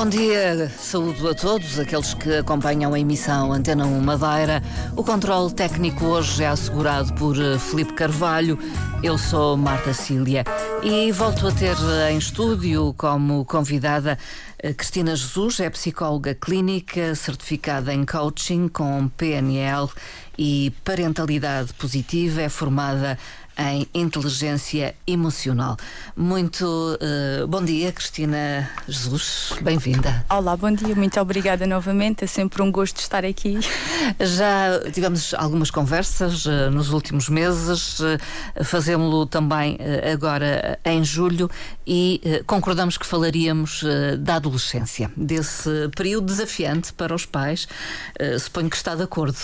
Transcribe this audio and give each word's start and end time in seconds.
Bom 0.00 0.08
dia, 0.08 0.72
saúdo 0.78 1.28
a 1.28 1.34
todos 1.34 1.78
aqueles 1.78 2.14
que 2.14 2.36
acompanham 2.36 2.94
a 2.94 2.98
emissão 2.98 3.52
Antena 3.52 3.84
1 3.84 4.00
Madeira. 4.00 4.62
O 4.96 5.04
controle 5.04 5.52
técnico 5.52 6.06
hoje 6.06 6.42
é 6.42 6.46
assegurado 6.46 7.12
por 7.16 7.38
eh, 7.38 7.58
Felipe 7.58 7.92
Carvalho. 7.92 8.58
Eu 9.02 9.18
sou 9.18 9.58
Marta 9.58 9.92
Cília 9.92 10.42
e 10.82 11.12
volto 11.12 11.46
a 11.46 11.52
ter 11.52 11.76
em 12.10 12.16
estúdio 12.16 12.94
como 12.96 13.44
convidada 13.44 14.16
eh, 14.58 14.72
Cristina 14.72 15.14
Jesus, 15.14 15.60
é 15.60 15.68
psicóloga 15.68 16.34
clínica, 16.34 17.14
certificada 17.14 17.92
em 17.92 18.06
coaching 18.06 18.68
com 18.68 19.06
PNL 19.06 19.86
e 20.38 20.72
parentalidade 20.82 21.74
positiva, 21.74 22.40
é 22.40 22.48
formada 22.48 23.18
em 23.60 23.86
inteligência 23.92 24.94
emocional. 25.06 25.76
Muito 26.16 26.64
uh, 26.64 27.46
bom 27.46 27.62
dia, 27.62 27.92
Cristina 27.92 28.70
Jesus, 28.88 29.52
bem-vinda. 29.60 30.24
Olá, 30.30 30.56
bom 30.56 30.72
dia, 30.72 30.94
muito 30.94 31.20
obrigada 31.20 31.66
novamente, 31.66 32.24
é 32.24 32.26
sempre 32.26 32.62
um 32.62 32.72
gosto 32.72 32.96
estar 33.00 33.22
aqui. 33.22 33.58
Já 34.18 34.80
tivemos 34.90 35.34
algumas 35.34 35.70
conversas 35.70 36.46
uh, 36.46 36.70
nos 36.70 36.90
últimos 36.90 37.28
meses, 37.28 38.00
uh, 38.00 38.18
fazemos-lo 38.64 39.26
também 39.26 39.78
agora 40.10 40.78
em 40.84 41.04
julho 41.04 41.50
e 41.92 42.44
concordamos 42.46 42.96
que 42.96 43.04
falaríamos 43.04 43.82
da 44.20 44.36
adolescência, 44.36 45.10
desse 45.16 45.88
período 45.96 46.26
desafiante 46.26 46.92
para 46.92 47.12
os 47.12 47.26
pais. 47.26 47.66
suponho 48.38 48.70
que 48.70 48.76
está 48.76 48.94
de 48.94 49.02
acordo. 49.02 49.36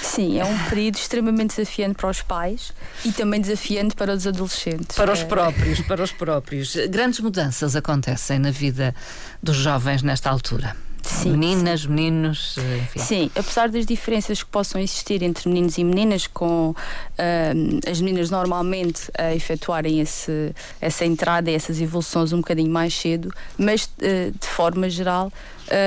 Sim, 0.00 0.38
é 0.38 0.44
um 0.44 0.56
período 0.68 0.94
extremamente 0.94 1.56
desafiante 1.56 1.96
para 1.96 2.08
os 2.08 2.22
pais 2.22 2.72
e 3.04 3.10
também 3.10 3.40
desafiante 3.40 3.96
para 3.96 4.14
os 4.14 4.28
adolescentes. 4.28 4.96
Para 4.96 5.12
os 5.12 5.24
próprios, 5.24 5.80
para 5.80 6.04
os 6.04 6.12
próprios. 6.12 6.76
Grandes 6.88 7.18
mudanças 7.18 7.74
acontecem 7.74 8.38
na 8.38 8.52
vida 8.52 8.94
dos 9.42 9.56
jovens 9.56 10.04
nesta 10.04 10.30
altura. 10.30 10.76
Sim, 11.02 11.32
meninas, 11.32 11.82
sim. 11.82 11.88
meninos, 11.88 12.56
enfim. 12.82 12.98
Sim, 12.98 13.30
apesar 13.34 13.68
das 13.68 13.86
diferenças 13.86 14.42
que 14.42 14.50
possam 14.50 14.80
existir 14.80 15.22
entre 15.22 15.48
meninos 15.48 15.78
e 15.78 15.84
meninas, 15.84 16.26
com 16.26 16.70
uh, 16.70 17.90
as 17.90 18.00
meninas 18.00 18.30
normalmente 18.30 19.10
a 19.16 19.34
efetuarem 19.34 20.00
esse, 20.00 20.54
essa 20.80 21.04
entrada 21.04 21.50
e 21.50 21.54
essas 21.54 21.80
evoluções 21.80 22.32
um 22.32 22.38
bocadinho 22.38 22.70
mais 22.70 22.94
cedo, 22.94 23.32
mas 23.58 23.84
uh, 23.84 24.32
de 24.38 24.46
forma 24.46 24.88
geral 24.88 25.32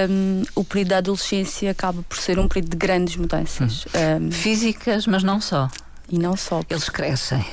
um, 0.10 0.44
o 0.56 0.64
período 0.64 0.90
da 0.90 0.98
adolescência 0.98 1.72
acaba 1.72 2.04
por 2.04 2.18
ser 2.18 2.40
um 2.40 2.48
período 2.48 2.72
de 2.72 2.78
grandes 2.78 3.16
mudanças. 3.18 3.86
Hum. 3.86 4.28
Um, 4.28 4.32
Físicas, 4.32 5.06
mas 5.06 5.24
não 5.24 5.42
só. 5.42 5.70
E 6.10 6.20
não 6.20 6.36
só. 6.36 6.62
Eles 6.70 6.90
crescem. 6.90 7.44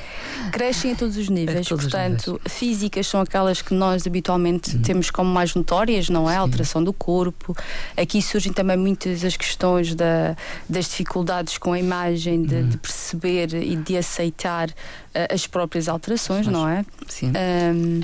Crescem 0.53 0.93
a 0.93 0.97
todos 0.97 1.17
os 1.17 1.29
níveis. 1.29 1.67
Todos 1.67 1.85
Portanto, 1.85 2.33
níveis. 2.33 2.53
físicas 2.53 3.07
são 3.07 3.21
aquelas 3.21 3.63
que 3.63 3.73
nós 3.75 4.07
habitualmente 4.07 4.75
uhum. 4.75 4.83
temos 4.83 5.11
como 5.11 5.31
mais 5.31 5.55
notórias, 5.55 6.09
não 6.09 6.29
é? 6.29 6.37
A 6.37 6.41
alteração 6.41 6.83
do 6.83 6.93
corpo. 6.93 7.57
Aqui 7.97 8.21
surgem 8.21 8.53
também 8.53 8.77
muitas 8.77 9.25
as 9.25 9.37
questões 9.37 9.95
da, 9.95 10.37
das 10.69 10.87
dificuldades 10.87 11.59
com 11.59 11.73
a 11.73 11.79
imagem, 11.79 12.43
de, 12.43 12.55
uhum. 12.57 12.69
de 12.69 12.79
perceber 12.79 13.55
e 13.55 13.77
de 13.77 13.97
aceitar 13.97 14.69
uh, 14.69 14.73
as 15.33 15.47
próprias 15.47 15.89
alterações, 15.89 16.47
não 16.47 16.69
é? 16.69 16.85
Sim. 17.07 17.33
Um, 17.75 18.01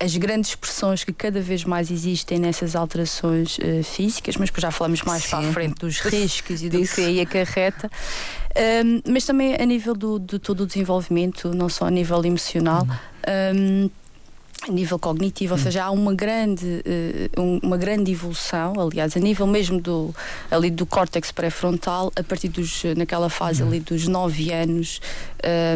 as 0.00 0.16
grandes 0.16 0.50
expressões 0.50 1.04
que 1.04 1.12
cada 1.12 1.40
vez 1.40 1.64
mais 1.64 1.90
existem 1.90 2.38
nessas 2.38 2.76
alterações 2.76 3.58
uh, 3.58 3.82
físicas, 3.82 4.36
mas 4.36 4.50
já 4.56 4.70
falamos 4.70 5.02
mais 5.02 5.24
Sim. 5.24 5.30
para 5.30 5.38
a 5.48 5.52
frente 5.52 5.74
dos 5.74 6.00
riscos 6.00 6.62
e 6.62 6.68
do 6.68 6.86
que 6.86 7.00
aí 7.00 7.20
acarreta. 7.20 7.90
Um, 8.84 9.12
mas 9.12 9.24
também 9.24 9.54
a 9.54 9.64
nível 9.64 9.94
do, 9.94 10.18
de 10.18 10.38
todo 10.38 10.62
o 10.62 10.66
desenvolvimento, 10.66 11.54
não 11.54 11.68
só 11.68 11.86
a 11.86 11.90
nível 11.90 12.24
emocional. 12.24 12.86
Um, 13.54 13.90
a 14.66 14.72
nível 14.72 14.98
cognitivo, 14.98 15.54
ou 15.54 15.58
seja, 15.58 15.84
há 15.84 15.90
uma 15.90 16.12
grande, 16.12 16.82
uh, 17.36 17.60
uma 17.62 17.76
grande 17.76 18.10
evolução, 18.10 18.74
aliás, 18.78 19.16
a 19.16 19.20
nível 19.20 19.46
mesmo 19.46 19.80
do, 19.80 20.12
ali 20.50 20.68
do 20.68 20.84
córtex 20.84 21.30
pré-frontal, 21.30 22.12
a 22.16 22.24
partir 22.24 22.48
dos, 22.48 22.82
naquela 22.96 23.30
fase 23.30 23.62
ali 23.62 23.78
dos 23.78 24.08
9 24.08 24.52
anos. 24.52 25.00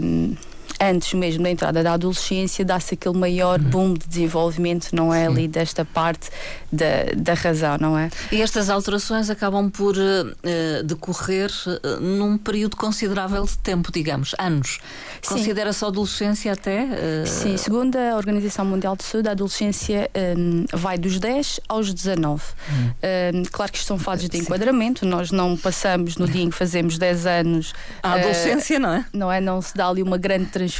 Um, 0.03 0.35
antes 0.83 1.15
mesmo 1.15 1.45
da 1.45 1.51
entrada 1.51 1.83
da 1.83 1.93
adolescência, 1.93 2.65
dá-se 2.65 2.95
aquele 2.95 3.17
maior 3.17 3.61
uhum. 3.61 3.71
boom 3.71 3.95
de 3.95 4.09
desenvolvimento, 4.09 4.89
não 4.93 5.15
é? 5.15 5.27
Sim. 5.27 5.33
Ali 5.33 5.49
desta 5.49 5.85
parte 5.85 6.29
da, 6.73 7.05
da 7.17 7.35
razão, 7.35 7.77
não 7.81 7.97
é? 7.97 8.11
E 8.33 8.43
estas 8.43 8.69
alterações 8.69 9.31
acabam 9.31 9.71
por 9.71 9.95
uh, 9.97 10.83
decorrer 10.85 11.51
uh, 11.67 12.01
num 12.01 12.37
período 12.37 12.77
considerável 12.77 13.45
de 13.45 13.57
tempo, 13.59 13.93
digamos, 13.93 14.35
anos. 14.39 14.81
Considera-se 15.27 15.85
a 15.85 15.89
adolescência 15.89 16.53
até? 16.53 16.85
Uh... 16.85 17.27
Sim, 17.27 17.57
segundo 17.57 17.97
a 17.97 18.17
Organização 18.17 18.65
Mundial 18.65 18.97
de 18.97 19.05
Saúde, 19.05 19.29
a 19.29 19.33
adolescência 19.33 20.11
um, 20.37 20.65
vai 20.73 20.99
dos 20.99 21.21
10 21.21 21.61
aos 21.69 21.95
19. 21.95 22.43
Hum. 22.43 22.91
Um, 23.35 23.43
claro 23.45 23.71
que 23.71 23.79
isto 23.79 23.87
são 23.87 23.99
fases 23.99 24.29
de 24.29 24.39
enquadramento, 24.39 25.07
nós 25.07 25.31
não 25.31 25.57
passamos 25.57 26.17
no 26.17 26.27
dia 26.27 26.43
em 26.43 26.51
que 26.51 26.57
fazemos 26.57 26.99
10 26.99 27.27
anos. 27.27 27.73
A 28.03 28.15
adolescência, 28.15 28.79
não 28.81 28.93
é? 28.93 29.05
Não 29.13 29.33
é? 29.33 29.41
Não 29.41 29.63
se 29.63 29.77
dá 29.77 29.89
ali 29.89 30.03
uma 30.03 30.19
grande 30.19 30.47
transformação 30.47 30.72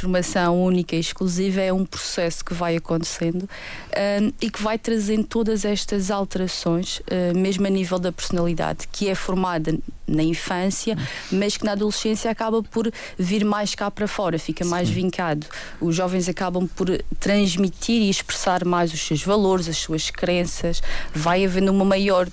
única 0.51 0.95
e 0.95 0.99
exclusiva, 0.99 1.61
é 1.61 1.71
um 1.71 1.85
processo 1.85 2.43
que 2.43 2.53
vai 2.53 2.75
acontecendo 2.75 3.43
um, 3.43 4.33
e 4.41 4.49
que 4.49 4.61
vai 4.61 4.77
trazendo 4.77 5.25
todas 5.25 5.65
estas 5.65 6.09
alterações, 6.09 6.99
uh, 6.99 7.37
mesmo 7.37 7.67
a 7.67 7.69
nível 7.69 7.99
da 7.99 8.11
personalidade, 8.11 8.87
que 8.91 9.09
é 9.09 9.15
formada 9.15 9.77
na 10.07 10.23
infância, 10.23 10.97
mas 11.31 11.57
que 11.57 11.65
na 11.65 11.73
adolescência 11.73 12.29
acaba 12.29 12.61
por 12.61 12.91
vir 13.17 13.45
mais 13.45 13.73
cá 13.73 13.89
para 13.89 14.07
fora, 14.07 14.37
fica 14.37 14.65
mais 14.65 14.87
Sim. 14.87 14.95
vincado. 14.95 15.47
Os 15.79 15.95
jovens 15.95 16.27
acabam 16.27 16.67
por 16.67 16.87
transmitir 17.19 18.01
e 18.01 18.09
expressar 18.09 18.65
mais 18.65 18.93
os 18.93 19.01
seus 19.01 19.23
valores, 19.23 19.67
as 19.67 19.77
suas 19.77 20.09
crenças, 20.09 20.81
vai 21.13 21.45
havendo 21.45 21.71
uma 21.71 21.85
maior 21.85 22.27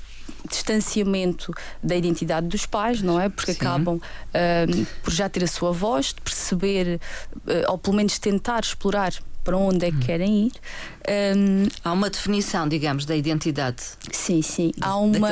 distanciamento 0.51 1.53
da 1.83 1.95
identidade 1.97 2.47
dos 2.47 2.67
pais, 2.67 3.01
não 3.03 3.21
é? 3.21 3.29
Porque 3.29 3.53
Sim. 3.53 3.61
acabam 3.61 3.97
uh, 3.97 4.87
por 5.03 5.13
já 5.13 5.29
ter 5.29 5.45
a 5.45 5.47
sua 5.47 5.73
voz, 5.73 6.07
de 6.07 6.21
perceber, 6.21 7.01
uh, 7.37 7.71
ou 7.71 7.79
pelo 7.79 7.97
menos 7.97 8.19
tentar 8.19 8.61
explorar 8.61 9.13
para 9.43 9.57
onde 9.57 9.87
é 9.87 9.91
que 9.91 9.97
hum. 9.97 10.01
querem 10.01 10.47
ir. 10.47 10.53
Um, 11.37 11.67
há 11.83 11.93
uma 11.93 12.11
definição, 12.11 12.69
digamos, 12.69 13.05
da 13.05 13.17
identidade. 13.17 13.83
Sim, 14.13 14.43
sim. 14.43 14.73
Há 14.81 14.97
uma, 14.97 15.29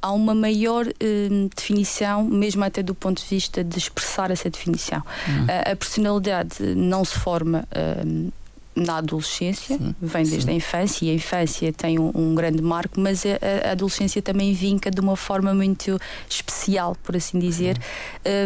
há 0.00 0.12
uma 0.12 0.34
maior 0.34 0.86
um, 0.86 1.48
definição, 1.54 2.24
mesmo 2.24 2.64
até 2.64 2.82
do 2.82 2.94
ponto 2.94 3.22
de 3.22 3.28
vista 3.28 3.64
de 3.64 3.78
expressar 3.78 4.30
essa 4.30 4.48
definição. 4.50 5.02
Hum. 5.28 5.46
A, 5.48 5.72
a, 5.72 5.76
personalidade 5.76 6.62
não 6.76 7.04
se 7.04 7.14
forma 7.14 7.66
um, 8.04 8.30
na 8.78 8.98
adolescência, 8.98 9.76
sim, 9.76 9.94
vem 10.00 10.24
desde 10.24 10.44
sim. 10.44 10.50
a 10.50 10.54
infância, 10.54 11.04
e 11.06 11.10
a 11.10 11.14
infância 11.14 11.72
tem 11.72 11.98
um, 11.98 12.10
um 12.14 12.34
grande 12.34 12.62
marco, 12.62 13.00
mas 13.00 13.24
a, 13.26 13.68
a, 13.68 13.72
adolescência 13.72 14.22
também 14.22 14.52
vinca 14.52 14.90
de 14.90 15.00
uma 15.00 15.16
forma 15.16 15.52
muito 15.54 15.98
especial, 16.28 16.96
por 17.02 17.16
assim 17.16 17.38
dizer, 17.38 17.78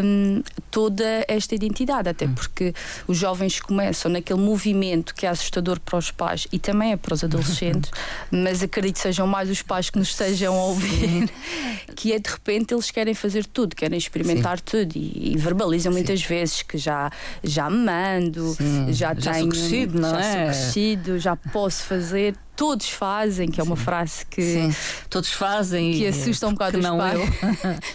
um, 0.04 0.42
toda 0.70 1.24
esta 1.28 1.54
identidade, 1.54 2.08
até 2.08 2.26
hum. 2.26 2.34
porque 2.34 2.74
os 3.06 3.16
jovens 3.16 3.60
começam 3.60 4.10
naquele 4.10 4.40
movimento 4.40 5.14
que 5.14 5.26
é 5.26 5.28
assustador 5.28 5.78
para 5.80 5.98
os 5.98 6.10
pais 6.10 6.46
e 6.52 6.58
também 6.58 6.92
é 6.92 6.96
para 6.96 7.14
os 7.14 7.24
adolescentes, 7.24 7.90
mas 8.30 8.62
acredito 8.62 8.96
que 8.96 9.02
sejam 9.02 9.26
mais 9.26 9.50
os 9.50 9.62
pais 9.62 9.90
que 9.90 9.98
nos 9.98 10.08
estejam 10.08 10.54
a 10.54 10.64
ouvir, 10.64 11.30
que 11.94 12.12
é 12.12 12.18
de 12.18 12.30
repente 12.30 12.74
eles 12.74 12.90
querem 12.90 13.14
fazer 13.14 13.46
tudo, 13.46 13.76
querem 13.76 13.98
experimentar 13.98 14.58
sim. 14.58 14.64
tudo 14.64 14.96
e, 14.96 15.32
e 15.32 15.36
verbalizam 15.36 15.92
muitas 15.92 16.22
vezes 16.22 16.62
que 16.62 16.78
já, 16.78 17.10
já 17.42 17.68
mando, 17.68 18.56
já, 18.88 19.14
já 19.14 19.32
tenho. 19.32 19.52
Crescido, 19.52 20.00
não 20.00 20.18
é? 20.18 20.21
É? 20.22 20.44
crescido, 20.44 21.18
já 21.18 21.36
posso 21.36 21.84
fazer. 21.84 22.34
Todos 22.54 22.90
fazem, 22.90 23.50
que 23.50 23.60
é 23.60 23.64
uma 23.64 23.76
Sim. 23.76 23.82
frase 23.82 24.26
que. 24.26 24.42
Sim, 24.42 24.74
todos 25.08 25.32
fazem. 25.32 25.92
Que 25.92 26.06
assusta 26.06 26.46
um 26.46 26.52
bocado 26.52 26.78
os 26.78 26.86
pais. 26.86 27.20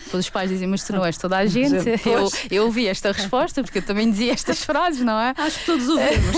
Depois 0.05 0.25
os 0.25 0.29
pais 0.29 0.49
dizem, 0.49 0.67
mas 0.67 0.83
tu 0.83 0.93
não 0.93 1.05
és 1.05 1.17
toda 1.17 1.37
a 1.37 1.45
gente. 1.45 1.87
Eu, 2.05 2.29
eu 2.49 2.65
ouvi 2.65 2.87
esta 2.87 3.11
resposta, 3.11 3.63
porque 3.63 3.77
eu 3.77 3.83
também 3.83 4.09
dizia 4.09 4.33
estas 4.33 4.63
frases, 4.63 5.01
não 5.01 5.19
é? 5.19 5.33
Acho 5.37 5.59
que 5.59 5.65
todos 5.65 5.87
ouvimos. 5.87 6.37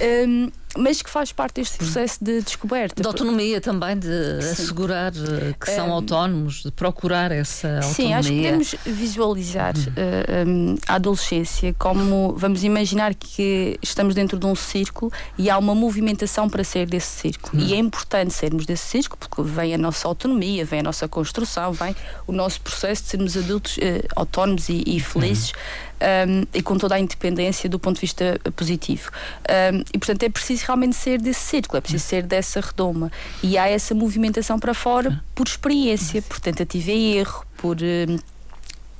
um, 0.28 0.50
mas 0.76 1.02
que 1.02 1.10
faz 1.10 1.32
parte 1.32 1.56
deste 1.56 1.78
processo 1.78 2.24
de 2.24 2.42
descoberta. 2.42 3.02
De 3.02 3.06
autonomia 3.06 3.60
também, 3.60 3.98
de 3.98 4.42
Sim. 4.42 4.50
assegurar 4.50 5.12
eh, 5.12 5.54
que 5.58 5.70
são 5.70 5.88
um, 5.88 5.92
autónomos, 5.92 6.62
de 6.62 6.70
procurar 6.70 7.30
essa 7.30 7.68
autonomia. 7.68 7.94
Sim, 7.94 8.14
acho 8.14 8.28
que 8.28 8.36
podemos 8.36 8.74
visualizar 8.84 9.74
uh, 9.76 9.92
eh, 9.96 10.44
um, 10.46 10.76
a 10.86 10.94
adolescência 10.94 11.74
como 11.78 12.34
vamos 12.36 12.64
imaginar 12.64 13.14
que 13.14 13.78
estamos 13.82 14.14
dentro 14.14 14.38
de 14.38 14.46
um 14.46 14.54
círculo 14.54 15.12
e 15.38 15.48
há 15.48 15.58
uma 15.58 15.74
movimentação 15.74 16.48
para 16.48 16.64
sair 16.64 16.86
desse 16.86 17.20
círculo. 17.20 17.62
Uhum. 17.62 17.68
E 17.68 17.74
é 17.74 17.76
importante 17.76 18.32
sairmos 18.32 18.66
desse 18.66 18.86
círculo 18.86 19.18
porque 19.18 19.42
vem 19.42 19.74
a 19.74 19.78
nossa 19.78 20.08
autonomia, 20.08 20.64
vem 20.64 20.80
a 20.80 20.82
nossa 20.82 21.06
construção, 21.08 21.72
vem 21.72 21.94
o 22.26 22.32
nosso 22.32 22.60
processo 22.60 23.04
de 23.04 23.08
sermos 23.10 23.36
adultos 23.36 23.76
uh, 23.76 23.80
autónomos 24.16 24.68
e, 24.68 24.82
e 24.86 25.00
felizes. 25.00 25.50
Uhum 25.50 25.94
um, 26.04 26.46
e 26.52 26.62
com 26.62 26.76
toda 26.76 26.94
a 26.94 27.00
independência 27.00 27.68
do 27.68 27.78
ponto 27.78 27.96
de 27.96 28.02
vista 28.02 28.38
positivo. 28.56 29.10
Um, 29.48 29.84
e 29.92 29.98
portanto 29.98 30.22
é 30.22 30.28
preciso 30.28 30.63
realmente 30.64 30.96
ser 30.96 31.20
desse 31.20 31.40
círculo, 31.40 31.78
é 31.78 31.80
preciso 31.80 32.04
ser 32.04 32.22
dessa 32.22 32.60
redoma. 32.60 33.10
E 33.42 33.58
há 33.58 33.68
essa 33.68 33.94
movimentação 33.94 34.58
para 34.58 34.74
fora 34.74 35.22
por 35.34 35.46
experiência, 35.46 36.22
por 36.22 36.40
tentativa 36.40 36.90
e 36.90 37.16
erro, 37.16 37.44
por. 37.56 37.76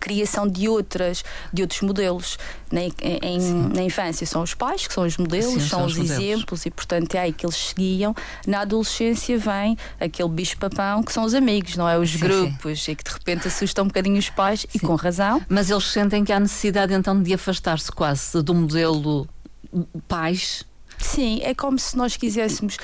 Criação 0.00 0.46
de 0.46 0.68
outras, 0.68 1.24
de 1.50 1.62
outros 1.62 1.80
modelos. 1.80 2.36
Na, 2.70 2.82
em, 2.82 3.40
na 3.74 3.82
infância 3.82 4.26
são 4.26 4.42
os 4.42 4.52
pais, 4.52 4.86
que 4.86 4.92
são 4.92 5.06
os 5.06 5.16
modelos, 5.16 5.54
Sim, 5.54 5.60
são, 5.60 5.78
são, 5.78 5.86
os, 5.86 5.96
os 5.96 6.10
exemplos, 6.10 6.66
e 6.66 6.70
portanto 6.70 7.14
é 7.14 7.20
aí 7.20 7.32
que 7.32 7.46
eles 7.46 7.56
seguiam. 7.56 8.14
Na 8.46 8.60
adolescência 8.60 9.38
vem 9.38 9.78
aquele 9.98 10.28
bicho-papão 10.28 11.02
que 11.02 11.10
são 11.10 11.24
os 11.24 11.32
amigos, 11.32 11.78
não 11.78 11.88
é? 11.88 11.96
Os 11.96 12.10
sim, 12.10 12.18
grupos, 12.18 12.82
sim. 12.82 12.92
e 12.92 12.96
que 12.96 13.04
de 13.04 13.12
repente 13.12 13.48
assustam 13.48 13.84
um 13.84 13.88
bocadinho 13.88 14.18
os 14.18 14.28
pais, 14.28 14.66
e 14.74 14.78
com 14.78 14.94
razão. 14.94 15.40
Mas 15.48 15.70
eles 15.70 15.84
sentem 15.84 16.22
que 16.22 16.34
há 16.34 16.38
necessidade 16.38 16.92
então 16.92 17.22
de 17.22 17.32
afastar-se 17.32 17.90
quase 17.90 18.42
do 18.42 18.52
modelo 18.52 19.26
pais. 20.06 20.66
Sim, 21.04 21.40
é 21.42 21.54
como 21.54 21.78
se 21.78 21.96
nós 21.96 22.16
quiséssemos 22.16 22.78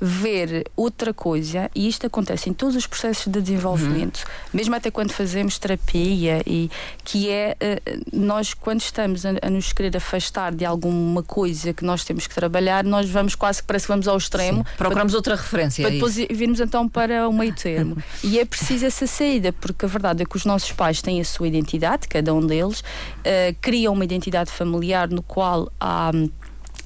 ver 0.00 0.64
outra 0.76 1.14
coisa, 1.14 1.70
e 1.74 1.88
isto 1.88 2.06
acontece 2.06 2.50
em 2.50 2.52
todos 2.52 2.76
os 2.76 2.86
processos 2.86 3.32
de 3.32 3.40
desenvolvimento, 3.40 4.18
uhum. 4.18 4.50
mesmo 4.52 4.74
até 4.74 4.90
quando 4.90 5.12
fazemos 5.12 5.58
terapia, 5.58 6.42
e 6.46 6.70
que 7.02 7.30
é 7.30 7.56
uh, 7.60 8.00
nós, 8.12 8.54
quando 8.54 8.80
estamos 8.80 9.24
a, 9.24 9.30
a, 9.42 9.50
nos 9.50 9.72
querer 9.72 9.96
afastar 9.96 10.54
de 10.54 10.64
alguma 10.64 11.22
coisa 11.22 11.72
que 11.72 11.84
nós 11.84 12.04
temos 12.04 12.26
que 12.26 12.34
trabalhar, 12.34 12.84
nós 12.84 13.08
vamos 13.08 13.34
quase 13.34 13.62
que 13.62 13.66
parece 13.66 13.86
que 13.86 13.92
vamos 13.92 14.08
ao 14.08 14.16
extremo. 14.16 14.58
Sim. 14.58 14.76
Procuramos 14.76 15.12
para, 15.12 15.18
outra 15.18 15.36
referência. 15.36 15.82
Para 15.82 15.92
é 15.92 15.94
depois 15.94 16.14
virmos 16.14 16.60
então 16.60 16.88
para 16.88 17.28
o 17.28 17.32
meio 17.32 17.54
termo. 17.54 17.96
e 18.22 18.38
é 18.38 18.44
preciso 18.44 18.86
essa 18.86 19.06
saída, 19.06 19.52
porque 19.52 19.84
a 19.84 19.88
verdade 19.88 20.22
é 20.22 20.26
que 20.26 20.36
os 20.36 20.44
nossos 20.44 20.72
pais 20.72 21.00
têm 21.00 21.20
a 21.20 21.24
sua 21.24 21.48
identidade, 21.48 22.08
cada 22.08 22.34
um 22.34 22.46
deles, 22.46 22.80
uh, 22.80 23.56
criam 23.60 23.94
uma 23.94 24.04
identidade 24.04 24.50
familiar 24.50 25.08
no 25.08 25.22
qual 25.22 25.70
há 25.80 26.10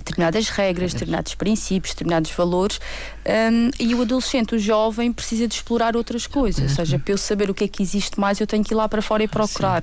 determinadas 0.09 0.49
regras, 0.49 0.93
determinados 0.93 1.35
princípios, 1.35 1.95
determinados 1.95 2.31
valores, 2.31 2.81
um, 3.27 3.71
e 3.79 3.95
o 3.95 4.03
adolescente, 4.03 4.55
o 4.55 4.59
jovem, 4.59 5.13
precisa 5.13 5.47
de 5.47 5.55
explorar 5.55 5.97
outras 5.97 6.27
coisas. 6.27 6.63
Ou 6.63 6.77
seja, 6.77 6.99
para 6.99 7.13
eu 7.13 7.19
saber 7.19 7.51
o 7.51 7.55
que 7.55 7.65
é 7.65 7.69
que 7.69 7.83
existe 7.83 8.19
mais, 8.19 8.41
eu 8.41 8.47
tenho 8.47 8.65
que 8.65 8.73
ir 8.73 8.77
lá 8.77 8.89
para 8.89 9.03
fora 9.03 9.23
e 9.23 9.29
procurar. 9.29 9.83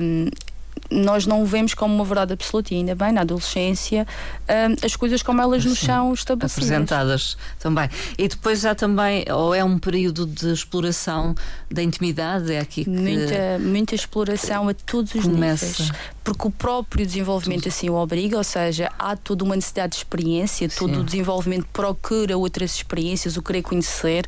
Um, 0.00 0.28
nós 0.92 1.26
não 1.26 1.42
o 1.42 1.46
vemos 1.46 1.74
como 1.74 1.94
uma 1.94 2.04
verdade 2.04 2.32
absoluta 2.32 2.74
e 2.74 2.76
ainda 2.76 2.94
bem, 2.94 3.12
na 3.12 3.22
adolescência, 3.22 4.06
um, 4.48 4.84
as 4.84 4.96
coisas 4.96 5.22
como 5.22 5.40
elas 5.40 5.64
nos 5.64 5.78
são 5.78 6.12
estabelecidas. 6.12 6.64
Apresentadas 6.64 7.36
também. 7.58 7.88
E 8.18 8.28
depois 8.28 8.64
há 8.64 8.74
também, 8.74 9.24
ou 9.30 9.54
é 9.54 9.64
um 9.64 9.78
período 9.78 10.26
de 10.26 10.52
exploração 10.52 11.34
da 11.70 11.82
intimidade, 11.82 12.52
é 12.52 12.58
aqui 12.58 12.82
que. 12.84 12.90
Muita, 12.90 13.58
muita 13.60 13.94
exploração 13.94 14.68
a 14.68 14.74
todos 14.74 15.14
os 15.14 15.24
começa. 15.24 15.66
níveis. 15.66 15.92
Porque 16.24 16.46
o 16.46 16.50
próprio 16.50 17.04
desenvolvimento 17.04 17.68
assim 17.68 17.90
o 17.90 17.94
obriga, 17.94 18.36
ou 18.36 18.44
seja, 18.44 18.90
há 18.96 19.16
toda 19.16 19.42
uma 19.42 19.56
necessidade 19.56 19.92
de 19.92 19.98
experiência, 19.98 20.68
todo 20.68 20.94
Sim. 20.94 21.00
o 21.00 21.04
desenvolvimento 21.04 21.66
procura 21.72 22.38
outras 22.38 22.76
experiências, 22.76 23.36
o 23.36 23.42
querer 23.42 23.62
conhecer. 23.62 24.26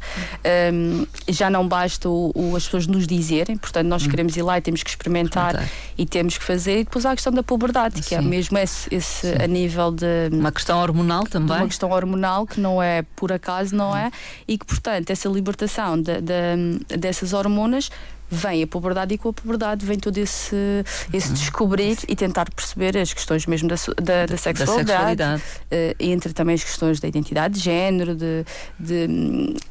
Um, 0.73 1.07
já 1.29 1.49
não 1.49 1.67
basta 1.69 2.09
o, 2.09 2.33
o, 2.35 2.57
as 2.57 2.65
pessoas 2.65 2.87
nos 2.87 3.07
dizerem, 3.07 3.57
portanto, 3.57 3.87
nós 3.87 4.05
hum. 4.05 4.11
queremos 4.11 4.37
ir 4.37 4.43
lá 4.43 4.59
e 4.59 4.61
temos 4.61 4.83
que 4.83 4.91
experimentar, 4.91 5.55
experimentar. 5.55 5.77
e 5.97 6.05
temos 6.05 6.37
que 6.37 6.45
fazer 6.45 6.54
fazer. 6.55 6.81
E 6.81 6.85
depois 6.85 7.05
há 7.05 7.11
a 7.11 7.15
questão 7.15 7.33
da 7.33 7.43
puberdade, 7.43 8.01
que 8.03 8.15
é 8.15 8.21
mesmo 8.21 8.57
esse, 8.59 8.93
esse 8.95 9.27
a 9.43 9.47
nível 9.47 9.91
de. 9.91 10.31
Uma 10.33 10.53
questão 10.53 10.79
hormonal 10.79 11.25
também. 11.25 11.57
Uma 11.57 11.67
questão 11.69 11.91
hormonal 11.91 12.47
que 12.47 12.61
não 12.61 12.83
é 12.83 13.03
por 13.17 13.33
acaso, 13.33 13.75
não 13.75 13.97
é? 13.97 14.11
E 14.47 14.57
que, 14.57 14.65
portanto, 14.65 15.11
essa 15.11 15.29
libertação 15.29 16.01
de, 16.01 16.21
de, 16.21 16.97
dessas 16.97 17.33
hormonas 17.33 17.91
vem 18.31 18.63
a 18.63 18.67
puberdade 18.67 19.15
e 19.15 19.19
com 19.19 19.29
a 19.29 19.33
puberdade 19.33 19.85
vem 19.85 19.99
todo 19.99 20.17
esse, 20.19 20.57
esse 21.13 21.29
uhum. 21.29 21.35
descobrir 21.35 21.99
e 22.09 22.17
tentar 22.17 22.51
perceber 22.51 22.97
as 22.97 23.13
questões 23.13 23.47
mesmo 23.47 23.69
da, 23.69 23.77
da, 24.03 24.27
da 24.27 24.37
sexualidade, 24.37 25.17
da 25.17 25.39
sexualidade. 25.39 25.43
Uh, 25.71 25.95
entre 26.01 26.33
também 26.33 26.55
as 26.55 26.65
questões 26.65 26.99
da 27.01 27.07
identidade 27.07 27.55
de 27.55 27.61
género, 27.61 28.15
de, 28.15 28.45
de, 28.81 29.07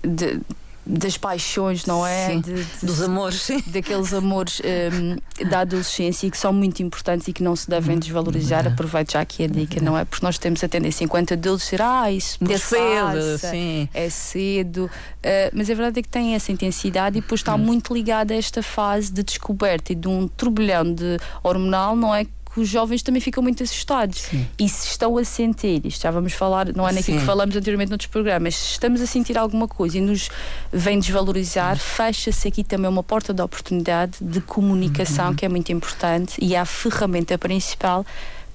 de 0.04 0.42
das 0.86 1.18
paixões, 1.18 1.86
não 1.86 2.06
é? 2.06 2.28
Sim, 2.28 2.42
de, 2.42 2.64
de, 2.64 2.86
dos 2.86 3.02
amores, 3.02 3.42
sim. 3.42 3.64
Daqueles 3.68 4.14
amores 4.14 4.62
um, 4.62 5.50
da 5.50 5.62
adolescência 5.62 6.30
que 6.30 6.38
são 6.38 6.52
muito 6.52 6.84
importantes 6.84 7.28
e 7.28 7.34
que 7.34 7.42
não 7.42 7.56
se 7.56 7.70
devem 7.70 7.98
desvalorizar. 7.98 8.66
Uhum. 8.66 8.74
Aproveito 8.74 9.14
já 9.14 9.22
aqui 9.22 9.44
a 9.44 9.48
dica, 9.48 9.82
não 9.82 9.98
é? 9.98 10.04
Porque 10.04 10.26
nós 10.26 10.38
temos 10.38 10.64
a 10.64 10.68
tendência, 10.68 11.04
enquanto 11.04 11.34
adultos, 11.34 11.66
dizer, 11.66 11.82
ah, 11.82 12.12
isso 12.12 12.38
é 12.50 12.58
cedo, 12.58 13.38
sim. 13.40 13.90
é 13.94 14.10
cedo. 14.10 14.86
Uh, 14.86 15.50
mas 15.54 15.70
a 15.70 15.74
verdade 15.74 16.00
é 16.00 16.04
que 16.04 16.10
tem 16.10 16.36
essa 16.36 16.52
intensidade 16.52 17.18
e 17.18 17.22
depois 17.22 17.40
está 17.40 17.54
uhum. 17.54 17.60
muito 17.60 17.94
ligada 17.94 18.34
a 18.34 18.38
esta 18.38 18.62
fase 18.62 19.12
de 19.12 19.24
descoberta 19.24 19.94
e 19.94 19.96
de 19.96 20.08
um 20.08 20.28
turbilhão 20.28 20.94
de 20.94 21.18
hormonal, 21.44 21.96
não 21.96 22.14
é? 22.14 22.26
Que 22.54 22.60
os 22.60 22.70
jovens 22.70 23.02
também 23.02 23.20
ficam 23.20 23.42
muito 23.42 23.64
assustados. 23.64 24.22
Sim. 24.22 24.48
E 24.60 24.70
se 24.70 24.88
estão 24.88 25.18
a 25.18 25.24
sentir, 25.24 25.86
isto 25.86 26.02
já 26.04 26.12
vamos 26.12 26.34
falar, 26.34 26.74
não 26.74 26.88
é 26.88 26.94
naquilo 26.94 27.20
que 27.20 27.26
falamos 27.26 27.56
anteriormente 27.56 27.90
noutros 27.90 28.10
programas, 28.10 28.56
se 28.56 28.72
estamos 28.72 29.02
a 29.02 29.08
sentir 29.08 29.38
alguma 29.38 29.68
coisa 29.68 29.98
e 29.98 30.02
nos 30.02 30.30
vem 30.72 31.00
desvalorizar, 31.00 31.78
fecha-se 31.78 32.48
aqui 32.48 32.64
também 32.64 32.90
uma 32.90 33.04
porta 33.04 33.34
de 33.34 33.42
oportunidade 33.42 34.18
de 34.22 34.40
comunicação 34.42 35.30
uhum. 35.30 35.36
que 35.36 35.46
é 35.46 35.50
muito 35.50 35.72
importante 35.72 36.38
e 36.40 36.54
é 36.54 36.60
a 36.60 36.66
ferramenta 36.66 37.38
principal 37.38 38.06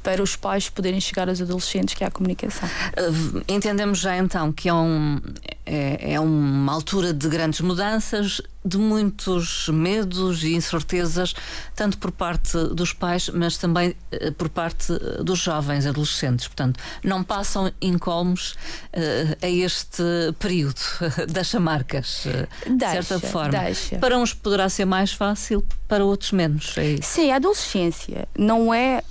para 0.03 0.23
os 0.23 0.37
pais 0.37 0.71
poderem 0.71 1.01
chegar 1.01 1.29
aos 1.29 1.43
adolescentes, 1.43 1.95
que 1.95 2.05
é 2.05 2.07
a 2.07 2.11
comunicação. 2.11 2.69
Uh, 2.69 3.43
entendemos 3.49 3.99
já 3.99 4.17
então 4.17 4.53
que 4.53 4.69
é, 4.69 4.73
um, 4.73 5.21
é, 5.69 6.15
é 6.15 6.21
uma 6.21 6.73
altura 6.73 7.13
de 7.13 7.29
grandes 7.29 7.61
mudanças, 7.61 8.41
de 8.65 8.77
muitos 8.77 9.69
medos 9.69 10.43
e 10.43 10.55
incertezas, 10.55 11.35
tanto 11.75 11.97
por 11.99 12.11
parte 12.11 12.57
dos 12.75 12.93
pais, 12.93 13.31
mas 13.33 13.57
também 13.57 13.91
uh, 14.13 14.33
por 14.33 14.49
parte 14.49 14.93
dos 15.23 15.39
jovens 15.39 15.87
adolescentes. 15.87 16.47
Portanto, 16.49 16.81
não 17.03 17.23
passam 17.23 17.73
incómodos 17.81 18.53
uh, 18.53 19.37
a 19.41 19.49
este 19.49 20.03
período 20.39 20.81
das 21.29 21.49
chamarcas, 21.49 22.25
uh, 22.27 22.77
de 22.77 22.85
certa 22.87 23.21
forma. 23.21 23.59
Deixa. 23.59 23.99
Para 23.99 24.19
uns 24.19 24.35
poderá 24.35 24.69
ser 24.69 24.85
mais 24.85 25.13
fácil, 25.13 25.65
para 25.87 26.05
outros 26.05 26.33
menos. 26.33 26.77
É 26.77 26.99
Sim, 27.01 27.31
a 27.31 27.37
adolescência 27.37 28.29
não 28.37 28.75
é. 28.75 29.03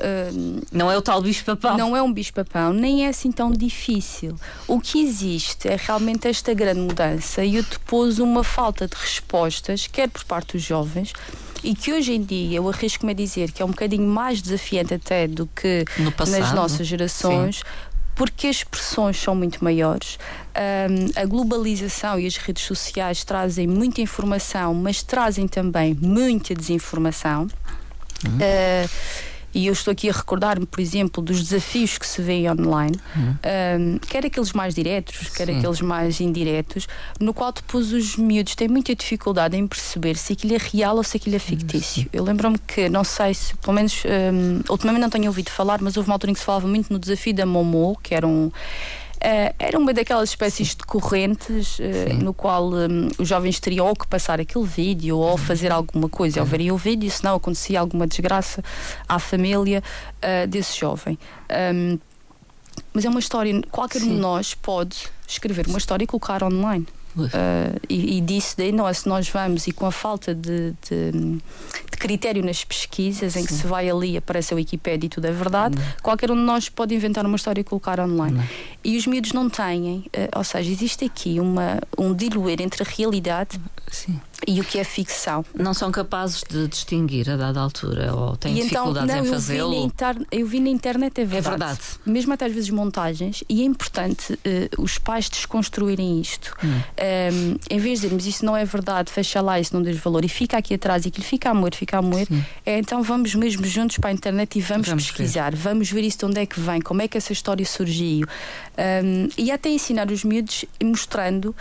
não 0.71 0.91
é 0.91 0.97
o 0.97 1.01
tal 1.01 1.21
bicho-papão. 1.21 1.77
Não 1.77 1.95
é 1.95 2.01
um 2.01 2.13
bicho-papão, 2.13 2.71
nem 2.71 3.05
é 3.05 3.09
assim 3.09 3.31
tão 3.31 3.51
difícil. 3.51 4.35
O 4.67 4.79
que 4.79 5.01
existe 5.01 5.67
é 5.67 5.75
realmente 5.75 6.27
esta 6.27 6.46
grande 6.53 6.79
mudança 6.79 7.43
e 7.43 7.61
te 7.63 7.79
pus 7.79 8.19
uma 8.19 8.43
falta 8.43 8.87
de 8.87 8.95
resposta 8.95 9.37
propostas, 9.37 9.87
quer 9.87 10.09
por 10.09 10.23
parte 10.23 10.53
dos 10.53 10.63
jovens, 10.63 11.13
e 11.63 11.75
que 11.75 11.93
hoje 11.93 12.13
em 12.13 12.23
dia 12.23 12.57
eu 12.57 12.69
arrisco-me 12.69 13.11
a 13.11 13.15
dizer 13.15 13.51
que 13.51 13.61
é 13.61 13.65
um 13.65 13.69
bocadinho 13.69 14.07
mais 14.07 14.41
desafiante 14.41 14.93
até 14.93 15.27
do 15.27 15.47
que 15.47 15.85
nas 16.27 16.53
nossas 16.53 16.87
gerações. 16.87 17.57
Sim. 17.57 17.63
Porque 18.15 18.47
as 18.47 18.63
pressões 18.63 19.15
são 19.15 19.35
muito 19.35 19.63
maiores, 19.63 20.17
um, 20.89 21.21
a 21.21 21.23
globalização 21.23 22.19
e 22.19 22.25
as 22.25 22.35
redes 22.35 22.63
sociais 22.63 23.23
trazem 23.23 23.67
muita 23.67 24.01
informação, 24.01 24.73
mas 24.73 25.03
trazem 25.03 25.47
também 25.47 25.93
muita 25.93 26.55
desinformação. 26.55 27.47
Uh, 28.25 28.89
e 29.57 29.65
eu 29.65 29.73
estou 29.73 29.91
aqui 29.91 30.07
a 30.07 30.13
recordar-me, 30.13 30.67
por 30.67 30.79
exemplo, 30.79 31.23
dos 31.23 31.41
desafios 31.41 31.97
que 31.97 32.05
se 32.05 32.21
vêem 32.21 32.47
online, 32.47 32.95
um, 33.17 33.97
quer 34.07 34.23
aqueles 34.23 34.53
mais 34.53 34.75
diretos, 34.75 35.29
quer 35.29 35.47
Sim. 35.47 35.57
aqueles 35.57 35.81
mais 35.81 36.21
indiretos, 36.21 36.87
no 37.19 37.33
qual 37.33 37.51
depois 37.51 37.91
os 37.91 38.15
miúdos 38.17 38.53
têm 38.53 38.67
muita 38.67 38.93
dificuldade 38.93 39.57
em 39.57 39.65
perceber 39.65 40.15
se 40.15 40.33
aquilo 40.33 40.53
é 40.53 40.57
real 40.57 40.97
ou 40.97 41.03
se 41.03 41.17
aquilo 41.17 41.35
é 41.35 41.39
fictício. 41.39 42.07
Eu 42.13 42.23
lembro-me 42.23 42.59
que, 42.59 42.87
não 42.87 43.03
sei 43.03 43.33
se, 43.33 43.55
pelo 43.57 43.73
menos, 43.73 44.03
um, 44.05 44.61
ultimamente 44.69 45.01
não 45.01 45.09
tenho 45.09 45.25
ouvido 45.25 45.49
falar, 45.49 45.81
mas 45.81 45.97
houve 45.97 46.07
uma 46.07 46.13
altura 46.13 46.29
em 46.29 46.33
que 46.35 46.39
se 46.39 46.45
falava 46.45 46.67
muito 46.67 46.93
no 46.93 46.99
desafio 46.99 47.33
da 47.33 47.45
Momo, 47.45 47.97
que 48.03 48.13
era 48.13 48.27
um 48.27 48.51
Uh, 49.17 49.53
era 49.57 49.77
uma 49.77 49.93
daquelas 49.93 50.29
espécies 50.29 50.75
de 50.75 50.83
correntes 50.83 51.79
uh, 51.79 52.23
no 52.23 52.33
qual 52.33 52.71
um, 52.71 53.09
os 53.17 53.27
jovens 53.27 53.59
teriam 53.59 53.87
ou 53.87 53.95
que 53.95 54.07
passar 54.07 54.39
aquele 54.39 54.65
vídeo 54.65 55.17
ou 55.17 55.37
fazer 55.37 55.71
alguma 55.71 56.07
coisa, 56.07 56.39
ou 56.39 56.45
verem 56.45 56.71
o 56.71 56.77
vídeo, 56.77 57.09
senão 57.09 57.35
acontecia 57.35 57.79
alguma 57.79 58.05
desgraça 58.05 58.63
à 59.09 59.17
família 59.17 59.81
uh, 60.17 60.47
desse 60.47 60.79
jovem. 60.79 61.17
Um, 61.73 61.97
mas 62.93 63.05
é 63.05 63.09
uma 63.09 63.19
história, 63.19 63.59
qualquer 63.71 63.99
Sim. 64.01 64.11
um 64.11 64.15
de 64.15 64.21
nós 64.21 64.53
pode 64.53 65.07
escrever 65.27 65.67
uma 65.67 65.77
história 65.77 66.03
e 66.03 66.07
colocar 66.07 66.43
online. 66.43 66.85
Uh, 67.15 67.79
e, 67.89 68.17
e 68.17 68.21
disse 68.21 68.55
daí 68.55 68.71
nós, 68.71 68.99
se 68.99 69.09
nós 69.09 69.27
vamos 69.27 69.65
e 69.65 69.71
com 69.71 69.87
a 69.87 69.91
falta 69.91 70.35
de, 70.35 70.73
de, 70.87 71.39
de 71.97 72.01
critério 72.01 72.45
nas 72.45 72.63
pesquisas, 72.63 73.35
em 73.35 73.41
Sim. 73.41 73.47
que 73.47 73.53
se 73.53 73.65
vai 73.65 73.89
ali 73.89 74.15
aparece 74.15 74.53
a 74.53 74.55
Wikipédia 74.55 75.07
e 75.07 75.09
tudo 75.09 75.25
é 75.25 75.31
verdade, 75.31 75.75
não. 75.75 75.85
qualquer 76.01 76.31
um 76.31 76.35
de 76.35 76.41
nós 76.41 76.69
pode 76.69 76.93
inventar 76.93 77.25
uma 77.25 77.35
história 77.35 77.61
e 77.61 77.63
colocar 77.63 77.99
online. 77.99 78.37
Não. 78.37 78.47
E 78.83 78.97
os 78.97 79.05
miúdos 79.05 79.33
não 79.33 79.49
têm, 79.49 80.05
uh, 80.15 80.37
ou 80.37 80.43
seja, 80.43 80.71
existe 80.71 81.03
aqui 81.03 81.39
uma, 81.39 81.79
um 81.97 82.13
diluir 82.13 82.61
entre 82.61 82.83
a 82.83 82.85
realidade 82.85 83.59
Sim. 83.91 84.19
e 84.47 84.61
o 84.61 84.63
que 84.63 84.79
é 84.79 84.83
ficção. 84.83 85.43
Não 85.53 85.73
são 85.73 85.91
capazes 85.91 86.43
de 86.47 86.67
distinguir 86.67 87.29
a 87.29 87.35
dada 87.35 87.59
altura 87.59 88.15
ou 88.15 88.37
têm 88.37 88.53
e 88.53 88.59
então, 88.59 88.93
dificuldades 88.93 89.09
então, 89.09 89.23
não, 89.23 89.29
em 89.29 89.33
fazê-lo? 89.33 89.91
Eu, 90.31 90.39
eu 90.39 90.47
vi 90.47 90.59
na 90.59 90.69
internet, 90.69 91.19
é 91.19 91.25
verdade. 91.25 91.47
É 91.47 91.49
verdade. 91.49 91.81
Mesmo 92.05 92.33
até 92.33 92.45
às 92.45 92.53
vezes 92.53 92.69
montagens, 92.69 93.43
e 93.49 93.61
é 93.61 93.65
importante 93.65 94.33
uh, 94.33 94.81
os 94.81 94.97
pais 94.97 95.27
desconstruírem 95.27 96.21
isto. 96.21 96.55
Hum. 96.63 96.67
Um, 96.67 96.81
ehm, 96.97 97.57
em 97.69 97.79
vez 97.79 97.99
de 97.99 98.07
dizermos 98.07 98.25
isso 98.25 98.45
não 98.45 98.55
é 98.55 98.63
verdade, 98.63 99.11
fecha 99.11 99.41
lá, 99.41 99.59
isso 99.59 99.73
não 99.73 99.81
diz 99.81 99.97
valor 99.97 100.23
e 100.23 100.29
fica 100.29 100.57
aqui 100.57 100.75
atrás 100.75 101.05
e 101.05 101.09
aquilo 101.09 101.25
fica 101.25 101.49
a 101.49 101.53
moer, 101.53 101.75
fica 101.87 101.97
a 101.97 102.01
moer, 102.01 102.27
é, 102.65 102.77
então 102.77 103.01
vamos 103.01 103.33
mesmo 103.33 103.65
juntos 103.65 103.97
para 103.97 104.09
a 104.09 104.13
internet 104.13 104.57
e 104.57 104.61
vamos, 104.61 104.87
vamos 104.87 105.05
pesquisar, 105.05 105.51
ver. 105.51 105.57
vamos 105.57 105.89
ver 105.89 106.03
isso 106.03 106.19
de 106.19 106.25
onde 106.25 106.41
é 106.41 106.45
que 106.45 106.59
vem, 106.59 106.81
como 106.81 107.01
é 107.01 107.07
que 107.07 107.17
essa 107.17 107.31
história 107.31 107.65
surgiu. 107.65 108.27
Um, 108.77 109.29
e 109.37 109.49
até 109.49 109.69
ensinar 109.69 110.11
os 110.11 110.23
miúdos 110.23 110.65
mostrando 110.83 111.55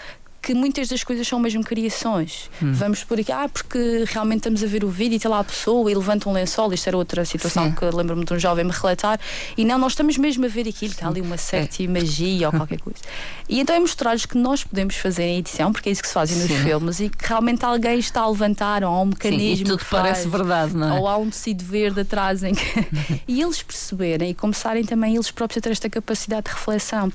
que 0.47 0.55
muitas 0.55 0.87
das 0.87 1.03
coisas 1.03 1.27
são 1.27 1.41
mesmo 1.41 1.65
criações. 1.65 2.49
Hum. 2.63 2.73
Vamos 2.73 3.03
por 3.03 3.19
aqui, 3.19 3.33
ah, 3.33 3.49
porque 3.49 4.05
realmente 4.07 4.39
estamos 4.39 4.63
a 4.63 4.67
ver 4.69 4.85
o 4.85 4.89
vídeo 4.89 5.15
e 5.15 5.17
está 5.17 5.29
lá 5.29 5.41
a 5.41 5.45
pessoa 5.45 5.91
e 5.91 5.95
levanta 5.95 6.29
um 6.29 6.33
lençol. 6.33 6.73
Isto 6.73 6.87
era 6.87 6.97
outra 6.97 7.25
situação 7.25 7.65
Sim. 7.65 7.73
que 7.73 7.85
lembro-me 7.85 8.25
de 8.25 8.33
um 8.33 8.39
jovem 8.39 8.65
me 8.65 8.71
relatar. 8.71 9.19
E 9.57 9.65
não, 9.65 9.77
nós 9.77 9.93
estamos 9.93 10.17
mesmo 10.17 10.45
a 10.45 10.49
ver 10.49 10.69
aquilo, 10.69 10.93
está 10.93 11.09
ali 11.09 11.21
uma 11.21 11.37
certa 11.37 11.83
é. 11.83 11.89
magia 11.89 12.47
ou 12.47 12.53
qualquer 12.53 12.81
coisa. 12.81 13.01
E 13.49 13.59
então 13.59 13.75
é 13.75 13.81
mostrar-lhes 13.81 14.25
que 14.25 14.39
nós 14.39 14.63
podemos 14.63 14.95
fazer 14.95 15.25
em 15.25 15.39
edição, 15.39 15.73
porque 15.73 15.89
é 15.89 15.93
isso 15.93 16.03
que 16.03 16.07
se 16.07 16.15
faz 16.15 16.31
nos 16.31 16.49
filmes, 16.63 17.01
e 17.01 17.09
que 17.09 17.27
realmente 17.27 17.65
alguém 17.65 17.99
está 17.99 18.21
a 18.21 18.31
levantar, 18.31 18.85
ou 18.85 18.95
há 18.95 19.01
um 19.01 19.07
mecanismo. 19.07 19.67
Sim, 19.67 19.77
tudo 19.77 19.85
parece 19.91 20.29
verdade, 20.29 20.77
não 20.77 20.97
é? 20.97 21.01
Ou 21.01 21.09
há 21.09 21.17
um 21.17 21.29
tecido 21.29 21.65
verde 21.65 22.03
atrás 22.03 22.45
em 22.45 22.55
que... 22.55 22.87
e 23.27 23.43
eles 23.43 23.61
perceberem 23.65 24.31
e 24.31 24.35
começarem 24.35 24.85
também 24.85 25.17
eles 25.17 25.29
próprios 25.33 25.59
a 25.59 25.61
ter 25.61 25.71
esta 25.73 25.91
capacidade 25.91 26.45
de 26.45 26.53
reflexão. 26.53 27.13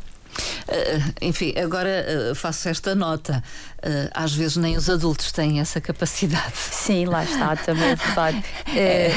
Uh, 0.67 1.13
enfim, 1.21 1.53
agora 1.57 2.05
uh, 2.31 2.35
faço 2.35 2.69
esta 2.69 2.95
nota. 2.95 3.43
Uh, 3.83 4.11
às 4.13 4.31
vezes 4.33 4.57
nem 4.57 4.77
os 4.77 4.87
adultos 4.89 5.31
têm 5.31 5.59
essa 5.59 5.81
capacidade. 5.81 6.53
Sim, 6.55 7.05
lá 7.05 7.23
está, 7.23 7.55
também 7.55 7.89
é 7.89 7.95
verdade. 7.95 8.43
É, 8.73 9.11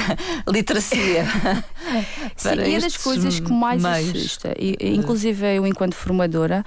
literacia. 0.49 1.25
Sim, 2.37 2.61
e 2.66 2.75
é 2.75 2.80
das 2.80 2.97
coisas 2.97 3.38
que 3.38 3.52
mais 3.52 3.80
meios. 3.80 4.09
assusta. 4.11 4.54
E, 4.59 4.76
inclusive 4.80 5.56
eu, 5.56 5.66
enquanto 5.66 5.94
formadora, 5.94 6.64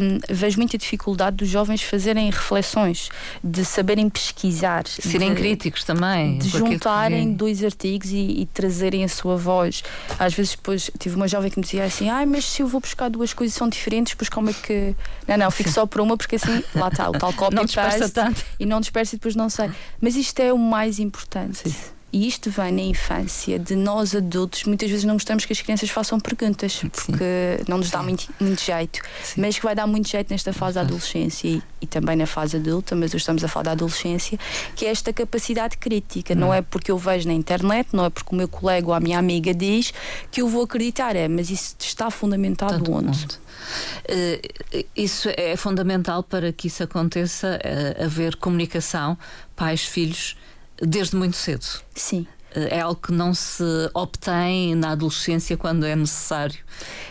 um, 0.00 0.20
vejo 0.32 0.58
muita 0.58 0.78
dificuldade 0.78 1.36
dos 1.36 1.48
jovens 1.48 1.82
fazerem 1.82 2.30
reflexões, 2.30 3.08
de 3.42 3.64
saberem 3.64 4.08
pesquisar. 4.08 4.86
Serem 4.86 5.30
de, 5.30 5.40
críticos 5.40 5.82
também. 5.82 6.38
De 6.38 6.48
juntarem 6.48 7.32
dois 7.32 7.64
artigos 7.64 8.10
e, 8.10 8.42
e, 8.42 8.46
trazerem 8.52 9.02
a 9.02 9.08
sua 9.08 9.36
voz. 9.36 9.82
Às 10.18 10.34
vezes 10.34 10.52
depois 10.54 10.90
tive 10.98 11.16
uma 11.16 11.26
jovem 11.26 11.50
que 11.50 11.58
me 11.58 11.64
dizia 11.64 11.84
assim, 11.84 12.08
ai, 12.10 12.26
mas 12.26 12.44
se 12.44 12.62
eu 12.62 12.68
vou 12.68 12.80
buscar 12.80 13.08
duas 13.08 13.32
coisas 13.32 13.56
são 13.56 13.68
diferentes, 13.68 14.14
pois 14.14 14.28
como 14.28 14.50
é 14.50 14.52
que... 14.52 14.94
Não, 15.26 15.36
não, 15.36 15.50
fico 15.50 15.68
Sim. 15.68 15.74
só 15.74 15.86
por 15.86 16.00
uma 16.00 16.16
porque 16.16 16.36
assim, 16.36 16.62
lá 16.74 16.88
está, 16.88 17.10
tal 17.18 17.32
copy 17.32 17.54
não 17.54 17.64
dispersa 17.64 18.08
tanto. 18.08 18.44
e 18.58 18.66
não 18.66 18.80
dispersa 18.80 19.14
e 19.14 19.18
depois 19.18 19.34
não 19.36 19.48
sei. 19.48 19.70
Mas 20.00 20.16
isto 20.16 20.40
é 20.40 20.52
o 20.52 20.58
mais 20.58 20.98
importante. 20.98 21.68
Sim. 21.68 21.93
E 22.14 22.28
isto 22.28 22.48
vem 22.48 22.70
na 22.70 22.82
infância 22.82 23.58
de 23.58 23.74
nós 23.74 24.14
adultos, 24.14 24.62
muitas 24.62 24.88
vezes 24.88 25.04
não 25.04 25.14
gostamos 25.14 25.44
que 25.44 25.52
as 25.52 25.60
crianças 25.60 25.90
façam 25.90 26.20
perguntas, 26.20 26.80
porque 26.92 27.56
Sim. 27.58 27.64
não 27.66 27.78
nos 27.78 27.90
dá 27.90 28.04
muito, 28.04 28.32
muito 28.40 28.62
jeito, 28.62 29.00
Sim. 29.24 29.40
mas 29.40 29.58
que 29.58 29.64
vai 29.64 29.74
dar 29.74 29.84
muito 29.88 30.08
jeito 30.08 30.30
nesta 30.30 30.52
fase 30.52 30.76
da 30.76 30.82
adolescência 30.82 31.48
e, 31.48 31.62
e, 31.80 31.88
também 31.88 32.14
na 32.14 32.24
fase 32.24 32.56
adulta, 32.56 32.94
mas 32.94 33.10
hoje 33.10 33.16
estamos 33.16 33.42
a 33.42 33.48
falar 33.48 33.64
da 33.64 33.70
adolescência, 33.72 34.38
que 34.76 34.86
é 34.86 34.90
esta 34.90 35.12
capacidade 35.12 35.76
crítica. 35.76 36.34
Hum. 36.34 36.36
Não 36.36 36.54
é 36.54 36.62
porque 36.62 36.92
eu 36.92 36.96
vejo 36.96 37.26
na 37.26 37.34
internet, 37.34 37.88
não 37.92 38.04
é 38.04 38.10
porque 38.10 38.32
o 38.32 38.38
meu 38.38 38.46
colega 38.46 38.86
ou 38.86 38.94
a 38.94 39.00
minha 39.00 39.18
amiga 39.18 39.52
diz 39.52 39.92
que 40.30 40.40
eu 40.40 40.46
vou 40.46 40.62
acreditar, 40.62 41.16
é, 41.16 41.26
mas 41.26 41.50
isso 41.50 41.74
está 41.80 42.12
fundamentado 42.12 42.74
Tanto 42.74 42.92
onde? 42.92 43.24
Uh, 43.24 44.84
isso 44.94 45.28
é 45.36 45.56
fundamental 45.56 46.22
para 46.22 46.52
que 46.52 46.68
isso 46.68 46.80
aconteça, 46.80 47.58
uh, 47.58 48.04
haver 48.04 48.36
comunicação 48.36 49.18
pais-filhos 49.56 50.36
desde 50.80 51.16
muito 51.16 51.36
cedo. 51.36 51.64
Sim. 51.94 52.26
É 52.54 52.80
algo 52.80 53.00
que 53.00 53.12
não 53.12 53.34
se 53.34 53.64
obtém 53.92 54.76
na 54.76 54.90
adolescência 54.92 55.56
quando 55.56 55.84
é 55.84 55.96
necessário. 55.96 56.58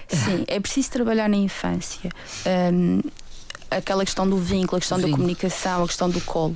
Sim, 0.08 0.46
é 0.48 0.58
preciso 0.58 0.92
trabalhar 0.92 1.28
na 1.28 1.36
infância. 1.36 2.10
Um, 2.74 3.02
aquela 3.70 4.06
questão 4.06 4.30
do 4.30 4.38
vínculo, 4.38 4.78
a 4.78 4.80
questão 4.80 5.00
da 5.00 5.10
comunicação, 5.10 5.84
a 5.84 5.88
questão 5.88 6.10
do 6.10 6.22
colo. 6.22 6.56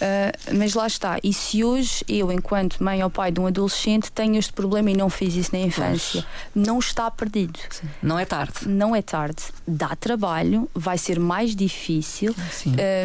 Uh, 0.00 0.56
mas 0.56 0.74
lá 0.74 0.86
está. 0.86 1.18
E 1.24 1.32
se 1.32 1.64
hoje 1.64 2.04
eu, 2.08 2.30
enquanto 2.30 2.82
mãe 2.82 3.02
ou 3.02 3.10
pai 3.10 3.32
de 3.32 3.40
um 3.40 3.46
adolescente, 3.48 4.12
tenho 4.12 4.36
este 4.36 4.52
problema 4.52 4.90
e 4.90 4.96
não 4.96 5.10
fiz 5.10 5.34
isso 5.34 5.50
na 5.52 5.58
infância, 5.58 6.22
pois. 6.22 6.64
não 6.66 6.78
está 6.78 7.10
perdido. 7.10 7.58
Sim. 7.70 7.88
Não 8.00 8.16
é 8.16 8.24
tarde. 8.24 8.68
Não 8.68 8.94
é 8.94 9.02
tarde. 9.02 9.42
Dá 9.66 9.96
trabalho, 9.96 10.70
vai 10.72 10.96
ser 10.96 11.18
mais 11.18 11.56
difícil, 11.56 12.32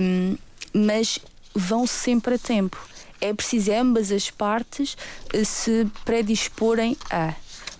um, 0.02 0.38
mas 0.72 1.18
vão 1.56 1.88
sempre 1.88 2.36
a 2.36 2.38
tempo 2.38 2.78
é 3.24 3.34
preciso 3.34 3.72
ambas 3.72 4.12
as 4.12 4.30
partes 4.30 4.98
eh, 5.32 5.46
se 5.46 5.88
predisporem 6.04 6.98
a. 7.10 7.34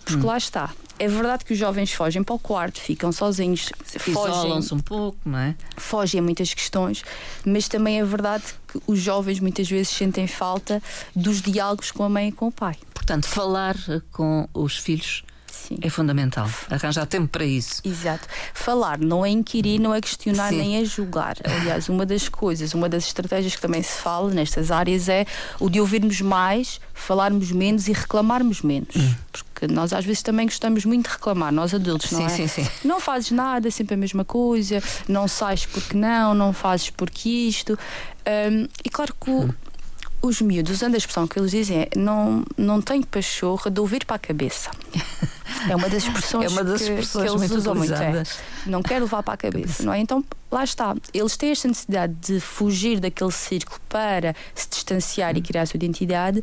Porque 0.04 0.22
hum. 0.22 0.26
lá 0.26 0.38
está. 0.38 0.70
É 0.98 1.08
verdade 1.08 1.44
que 1.44 1.52
os 1.52 1.58
jovens 1.58 1.92
fogem 1.92 2.22
para 2.22 2.34
o 2.34 2.38
quarto, 2.38 2.80
ficam 2.80 3.10
sozinhos, 3.10 3.70
isolam-se 4.06 4.72
um 4.72 4.78
pouco, 4.78 5.18
não 5.24 5.38
é? 5.38 5.56
Fogem 5.76 6.20
a 6.20 6.22
muitas 6.22 6.54
questões, 6.54 7.02
mas 7.44 7.66
também 7.66 7.98
é 7.98 8.04
verdade 8.04 8.44
que 8.68 8.80
os 8.86 9.00
jovens 9.00 9.40
muitas 9.40 9.68
vezes 9.68 9.88
sentem 9.88 10.28
falta 10.28 10.80
dos 11.14 11.42
diálogos 11.42 11.90
com 11.90 12.04
a 12.04 12.08
mãe 12.08 12.28
e 12.28 12.32
com 12.32 12.46
o 12.46 12.52
pai. 12.52 12.76
Portanto, 12.94 13.26
falar 13.26 13.76
com 14.12 14.48
os 14.54 14.78
filhos 14.78 15.23
Sim. 15.66 15.78
É 15.80 15.88
fundamental. 15.88 16.48
Arranjar 16.70 17.06
tempo 17.06 17.28
para 17.28 17.44
isso. 17.44 17.80
Exato. 17.84 18.28
Falar 18.52 18.98
não 18.98 19.24
é 19.24 19.30
inquirir, 19.30 19.78
não 19.78 19.94
é 19.94 20.00
questionar, 20.00 20.50
Sim. 20.50 20.58
nem 20.58 20.76
é 20.76 20.84
julgar. 20.84 21.36
Aliás, 21.42 21.88
uma 21.88 22.04
das 22.04 22.28
coisas, 22.28 22.74
uma 22.74 22.86
das 22.86 23.06
estratégias 23.06 23.54
que 23.54 23.62
também 23.62 23.82
se 23.82 24.02
fala 24.02 24.30
nestas 24.30 24.70
áreas 24.70 25.08
é 25.08 25.24
o 25.58 25.70
de 25.70 25.80
ouvirmos 25.80 26.20
mais, 26.20 26.80
falarmos 26.92 27.50
menos 27.50 27.88
e 27.88 27.92
reclamarmos 27.92 28.60
menos. 28.60 28.94
Hum. 28.94 29.14
Porque 29.32 29.66
nós 29.66 29.94
às 29.94 30.04
vezes 30.04 30.22
também 30.22 30.46
gostamos 30.46 30.84
muito 30.84 31.06
de 31.08 31.12
reclamar, 31.14 31.50
nós 31.50 31.72
adultos, 31.72 32.10
não 32.10 32.28
sim, 32.28 32.42
é? 32.42 32.46
Sim, 32.46 32.46
sim. 32.46 32.68
Não 32.84 33.00
fazes 33.00 33.30
nada, 33.30 33.66
é 33.66 33.70
sempre 33.70 33.94
a 33.94 33.96
mesma 33.96 34.24
coisa, 34.24 34.82
não 35.08 35.26
sais 35.26 35.64
porque 35.64 35.96
não, 35.96 36.34
não 36.34 36.52
fazes 36.52 36.90
porque 36.90 37.28
isto. 37.28 37.78
Um, 38.26 38.68
e 38.84 38.90
claro 38.90 39.14
que 39.18 39.30
o, 39.30 39.44
hum 39.44 39.50
os 40.26 40.40
miúdos, 40.40 40.72
usando 40.72 40.94
a 40.94 40.98
expressão 40.98 41.26
que 41.26 41.38
eles 41.38 41.50
dizem, 41.50 41.82
é 41.82 41.88
não, 41.96 42.44
não 42.56 42.80
tenho 42.80 43.06
pachorra 43.06 43.70
de 43.70 43.80
ouvir 43.80 44.04
para 44.04 44.16
a 44.16 44.18
cabeça. 44.18 44.70
É 45.68 45.74
uma 45.74 45.88
das 45.88 46.02
expressões, 46.02 46.44
é 46.44 46.48
uma 46.48 46.64
das 46.64 46.80
expressões 46.80 47.30
que, 47.30 47.36
que 47.36 47.44
eles 47.44 47.50
usam 47.50 47.74
muito. 47.74 47.94
É, 47.94 48.22
não 48.66 48.82
quero 48.82 49.04
levar 49.04 49.22
para 49.22 49.34
a 49.34 49.36
cabeça, 49.36 49.82
não 49.82 49.92
é? 49.92 49.98
Então, 49.98 50.22
lá 50.50 50.62
está. 50.62 50.94
Eles 51.12 51.36
têm 51.36 51.52
esta 51.52 51.68
necessidade 51.68 52.12
de 52.20 52.40
fugir 52.40 53.00
daquele 53.00 53.30
círculo 53.30 53.80
para 53.88 54.34
se 54.54 54.68
distanciar 54.68 55.36
e 55.36 55.42
criar 55.42 55.62
a 55.62 55.66
sua 55.66 55.76
identidade 55.76 56.42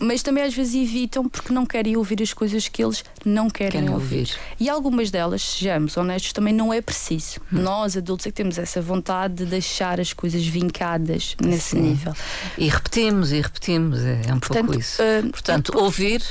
mas 0.00 0.22
também 0.22 0.44
às 0.44 0.54
vezes 0.54 0.74
evitam 0.74 1.28
porque 1.28 1.52
não 1.52 1.66
querem 1.66 1.96
ouvir 1.96 2.22
as 2.22 2.32
coisas 2.32 2.68
que 2.68 2.82
eles 2.82 3.04
não 3.24 3.48
querem, 3.48 3.72
querem 3.72 3.90
ouvir. 3.90 4.18
ouvir. 4.18 4.38
E 4.58 4.68
algumas 4.68 5.10
delas, 5.10 5.42
sejamos 5.42 5.96
honestos, 5.96 6.32
também 6.32 6.54
não 6.54 6.72
é 6.72 6.80
preciso. 6.80 7.40
Hum. 7.52 7.62
Nós, 7.62 7.96
adultos, 7.96 8.26
é 8.26 8.30
que 8.30 8.36
temos 8.36 8.58
essa 8.58 8.80
vontade 8.80 9.34
de 9.34 9.46
deixar 9.46 10.00
as 10.00 10.12
coisas 10.12 10.46
vincadas 10.46 11.36
nesse 11.42 11.70
Sim. 11.70 11.80
nível. 11.80 12.14
E 12.56 12.68
repetimos 12.68 13.32
e 13.32 13.40
repetimos, 13.40 14.00
é 14.02 14.20
um 14.32 14.38
Portanto, 14.38 14.66
pouco 14.66 14.80
isso. 14.80 15.02
Uh, 15.02 15.30
Portanto, 15.30 15.72
é, 15.74 15.82
ouvir. 15.82 16.22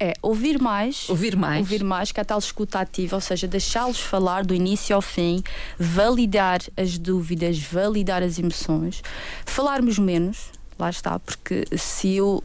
É, 0.00 0.14
ouvir 0.20 0.60
mais. 0.60 1.08
Ouvir 1.08 1.36
mais. 1.36 1.60
Ouvir 1.60 1.84
mais, 1.84 2.10
que 2.10 2.18
é 2.18 2.22
a 2.22 2.24
tal 2.24 2.38
escuta 2.38 2.80
ativa, 2.80 3.16
ou 3.16 3.20
seja, 3.20 3.46
deixá-los 3.46 4.00
falar 4.00 4.44
do 4.44 4.52
início 4.52 4.96
ao 4.96 5.02
fim, 5.02 5.44
validar 5.78 6.60
as 6.76 6.98
dúvidas, 6.98 7.58
validar 7.58 8.22
as 8.22 8.38
emoções, 8.38 9.00
falarmos 9.46 9.98
menos, 10.00 10.50
lá 10.76 10.90
está, 10.90 11.20
porque 11.20 11.64
se 11.76 12.16
eu 12.16 12.42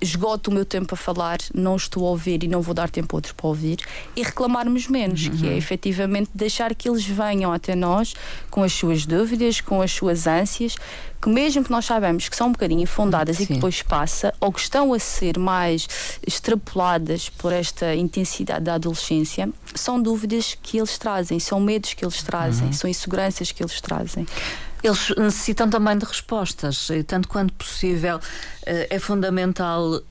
esgoto 0.00 0.50
o 0.50 0.54
meu 0.54 0.64
tempo 0.64 0.94
a 0.94 0.96
falar, 0.96 1.38
não 1.54 1.76
estou 1.76 2.06
a 2.06 2.10
ouvir 2.10 2.42
e 2.44 2.48
não 2.48 2.60
vou 2.60 2.74
dar 2.74 2.90
tempo 2.90 3.14
a 3.14 3.18
outro 3.18 3.34
para 3.34 3.46
ouvir, 3.46 3.78
e 4.14 4.22
reclamarmos 4.22 4.88
menos, 4.88 5.26
uhum. 5.26 5.36
que 5.36 5.46
é 5.46 5.50
uhum. 5.50 5.56
efetivamente 5.56 6.30
deixar 6.34 6.74
que 6.74 6.88
eles 6.88 7.04
venham 7.04 7.52
até 7.52 7.74
nós 7.74 8.14
com 8.50 8.62
as 8.62 8.72
suas 8.72 9.06
dúvidas, 9.06 9.60
com 9.60 9.82
as 9.82 9.92
suas 9.92 10.26
ânsias, 10.26 10.76
que 11.20 11.28
mesmo 11.28 11.64
que 11.64 11.70
nós 11.70 11.84
saibamos 11.84 12.28
que 12.28 12.36
são 12.36 12.48
um 12.48 12.52
bocadinho 12.52 12.86
fundadas 12.86 13.40
e 13.40 13.46
que 13.46 13.54
depois 13.54 13.82
passa, 13.82 14.32
ou 14.40 14.52
que 14.52 14.60
estão 14.60 14.92
a 14.94 14.98
ser 14.98 15.38
mais 15.38 15.88
extrapoladas 16.26 17.28
por 17.28 17.52
esta 17.52 17.94
intensidade 17.94 18.64
da 18.64 18.74
adolescência, 18.74 19.50
são 19.74 20.00
dúvidas 20.00 20.56
que 20.62 20.78
eles 20.78 20.96
trazem, 20.96 21.40
são 21.40 21.58
medos 21.60 21.94
que 21.94 22.04
eles 22.04 22.22
trazem, 22.22 22.68
uhum. 22.68 22.72
são 22.72 22.88
inseguranças 22.88 23.50
que 23.50 23.62
eles 23.62 23.80
trazem. 23.80 24.26
Eles 24.82 25.10
necessitam 25.16 25.68
também 25.68 25.98
de 25.98 26.04
respostas, 26.04 26.88
tanto 27.06 27.28
quanto 27.28 27.52
possível. 27.54 28.20
Eh, 28.68 28.86
é 28.90 28.98
fundamental 28.98 29.94
uh, 29.94 30.02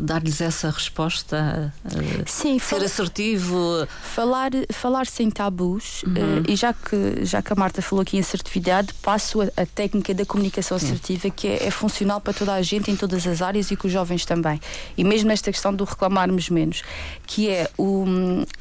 dar-lhes 0.00 0.40
essa 0.40 0.70
resposta, 0.70 1.74
uh, 1.84 2.22
Sim, 2.26 2.56
ser 2.60 2.80
assertivo. 2.84 3.88
Falar, 4.00 4.52
falar 4.70 5.04
sem 5.04 5.28
tabus, 5.28 6.04
uhum. 6.04 6.12
uh, 6.12 6.44
e 6.48 6.54
já 6.54 6.72
que, 6.72 7.24
já 7.24 7.42
que 7.42 7.52
a 7.52 7.56
Marta 7.56 7.82
falou 7.82 8.02
aqui 8.02 8.16
em 8.16 8.20
assertividade, 8.20 8.94
passo 9.02 9.42
a, 9.42 9.46
a 9.56 9.66
técnica 9.66 10.14
da 10.14 10.24
comunicação 10.24 10.78
Sim. 10.78 10.86
assertiva, 10.86 11.28
que 11.28 11.48
é, 11.48 11.66
é, 11.66 11.70
funcional 11.72 12.20
para 12.20 12.32
toda 12.32 12.54
a 12.54 12.62
gente 12.62 12.88
em 12.88 12.94
todas 12.94 13.26
as 13.26 13.42
áreas 13.42 13.72
e 13.72 13.76
com 13.76 13.88
os 13.88 13.92
jovens 13.92 14.24
também. 14.24 14.60
E 14.96 15.02
mesmo 15.02 15.26
nesta 15.26 15.50
questão 15.50 15.74
do 15.74 15.82
reclamarmos 15.82 16.50
menos, 16.50 16.84
que 17.26 17.50
é 17.50 17.68
o, 17.76 18.04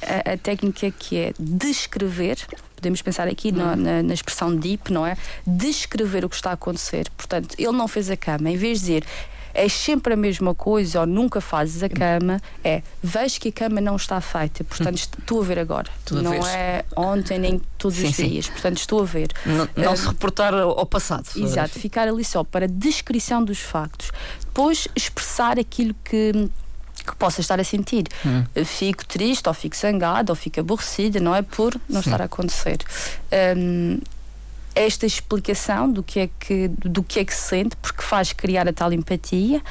a, 0.01 0.31
a 0.33 0.37
técnica 0.37 0.89
que 0.89 1.17
é 1.17 1.33
descrever 1.39 2.37
podemos 2.81 3.01
pensar 3.01 3.27
aqui 3.27 3.51
na, 3.51 3.75
na, 3.75 4.03
na, 4.03 4.13
expressão 4.13 4.55
deep, 4.55 4.91
não 4.91 5.05
é? 5.05 5.15
Descrever 5.45 6.25
o 6.25 6.29
que 6.29 6.35
está 6.35 6.49
a 6.49 6.53
acontecer. 6.53 7.07
Portanto, 7.15 7.55
ele 7.57 7.71
não 7.71 7.87
fez 7.87 8.09
a 8.09 8.17
cama, 8.17 8.49
em 8.49 8.57
vez 8.57 8.79
de 8.79 8.85
dizer 8.85 9.05
é 9.53 9.67
sempre 9.67 10.13
a 10.13 10.17
mesma 10.17 10.55
coisa 10.55 11.01
ou 11.01 11.05
nunca 11.05 11.41
fazes 11.41 11.83
a 11.83 11.89
cama, 11.89 12.41
é 12.63 12.81
vejo 13.03 13.39
que 13.39 13.49
a 13.49 13.51
cama 13.51 13.81
não 13.81 13.95
está 13.95 14.19
feita, 14.21 14.63
portanto 14.63 14.97
estou 14.97 15.41
a 15.41 15.43
ver 15.43 15.59
agora. 15.59 15.89
não 16.09 16.33
é 16.47 16.83
ontem 16.95 17.37
nem 17.37 17.61
todos 17.77 17.97
sim, 17.97 18.07
os 18.07 18.15
dias, 18.15 18.45
sim. 18.45 18.51
portanto 18.51 18.77
estou 18.77 19.01
a 19.01 19.05
ver. 19.05 19.29
Não, 19.45 19.67
não 19.75 19.93
uh, 19.93 19.97
se 19.97 20.07
reportar 20.07 20.53
ao 20.53 20.85
passado. 20.85 21.27
Exato, 21.35 21.77
ficar 21.79 22.07
ali 22.07 22.23
só 22.23 22.43
para 22.43 22.67
descrição 22.67 23.43
dos 23.43 23.59
factos. 23.59 24.11
Depois 24.39 24.87
expressar 24.95 25.59
aquilo 25.59 25.93
que 26.03 26.49
que 27.03 27.15
possa 27.15 27.41
estar 27.41 27.59
a 27.59 27.63
sentir. 27.63 28.05
Hum. 28.25 28.43
Fico 28.65 29.05
triste, 29.05 29.47
ou 29.47 29.53
fico 29.53 29.75
zangada, 29.75 30.31
ou 30.31 30.35
fico 30.35 30.59
aborrecida, 30.59 31.19
não 31.19 31.35
é 31.35 31.41
por 31.41 31.75
não 31.89 32.01
estar 32.01 32.21
a 32.21 32.25
acontecer. 32.25 32.77
Um, 33.57 33.99
esta 34.73 35.05
explicação 35.05 35.91
do 35.91 36.01
que 36.01 36.19
é 36.21 36.29
que 36.39 36.67
do 36.69 37.03
que 37.03 37.19
é 37.19 37.25
que 37.25 37.33
se 37.33 37.41
sente 37.41 37.75
porque 37.75 38.01
faz 38.01 38.31
criar 38.31 38.67
a 38.67 38.73
tal 38.73 38.93
empatia 38.93 39.61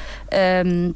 um, 0.65 0.93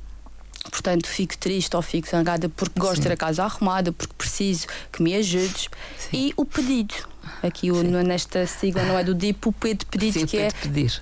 portanto 0.69 1.07
fico 1.07 1.37
triste 1.37 1.75
ou 1.75 1.81
fico 1.81 2.07
zangada 2.07 2.47
porque 2.49 2.79
gosto 2.79 2.97
Sim. 2.97 3.01
de 3.01 3.07
ter 3.07 3.13
a 3.13 3.17
casa 3.17 3.43
arrumada 3.43 3.91
porque 3.91 4.13
preciso 4.15 4.67
que 4.91 5.01
me 5.01 5.15
ajudes 5.15 5.69
Sim. 5.97 6.09
e 6.13 6.33
o 6.37 6.45
pedido 6.45 6.93
aqui 7.41 7.71
o, 7.71 7.81
nesta 7.81 8.45
sigla 8.45 8.83
não 8.83 8.97
é 8.97 9.03
do 9.03 9.15
DIP 9.15 9.47
o 9.47 9.51
pedido 9.51 10.19
Sim, 10.19 10.25
que 10.25 10.37
é 10.37 10.51
pedir 10.51 11.01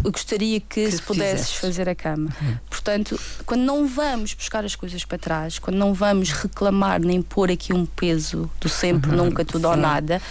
gostaria 0.00 0.60
que, 0.60 0.84
que 0.84 0.90
se 0.90 1.02
pudesses 1.02 1.52
fizeste. 1.52 1.60
fazer 1.60 1.88
a 1.88 1.94
cama. 1.94 2.30
Uhum. 2.40 2.56
Portanto, 2.70 3.20
quando 3.44 3.62
não 3.62 3.86
vamos 3.86 4.34
buscar 4.34 4.64
as 4.64 4.74
coisas 4.74 5.04
para 5.04 5.18
trás, 5.18 5.58
quando 5.58 5.76
não 5.76 5.92
vamos 5.92 6.32
reclamar 6.32 7.00
nem 7.00 7.20
pôr 7.20 7.50
aqui 7.50 7.72
um 7.72 7.84
peso 7.84 8.50
do 8.60 8.68
sempre, 8.68 9.10
uhum. 9.10 9.24
nunca, 9.24 9.44
tudo 9.44 9.62
Sim. 9.62 9.68
ou 9.68 9.76
nada, 9.76 10.22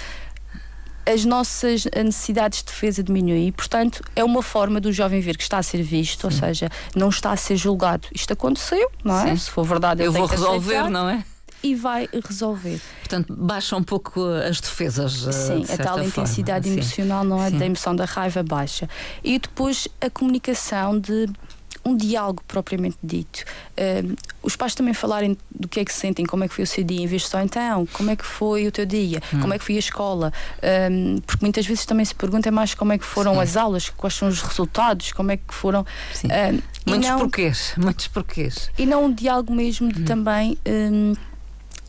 as 1.06 1.25
nossas 1.25 1.86
necessidades 1.86 2.60
de 2.60 2.65
defesa 2.65 3.03
diminuem 3.03 3.48
e, 3.48 3.51
portanto, 3.51 4.03
é 4.15 4.24
uma 4.24 4.41
forma 4.41 4.80
do 4.80 4.91
jovem 4.91 5.20
ver 5.20 5.36
que 5.36 5.44
está 5.44 5.58
a 5.58 5.63
ser 5.63 5.82
visto, 5.82 6.25
ou 6.25 6.32
seja, 6.32 6.70
não 6.96 7.10
está 7.10 7.32
a 7.32 7.38
ser 7.38 7.56
julgado. 7.56 8.08
Isto 8.13 8.34
aconteceu, 8.34 8.89
não 9.03 9.20
é? 9.20 9.30
Sim. 9.30 9.38
Se 9.38 9.50
for 9.50 9.63
verdade, 9.63 10.03
eu 10.03 10.12
vou 10.12 10.25
resolver, 10.25 10.75
aceitar. 10.75 10.89
não 10.89 11.10
é? 11.10 11.24
e 11.63 11.75
vai 11.75 12.10
resolver. 12.27 12.82
Portanto, 13.12 13.36
baixa 13.38 13.75
um 13.75 13.84
pouco 13.84 14.24
as 14.25 14.62
defesas. 14.62 15.27
Eh, 15.27 15.32
Sim, 15.34 15.65
a 15.74 15.77
tal 15.77 15.96
forma. 15.96 16.06
intensidade 16.06 16.65
Sim. 16.65 16.75
emocional, 16.75 17.25
não 17.25 17.44
é? 17.44 17.50
Sim. 17.50 17.58
Da 17.58 17.65
emoção 17.65 17.94
da 17.94 18.06
raiva 18.06 18.41
baixa. 18.41 18.88
E 19.22 19.38
depois 19.38 19.86
a 20.00 20.10
comunicação 20.10 20.98
de 20.98 21.30
um 21.84 21.98
diálogo 21.98 22.41
propriamente 22.48 22.98
dito. 23.03 23.44
Uh, 23.72 24.15
os 24.44 24.56
pais 24.56 24.75
também 24.75 24.94
falarem 24.94 25.36
do 25.50 25.68
que 25.68 25.80
é 25.80 25.86
que 25.86 25.91
sentem, 25.91 26.25
como 26.25 26.44
é 26.44 26.48
que 26.48 26.53
foi 26.53 26.63
o 26.63 26.68
seu 26.68 26.84
dia, 26.84 27.01
em 27.01 27.08
vez 27.08 27.24
de 27.24 27.27
só 27.27 27.41
então, 27.41 27.88
como 27.91 28.12
é 28.12 28.15
que 28.15 28.25
foi 28.25 28.68
o 28.68 28.72
teu 28.72 28.86
dia, 28.86 29.20
hum. 29.34 29.41
como 29.41 29.53
é 29.53 29.58
que 29.58 29.65
foi 29.65 29.75
a 29.75 29.80
escola. 29.80 30.32
Um, 30.91 31.20
porque 31.22 31.44
muitas 31.44 31.65
vezes 31.65 31.86
também 31.86 32.06
se 32.06 32.13
pergunta 32.13 32.51
mais 32.51 32.75
como 32.75 32.94
é 32.94 32.98
que 33.00 33.06
foram 33.06 33.34
Sim. 33.34 33.41
as 33.41 33.58
aulas, 33.58 33.89
quais 33.89 34.13
são 34.13 34.27
os 34.27 34.41
resultados, 34.41 35.12
como 35.12 35.32
é 35.32 35.38
que 35.38 35.53
foram. 35.53 35.82
Uh, 35.82 36.62
muitos 36.86 37.10
não, 37.10 37.20
porquês, 37.20 37.74
muitos 37.75 38.08
porquês. 38.08 38.70
E 38.77 38.86
não 38.86 39.06
um 39.06 39.13
diálogo 39.13 39.51
mesmo 39.51 39.91
de 39.91 40.01
hum. 40.01 40.06
também. 40.06 40.58
Um, 40.65 41.13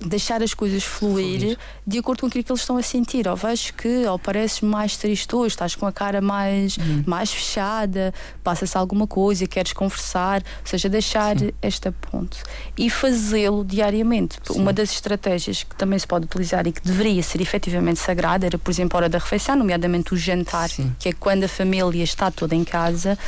deixar 0.05 0.43
as 0.43 0.55
coisas 0.55 0.83
fluir, 0.85 1.41
fluir, 1.41 1.59
de 1.87 1.99
acordo 1.99 2.21
com 2.21 2.27
aquilo 2.27 2.45
que 2.45 2.53
eles 2.53 2.61
estão 2.61 2.77
a 2.77 2.83
sentir. 2.83 3.29
Ou 3.29 3.37
vejo 3.37 3.73
que 3.75 4.07
ou 4.07 4.19
pareces 4.19 4.61
mais 4.61 4.97
triste 4.97 5.35
hoje, 5.35 5.55
estás 5.55 5.75
com 5.75 5.87
a 5.87 5.93
cara 5.93 6.21
mais, 6.21 6.77
uhum. 6.77 7.05
mais 7.07 7.33
fechada, 7.33 8.13
passa-se 8.43 8.77
alguma 8.77 9.07
coisa, 9.07 9.47
queres 9.47 9.73
conversar, 9.73 10.43
ou 10.61 10.67
seja, 10.67 10.89
deixar 10.89 11.39
Sim. 11.39 11.51
esta 11.61 11.93
ponte 11.93 12.43
e 12.77 12.91
fazê-lo 12.91 13.65
diariamente. 13.65 14.39
Sim. 14.43 14.61
Uma 14.61 14.73
das 14.73 14.91
estratégias 14.93 15.63
que 15.63 15.75
também 15.77 15.99
se 15.99 16.07
pode 16.07 16.27
utilizar 16.27 16.67
e 16.67 16.73
que 16.73 16.81
deveria 16.81 17.23
ser 17.23 17.41
efetivamente 17.41 18.01
sagrada 18.01 18.47
era, 18.47 18.59
por 18.59 18.71
exemplo, 18.71 18.97
a 18.97 18.99
hora 18.99 19.09
da 19.09 19.19
refeição, 19.19 19.57
nomeadamente 19.57 20.13
o 20.15 20.17
jantar, 20.17 20.69
Sim. 20.69 20.95
que 20.99 21.09
é 21.09 21.13
quando 21.13 21.45
a 21.45 21.49
família 21.49 22.03
está 22.03 22.31
toda 22.31 22.55
em 22.55 22.65
casa, 22.65 23.19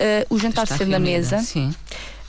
uh, 0.00 0.34
o 0.34 0.38
jantar 0.38 0.66
ser 0.66 0.86
na 0.86 0.98
mesa. 0.98 1.38
Sim 1.38 1.74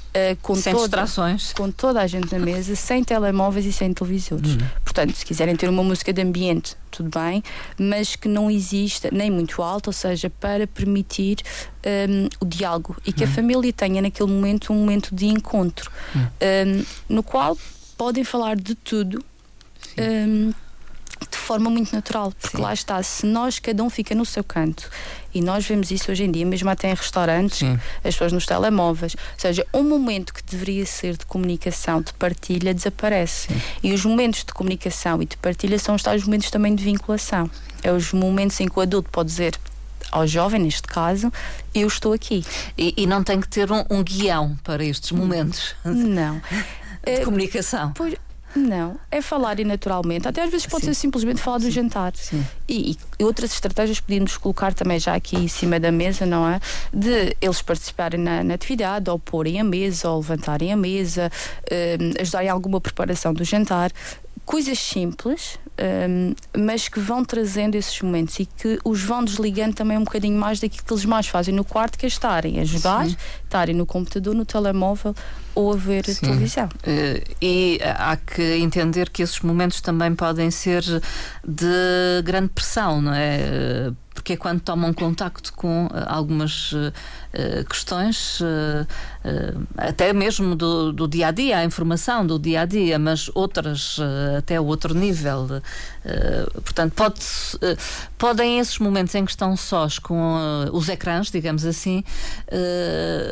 Uh, 0.10 0.36
com 0.42 0.56
sem 0.56 0.74
toda, 0.74 0.86
distrações. 0.86 1.54
Com 1.54 1.70
toda 1.70 2.01
a 2.01 2.08
gente 2.08 2.32
na 2.32 2.39
mesa, 2.39 2.75
sem 2.75 3.04
telemóveis 3.04 3.66
e 3.66 3.72
sem 3.72 3.94
televisores. 3.94 4.54
Uhum. 4.54 4.68
Portanto, 4.84 5.16
se 5.16 5.24
quiserem 5.24 5.56
ter 5.56 5.70
uma 5.70 5.84
música 5.84 6.12
de 6.12 6.22
ambiente, 6.22 6.75
tudo 6.89 7.10
bem, 7.10 7.44
mas 7.78 8.16
que 8.16 8.28
não 8.28 8.50
exista 8.50 9.10
nem 9.12 9.30
muito 9.30 9.62
alta, 9.62 9.89
ou 9.89 9.94
seja, 9.94 10.30
para 10.30 10.66
permitir 10.66 11.38
um, 12.10 12.28
o 12.39 12.46
diálogo 12.46 12.98
e 13.06 13.13
que 13.13 13.24
uhum. 13.24 13.30
a 13.30 13.34
família 13.34 13.72
tenha 13.72 14.01
naquele 14.01 14.32
momento 14.32 14.74
um 14.74 14.78
momento 14.78 15.13
de 15.13 15.28
encontro, 15.28 15.92
uhum. 16.16 16.22
um, 16.22 16.86
no 17.08 17.22
qual 17.22 17.56
podem 17.96 18.24
falar 18.24 18.56
de 18.56 18.74
tudo. 18.74 19.24
Um, 19.98 20.51
de 21.30 21.38
forma 21.38 21.70
muito 21.70 21.94
natural, 21.94 22.32
porque 22.40 22.58
Sim. 22.58 22.64
lá 22.64 22.74
está, 22.74 23.02
se 23.04 23.26
nós 23.26 23.60
cada 23.60 23.84
um 23.84 23.90
fica 23.90 24.14
no 24.16 24.26
seu 24.26 24.44
canto 24.44 24.90
e 25.34 25.42
nós 25.42 25.66
vemos 25.66 25.92
isso 25.92 26.12
hoje 26.12 26.24
em 26.24 26.32
dia, 26.32 26.46
mesmo 26.46 26.70
até 26.70 26.90
em 26.90 26.94
restaurantes, 26.94 27.60
Sim. 27.60 27.80
as 27.98 28.16
pessoas 28.16 28.32
nos 28.32 28.46
telemóveis, 28.46 29.16
ou 29.16 29.40
seja, 29.40 29.66
um 29.74 29.84
momento 29.84 30.34
que 30.34 30.44
deveria 30.44 30.86
ser 30.86 31.18
de 31.18 31.26
comunicação, 31.26 32.02
de 32.02 32.14
partilha, 32.14 32.74
desaparece. 32.74 33.48
Sim. 33.48 33.62
E 33.84 33.94
os 33.94 34.06
momentos 34.06 34.44
de 34.44 34.54
comunicação 34.54 35.22
e 35.22 35.26
de 35.26 35.38
partilha 35.38 35.78
são 35.78 35.96
os 35.96 36.04
tais 36.04 36.24
momentos 36.24 36.50
também 36.50 36.74
de 36.74 36.84
vinculação. 36.84 37.50
É 37.84 37.91
os 37.91 38.12
momentos 38.12 38.60
em 38.60 38.67
que 38.67 38.78
o 38.78 38.82
adulto 38.82 39.10
pode 39.10 39.30
dizer 39.30 39.58
ao 40.12 40.26
jovem, 40.26 40.62
neste 40.62 40.88
caso, 40.88 41.32
eu 41.74 41.88
estou 41.88 42.13
aqui. 42.13 42.43
E, 42.78 42.93
e 42.98 43.06
não 43.06 43.24
tem 43.24 43.39
que 43.39 43.48
ter 43.48 43.72
um, 43.72 43.84
um, 43.89 44.04
guião 44.04 44.58
para 44.63 44.84
estes 44.84 45.12
momentos. 45.12 45.76
Não. 45.86 46.41
de 47.06 47.12
é, 47.12 47.26
comunicação. 47.26 47.93
Pois, 47.93 48.15
não, 48.56 49.00
é 49.12 49.22
falar 49.22 49.60
e 49.60 49.64
naturalmente. 49.64 50.28
Até 50.28 50.44
às 50.44 50.50
vezes 50.50 50.66
pode 50.66 50.86
Sim. 50.86 50.94
ser 50.94 51.00
simplesmente 51.00 51.42
falar 51.42 51.58
do 51.60 51.66
Sim. 51.66 51.72
jantar. 51.72 52.14
E, 52.68 52.98
e, 53.20 53.24
outras 53.24 53.54
estratégias 53.54 54.00
podíamos 54.00 54.38
colocar 54.38 54.74
também 54.74 55.00
já 55.00 55.14
aqui 55.14 55.36
em 55.36 55.48
cima 55.48 55.80
da 55.80 55.92
mesa, 55.92 56.26
não 56.26 56.48
é? 56.48 56.60
De 56.94 57.36
eles 57.42 57.62
participarem 57.62 58.20
na, 58.20 58.44
na 58.44 58.56
atividade, 58.56 59.10
ou 59.10 59.20
porem 59.20 59.60
a 59.60 59.64
mesa, 59.64 60.10
ou 60.10 60.18
levantarem 60.18 60.74
a 60.74 60.78
mesa, 60.78 61.32
um, 61.72 62.22
ajudarem 62.22 62.48
em 62.48 62.52
alguma 62.52 62.82
preparação 62.82 63.34
do 63.34 63.44
jantar. 63.44 63.92
Coisas 64.46 64.80
simples, 64.80 65.60
um, 65.80 66.34
mas 66.58 66.88
que 66.88 67.00
vão 67.00 67.24
trazendo 67.24 67.76
esses 67.76 68.02
momentos 68.02 68.39
e 68.39 68.46
que 68.46 68.80
os 68.84 69.02
vão 69.02 69.24
desligando 69.24 69.76
também 69.76 69.98
um 69.98 70.04
bocadinho 70.04 70.38
mais 70.38 70.60
daquilo 70.60 70.84
que 70.86 70.94
eles 70.94 71.06
mais 71.06 71.28
fazem 71.28 71.54
no 71.54 71.63
quarto, 71.63 71.98
que 71.98 72.06
é 72.06 72.10
estarem 72.10 72.60
a 72.60 72.63
jogar, 72.63 73.06
Sim. 73.08 73.15
estarem 73.44 73.76
no 73.76 73.86
computador, 73.86 74.36
no 74.36 74.46
telemóvel 74.46 75.15
ou 75.56 75.74
a 75.74 75.76
ver 75.76 76.06
Sim. 76.06 76.22
televisão. 76.22 76.65
Uh, 76.65 77.36
e 77.42 77.80
há 77.84 78.18
que 78.18 78.58
entender 78.58 79.10
que 79.10 79.22
esses 79.22 79.39
momentos 79.42 79.82
também 79.82 80.13
podem 80.15 80.52
ser 80.52 80.84
de 81.48 82.22
grande 82.24 82.50
pressão, 82.50 83.02
não 83.02 83.13
é? 83.13 83.92
Porque 84.19 84.34
é 84.34 84.38
quando 84.38 84.60
tomam 84.60 84.93
contacto 84.93 85.53
com 85.53 85.86
uh, 85.86 85.89
algumas 86.08 86.73
uh, 86.73 86.91
questões, 87.69 88.39
até 89.77 90.12
mesmo 90.12 90.55
do, 90.55 90.91
do, 90.91 91.08
dia 91.08 91.27
a 91.27 91.32
dia, 91.32 91.60
a 91.60 91.63
informação 91.63 92.25
do 92.25 92.39
dia 92.39 92.62
a 92.62 92.65
dia, 92.65 92.97
mas 92.97 93.29
outras 93.36 93.99
até 94.36 94.60
outro 94.60 94.95
nível. 94.95 95.62
portanto, 96.53 96.93
pode, 96.95 97.19
podem 98.17 98.58
esses 98.60 98.79
momentos 98.79 99.13
em 99.13 99.25
que 99.25 99.32
estão 99.32 99.55
sós 99.55 99.99
com 99.99 100.36
os 100.73 100.89
ecrãs, 100.89 101.29
digamos 101.29 101.65
assim, 101.65 102.03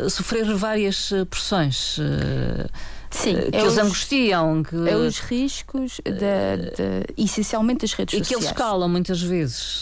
sofrer 0.07 0.53
várias 0.53 1.11
pressões. 1.27 1.99
Sim, 3.09 3.49
que 3.49 3.57
é 3.57 3.63
os, 3.63 3.73
os, 3.73 3.77
angustiam. 3.79 4.63
Que, 4.63 4.75
é 4.75 4.95
os 4.95 5.19
riscos, 5.19 5.99
de, 6.03 6.11
de, 6.11 7.23
essencialmente 7.23 7.81
das 7.81 7.93
redes 7.93 8.13
e 8.13 8.17
sociais. 8.17 8.27
E 8.27 8.45
que 8.45 8.45
eles 8.45 8.51
calam 8.55 8.87
muitas 8.89 9.21
vezes 9.21 9.81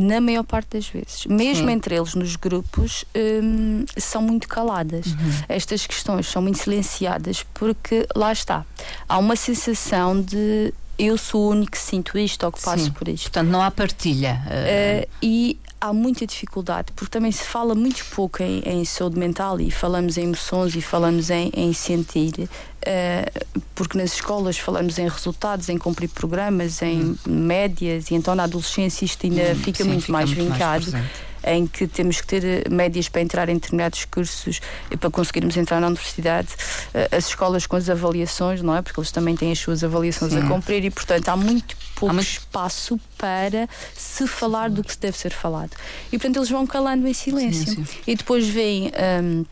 na 0.00 0.20
maior 0.20 0.42
parte 0.44 0.76
das 0.78 0.88
vezes. 0.88 1.26
Mesmo 1.26 1.66
Sim. 1.66 1.72
entre 1.72 1.96
eles, 1.96 2.14
nos 2.14 2.36
grupos, 2.36 3.04
hum, 3.14 3.84
são 3.98 4.22
muito 4.22 4.48
caladas. 4.48 5.06
Uhum. 5.06 5.32
Estas 5.48 5.86
questões 5.86 6.26
são 6.26 6.42
muito 6.42 6.58
silenciadas 6.58 7.44
porque, 7.54 8.06
lá 8.16 8.32
está, 8.32 8.64
há 9.08 9.18
uma 9.18 9.36
sensação 9.36 10.20
de 10.20 10.72
eu 11.06 11.16
sou 11.16 11.46
o 11.46 11.50
único 11.50 11.72
que 11.72 11.78
sinto 11.78 12.18
isto 12.18 12.44
ou 12.44 12.52
que 12.52 12.62
passo 12.62 12.84
Sim. 12.84 12.90
por 12.90 13.08
isto. 13.08 13.24
Portanto, 13.24 13.48
não 13.48 13.62
há 13.62 13.70
partilha. 13.70 14.42
Uh, 14.46 15.08
e 15.22 15.58
há 15.80 15.92
muita 15.92 16.26
dificuldade, 16.26 16.92
porque 16.94 17.10
também 17.10 17.32
se 17.32 17.44
fala 17.44 17.74
muito 17.74 18.04
pouco 18.14 18.42
em, 18.42 18.60
em 18.66 18.84
saúde 18.84 19.18
mental 19.18 19.58
e 19.60 19.70
falamos 19.70 20.18
em 20.18 20.24
emoções 20.24 20.76
e 20.76 20.82
falamos 20.82 21.30
em, 21.30 21.50
em 21.54 21.72
sentir, 21.72 22.34
uh, 22.40 23.46
porque 23.74 23.96
nas 23.96 24.12
escolas 24.12 24.58
falamos 24.58 24.98
em 24.98 25.08
resultados, 25.08 25.70
em 25.70 25.78
cumprir 25.78 26.08
programas, 26.10 26.82
em 26.82 27.00
hum. 27.00 27.16
médias, 27.26 28.10
e 28.10 28.14
então 28.14 28.34
na 28.34 28.44
adolescência 28.44 29.06
isto 29.06 29.24
ainda 29.24 29.52
hum, 29.52 29.56
fica 29.56 29.82
sim, 29.82 29.88
muito 29.88 30.02
fica 30.02 30.12
mais 30.12 30.34
muito 30.34 30.52
vincado. 30.52 30.92
Mais 30.92 31.29
em 31.44 31.66
que 31.66 31.86
temos 31.86 32.20
que 32.20 32.26
ter 32.26 32.44
eh, 32.44 32.64
médias 32.70 33.08
para 33.08 33.20
entrar 33.20 33.48
em 33.48 33.54
determinados 33.54 34.04
cursos 34.04 34.60
e 34.90 34.96
para 34.96 35.10
conseguirmos 35.10 35.56
entrar 35.56 35.80
na 35.80 35.86
universidade, 35.88 36.48
eh, 36.94 37.08
as 37.12 37.28
escolas 37.28 37.66
com 37.66 37.76
as 37.76 37.88
avaliações, 37.88 38.62
não 38.62 38.76
é? 38.76 38.82
Porque 38.82 38.98
eles 38.98 39.10
também 39.10 39.36
têm 39.36 39.52
as 39.52 39.58
suas 39.58 39.82
avaliações 39.82 40.32
Sim. 40.32 40.40
a 40.40 40.48
cumprir 40.48 40.84
e, 40.84 40.90
portanto, 40.90 41.28
há 41.28 41.36
muito 41.36 41.76
pouco 41.94 42.10
há 42.10 42.14
muito... 42.14 42.26
espaço 42.26 42.98
para 43.18 43.68
se 43.94 44.26
falar 44.26 44.70
do 44.70 44.82
que 44.82 44.92
se 44.92 45.00
deve 45.00 45.16
ser 45.16 45.32
falado. 45.32 45.70
E, 46.08 46.18
portanto, 46.18 46.36
eles 46.36 46.50
vão 46.50 46.66
calando 46.66 47.06
em 47.06 47.14
silêncio. 47.14 47.86
E 48.06 48.14
depois 48.14 48.48
vêm. 48.48 48.90
Um, 49.24 49.44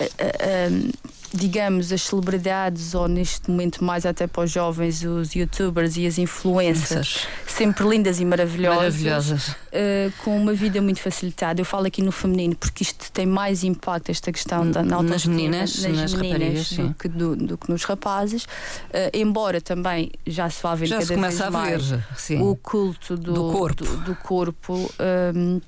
um, 0.00 0.90
digamos, 1.32 1.92
as 1.92 2.02
celebridades, 2.02 2.94
ou 2.94 3.08
neste 3.08 3.50
momento 3.50 3.82
mais 3.82 4.04
até 4.04 4.26
para 4.26 4.44
os 4.44 4.50
jovens, 4.50 5.02
os 5.02 5.34
youtubers 5.34 5.96
e 5.96 6.06
as 6.06 6.18
influencers, 6.18 7.26
sempre 7.46 7.88
lindas 7.88 8.20
e 8.20 8.24
maravilhosas, 8.24 8.78
maravilhosas. 8.78 9.48
Uh, 9.48 10.12
com 10.22 10.36
uma 10.36 10.52
vida 10.52 10.80
muito 10.80 11.00
facilitada. 11.00 11.60
Eu 11.60 11.64
falo 11.64 11.86
aqui 11.86 12.02
no 12.02 12.12
feminino 12.12 12.54
porque 12.54 12.82
isto 12.82 13.10
tem 13.12 13.26
mais 13.26 13.64
impacto, 13.64 14.10
esta 14.10 14.30
questão 14.30 14.70
da 14.70 14.82
na 14.82 15.02
nas 15.02 15.24
meninas, 15.24 15.82
nas, 15.82 15.96
nas 15.96 16.14
meninas 16.14 16.72
do, 16.72 16.94
que 16.94 17.08
do, 17.08 17.36
do, 17.36 17.58
que 17.58 17.70
nos 17.70 17.84
rapazes, 17.84 18.44
uh, 18.44 19.10
embora 19.12 19.60
também 19.60 20.10
já 20.26 20.48
se 20.50 20.62
vá 20.62 20.74
ver 20.74 20.86
já 20.86 20.96
cada 20.96 21.06
vez 21.06 21.20
mais 21.20 21.38
ver, 21.88 22.40
o 22.40 22.56
culto 22.56 23.16
do, 23.16 23.32
do 23.32 23.52
corpo. 23.52 23.84
Do, 23.84 23.96
do 23.98 24.16
corpo 24.16 24.90
um, 25.34 25.60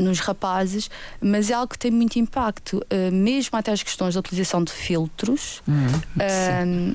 nos 0.00 0.20
rapazes, 0.20 0.90
mas 1.20 1.50
é 1.50 1.54
algo 1.54 1.68
que 1.68 1.78
tem 1.78 1.90
muito 1.90 2.18
impacto, 2.18 2.78
uh, 2.78 3.12
mesmo 3.12 3.56
até 3.58 3.72
as 3.72 3.82
questões 3.82 4.14
da 4.14 4.20
utilização 4.20 4.64
de 4.64 4.72
filtros. 4.72 5.62
Hum, 5.68 6.94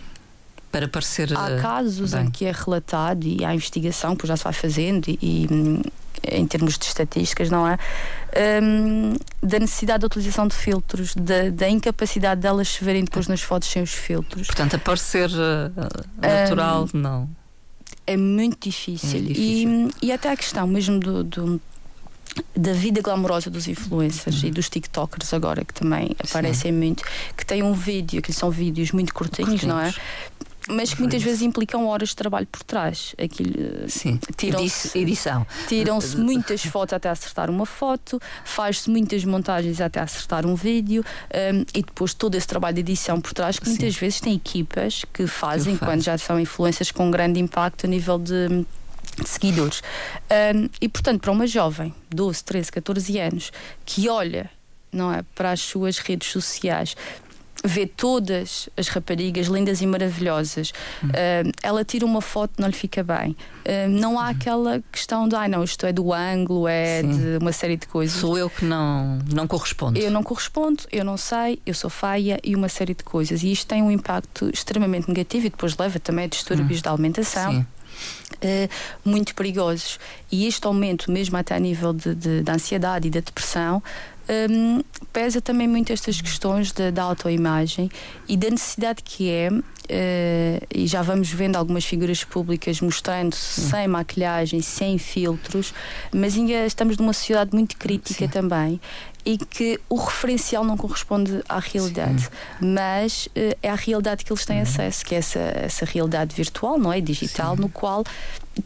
para 0.72 0.90
parecer. 0.90 1.32
Há 1.38 1.62
casos 1.62 2.12
bem. 2.14 2.26
em 2.26 2.30
que 2.30 2.46
é 2.46 2.52
relatado 2.52 3.26
e 3.26 3.46
há 3.46 3.56
investigação, 3.56 4.14
que 4.14 4.28
já 4.28 4.36
se 4.36 4.44
vai 4.44 4.52
fazendo, 4.52 5.08
e, 5.08 5.48
em 6.30 6.46
termos 6.46 6.78
de 6.78 6.86
estatísticas, 6.86 7.50
não 7.50 7.68
é? 7.68 7.78
Um, 8.62 9.16
da 9.42 9.60
necessidade 9.60 10.02
da 10.02 10.08
utilização 10.08 10.48
de 10.48 10.56
filtros, 10.56 11.16
da, 11.16 11.50
da 11.50 11.70
incapacidade 11.70 12.42
delas 12.42 12.68
se 12.68 12.84
verem 12.84 13.06
depois 13.06 13.28
nas 13.28 13.42
fotos 13.42 13.70
sem 13.70 13.82
os 13.82 13.94
filtros. 13.94 14.48
Portanto, 14.48 14.76
a 14.76 14.80
parecer 14.80 15.30
uh, 15.30 16.22
natural, 16.22 16.90
um, 16.94 16.98
não. 16.98 17.30
É 18.06 18.18
muito 18.18 18.70
difícil. 18.70 19.20
É 19.20 19.22
difícil. 19.22 19.92
E, 20.02 20.08
e 20.08 20.12
até 20.12 20.32
a 20.32 20.36
questão 20.36 20.68
mesmo 20.68 21.00
do, 21.00 21.24
do 21.24 21.62
da 22.56 22.74
vida 22.74 23.02
glamourosa 23.02 23.50
dos 23.50 23.68
influencers 23.68 24.42
uhum. 24.42 24.50
e 24.50 24.52
dos 24.52 24.70
TikTokers 24.70 25.34
agora 25.34 25.64
que 25.64 25.74
também 25.74 26.08
Sim. 26.08 26.16
aparecem 26.30 26.72
muito, 26.72 27.04
que 27.36 27.46
têm 27.46 27.64
um 27.64 27.74
vídeo, 27.74 28.22
que 28.22 28.34
são 28.34 28.50
vídeos 28.50 28.92
muito 28.92 29.14
curtinhos, 29.14 29.62
curtinhos. 29.62 29.76
não 29.76 29.80
é? 29.80 29.94
mas 30.68 30.94
que 30.94 31.00
muitas 31.00 31.22
vezes 31.22 31.42
implicam 31.42 31.86
horas 31.88 32.10
de 32.10 32.16
trabalho 32.16 32.48
por 32.48 32.64
trás. 32.64 33.16
Aquilo, 33.22 33.88
Sim, 33.88 34.20
tiram-se, 34.36 34.98
edição. 34.98 35.46
Tiram-se 35.68 36.18
muitas 36.18 36.64
fotos 36.66 36.94
até 36.94 37.10
acertar 37.10 37.50
uma 37.50 37.66
foto, 37.66 38.20
faz-se 38.44 38.90
muitas 38.90 39.24
montagens 39.26 39.80
até 39.80 40.00
acertar 40.00 40.46
um 40.46 40.56
vídeo 40.56 41.06
um, 41.54 41.62
e 41.74 41.84
depois 41.84 42.14
todo 42.14 42.36
esse 42.36 42.48
trabalho 42.48 42.76
de 42.76 42.82
edição 42.82 43.22
por 43.22 43.34
trás 43.34 43.60
que 43.60 43.68
muitas 43.68 43.94
Sim. 43.94 44.00
vezes 44.00 44.20
tem 44.20 44.34
equipas 44.34 45.06
que 45.14 45.28
fazem 45.28 45.78
quando 45.78 46.02
já 46.02 46.18
são 46.18 46.40
influências 46.40 46.92
com 46.92 47.12
grande 47.12 47.40
impacto 47.40 47.86
a 47.86 47.90
nível 47.90 48.18
de 48.18 48.36
de 48.56 48.66
seguidores. 49.26 49.82
Um, 50.56 50.70
e 50.82 50.90
portanto, 50.90 51.22
para 51.22 51.32
uma 51.32 51.48
jovem, 51.48 51.94
12, 52.10 52.44
13, 52.44 52.72
14 52.72 53.20
anos, 53.20 53.52
que 53.86 54.10
olha 54.10 54.50
não 54.92 55.12
é, 55.12 55.24
para 55.36 55.52
as 55.52 55.60
suas 55.60 55.98
redes 55.98 56.32
sociais, 56.32 56.96
vê 57.64 57.88
todas 57.88 58.70
as 58.78 58.88
raparigas 58.88 59.48
lindas 59.48 59.82
e 59.82 59.88
maravilhosas, 59.88 60.72
hum. 61.04 61.08
uh, 61.08 61.52
ela 61.64 61.84
tira 61.84 62.06
uma 62.06 62.22
foto, 62.22 62.54
não 62.60 62.68
lhe 62.68 62.74
fica 62.76 63.04
bem. 63.04 63.36
Uh, 63.66 63.90
não 63.90 64.20
há 64.20 64.26
hum. 64.26 64.28
aquela 64.28 64.84
questão 64.92 65.28
de, 65.28 65.36
ai 65.36 65.46
ah, 65.46 65.50
não, 65.50 65.64
isto 65.64 65.86
é 65.86 65.92
do 65.92 66.14
ângulo, 66.14 66.68
é 66.68 67.02
Sim. 67.02 67.18
de 67.18 67.38
uma 67.42 67.52
série 67.52 67.76
de 67.76 67.88
coisas. 67.88 68.20
Sou 68.20 68.38
eu 68.38 68.50
que 68.50 68.64
não, 68.64 69.20
não 69.34 69.48
correspondo. 69.48 70.00
Eu 70.00 70.12
não 70.12 70.22
correspondo, 70.22 70.84
eu 70.92 71.04
não 71.04 71.18
sei, 71.18 71.60
eu 71.66 71.74
sou 71.74 71.90
faia 71.90 72.40
e 72.44 72.56
uma 72.56 72.70
série 72.70 72.94
de 72.94 73.04
coisas. 73.04 73.42
E 73.42 73.52
isto 73.52 73.68
tem 73.68 73.82
um 73.82 73.90
impacto 73.90 74.50
extremamente 74.54 75.08
negativo 75.08 75.48
e 75.48 75.50
depois 75.50 75.76
leva 75.78 76.00
também 76.00 76.26
a 76.26 76.28
distúrbios 76.28 76.80
hum. 76.80 76.84
da 76.84 76.92
alimentação. 76.92 77.52
Sim. 77.52 77.66
Uh, 78.36 78.70
muito 79.04 79.34
perigosos. 79.34 80.00
E 80.32 80.46
este 80.46 80.66
aumento, 80.68 81.10
mesmo 81.12 81.38
até 81.38 81.56
a 81.56 81.60
nível 81.60 81.94
de, 81.94 82.14
de, 82.14 82.42
de 82.44 82.52
ansiedade 82.52 83.08
e 83.08 83.12
da 83.12 83.20
depressão, 83.20 83.82
um, 84.50 84.84
pesa 85.14 85.40
também 85.40 85.68
muito 85.68 85.94
estas 85.94 86.20
questões 86.20 86.72
da, 86.72 86.90
da 86.90 87.04
autoimagem 87.04 87.90
e 88.28 88.36
da 88.36 88.50
necessidade 88.50 89.02
que 89.04 89.30
é 89.30 89.50
Uh, 89.86 90.66
e 90.74 90.88
já 90.88 91.04
vamos 91.04 91.30
vendo 91.30 91.58
algumas 91.58 91.86
figuras 91.86 92.24
públicas 92.24 92.82
mostrando 92.82 93.36
sem 93.36 93.88
maquilhagem, 93.88 94.60
sem 94.60 94.98
filtros, 94.98 95.76
mas 96.12 96.36
ainda 96.36 96.66
estamos 96.66 96.98
numa 96.98 97.14
sociedade 97.14 97.52
muito 97.54 97.78
crítica 97.78 98.26
Sim. 98.26 98.28
também 98.28 98.82
e 99.26 99.38
que 99.38 99.80
o 99.90 99.96
referencial 99.96 100.64
não 100.64 100.78
corresponde 100.78 101.42
à 101.50 101.60
realidade, 101.60 102.24
Sim. 102.24 102.30
mas 102.62 103.26
uh, 103.28 103.58
é 103.62 103.70
a 103.70 103.76
realidade 103.76 104.24
que 104.24 104.32
eles 104.32 104.46
têm 104.46 104.58
uhum. 104.58 104.64
acesso, 104.64 105.04
que 105.04 105.16
é 105.16 105.18
essa, 105.18 105.40
essa 105.40 105.86
realidade 105.86 106.36
virtual, 106.36 106.78
não 106.78 106.94
é? 106.94 107.02
Digital, 107.02 107.56
Sim. 107.56 107.62
no 107.64 107.70
qual 107.70 108.04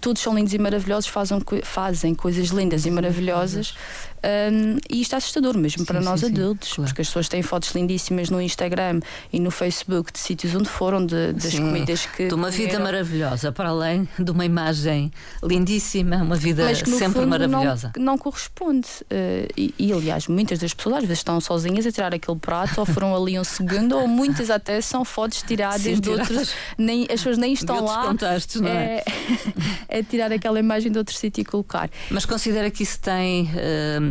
todos 0.01 0.21
são 0.21 0.35
lindos 0.35 0.53
e 0.53 0.59
maravilhosos, 0.59 1.09
fazem, 1.09 1.39
fazem 1.63 2.13
coisas 2.13 2.49
lindas 2.49 2.85
e 2.85 2.91
maravilhosas 2.91 3.73
um, 4.23 4.77
e 4.89 5.01
isto 5.01 5.13
é 5.13 5.17
assustador 5.17 5.57
mesmo 5.57 5.79
sim, 5.79 5.85
para 5.85 6.01
nós 6.01 6.19
sim, 6.19 6.27
adultos, 6.27 6.73
claro. 6.73 6.89
porque 6.89 7.01
as 7.01 7.07
pessoas 7.07 7.29
têm 7.29 7.41
fotos 7.41 7.71
lindíssimas 7.71 8.29
no 8.29 8.41
Instagram 8.41 8.99
e 9.31 9.39
no 9.39 9.49
Facebook 9.49 10.11
de 10.11 10.19
sítios 10.19 10.53
onde 10.55 10.67
foram, 10.67 11.05
de, 11.05 11.33
das 11.33 11.53
sim, 11.53 11.61
comidas 11.61 12.05
que. 12.05 12.27
De 12.27 12.33
uma 12.33 12.49
vida 12.49 12.79
maravilhosa, 12.79 13.51
para 13.51 13.69
além 13.69 14.07
de 14.17 14.31
uma 14.31 14.45
imagem 14.45 15.11
lindíssima, 15.41 16.17
uma 16.17 16.35
vida 16.35 16.65
Mas 16.65 16.81
que, 16.81 16.91
sempre 16.91 17.25
maravilhosa. 17.25 17.93
Não, 17.95 18.03
não 18.03 18.17
corresponde. 18.17 18.87
Uh, 19.03 19.47
e, 19.55 19.73
e, 19.79 19.93
aliás, 19.93 20.27
muitas 20.27 20.59
das 20.59 20.73
pessoas 20.73 20.97
às 20.97 21.03
vezes 21.03 21.19
estão 21.19 21.39
sozinhas 21.39 21.85
a 21.85 21.91
tirar 21.91 22.13
aquele 22.13 22.37
prato, 22.37 22.79
ou 22.79 22.85
foram 22.85 23.15
ali 23.15 23.39
um 23.39 23.43
segundo, 23.43 23.97
ou 23.97 24.07
muitas 24.07 24.49
até 24.49 24.81
são 24.81 25.05
fotos 25.05 25.41
tiradas 25.41 25.81
de 25.81 26.01
tiradas 26.01 26.29
outros. 26.29 26.53
Nem, 26.77 27.03
as 27.03 27.07
pessoas 27.07 27.37
nem 27.37 27.53
estão 27.53 27.83
lá. 27.83 28.07
Contextos, 28.07 28.61
não 28.61 28.69
é? 28.69 29.03
é, 29.87 29.99
é 29.99 30.03
tirar 30.03 30.31
aquela 30.31 30.59
imagem 30.59 30.91
de 30.91 30.97
outro 30.97 31.15
sítio 31.15 31.41
e 31.41 31.45
colocar. 31.45 31.89
Mas 32.09 32.25
considera 32.25 32.69
que 32.69 32.83
isso 32.83 32.99
tem. 32.99 33.43
Uh, 33.45 34.08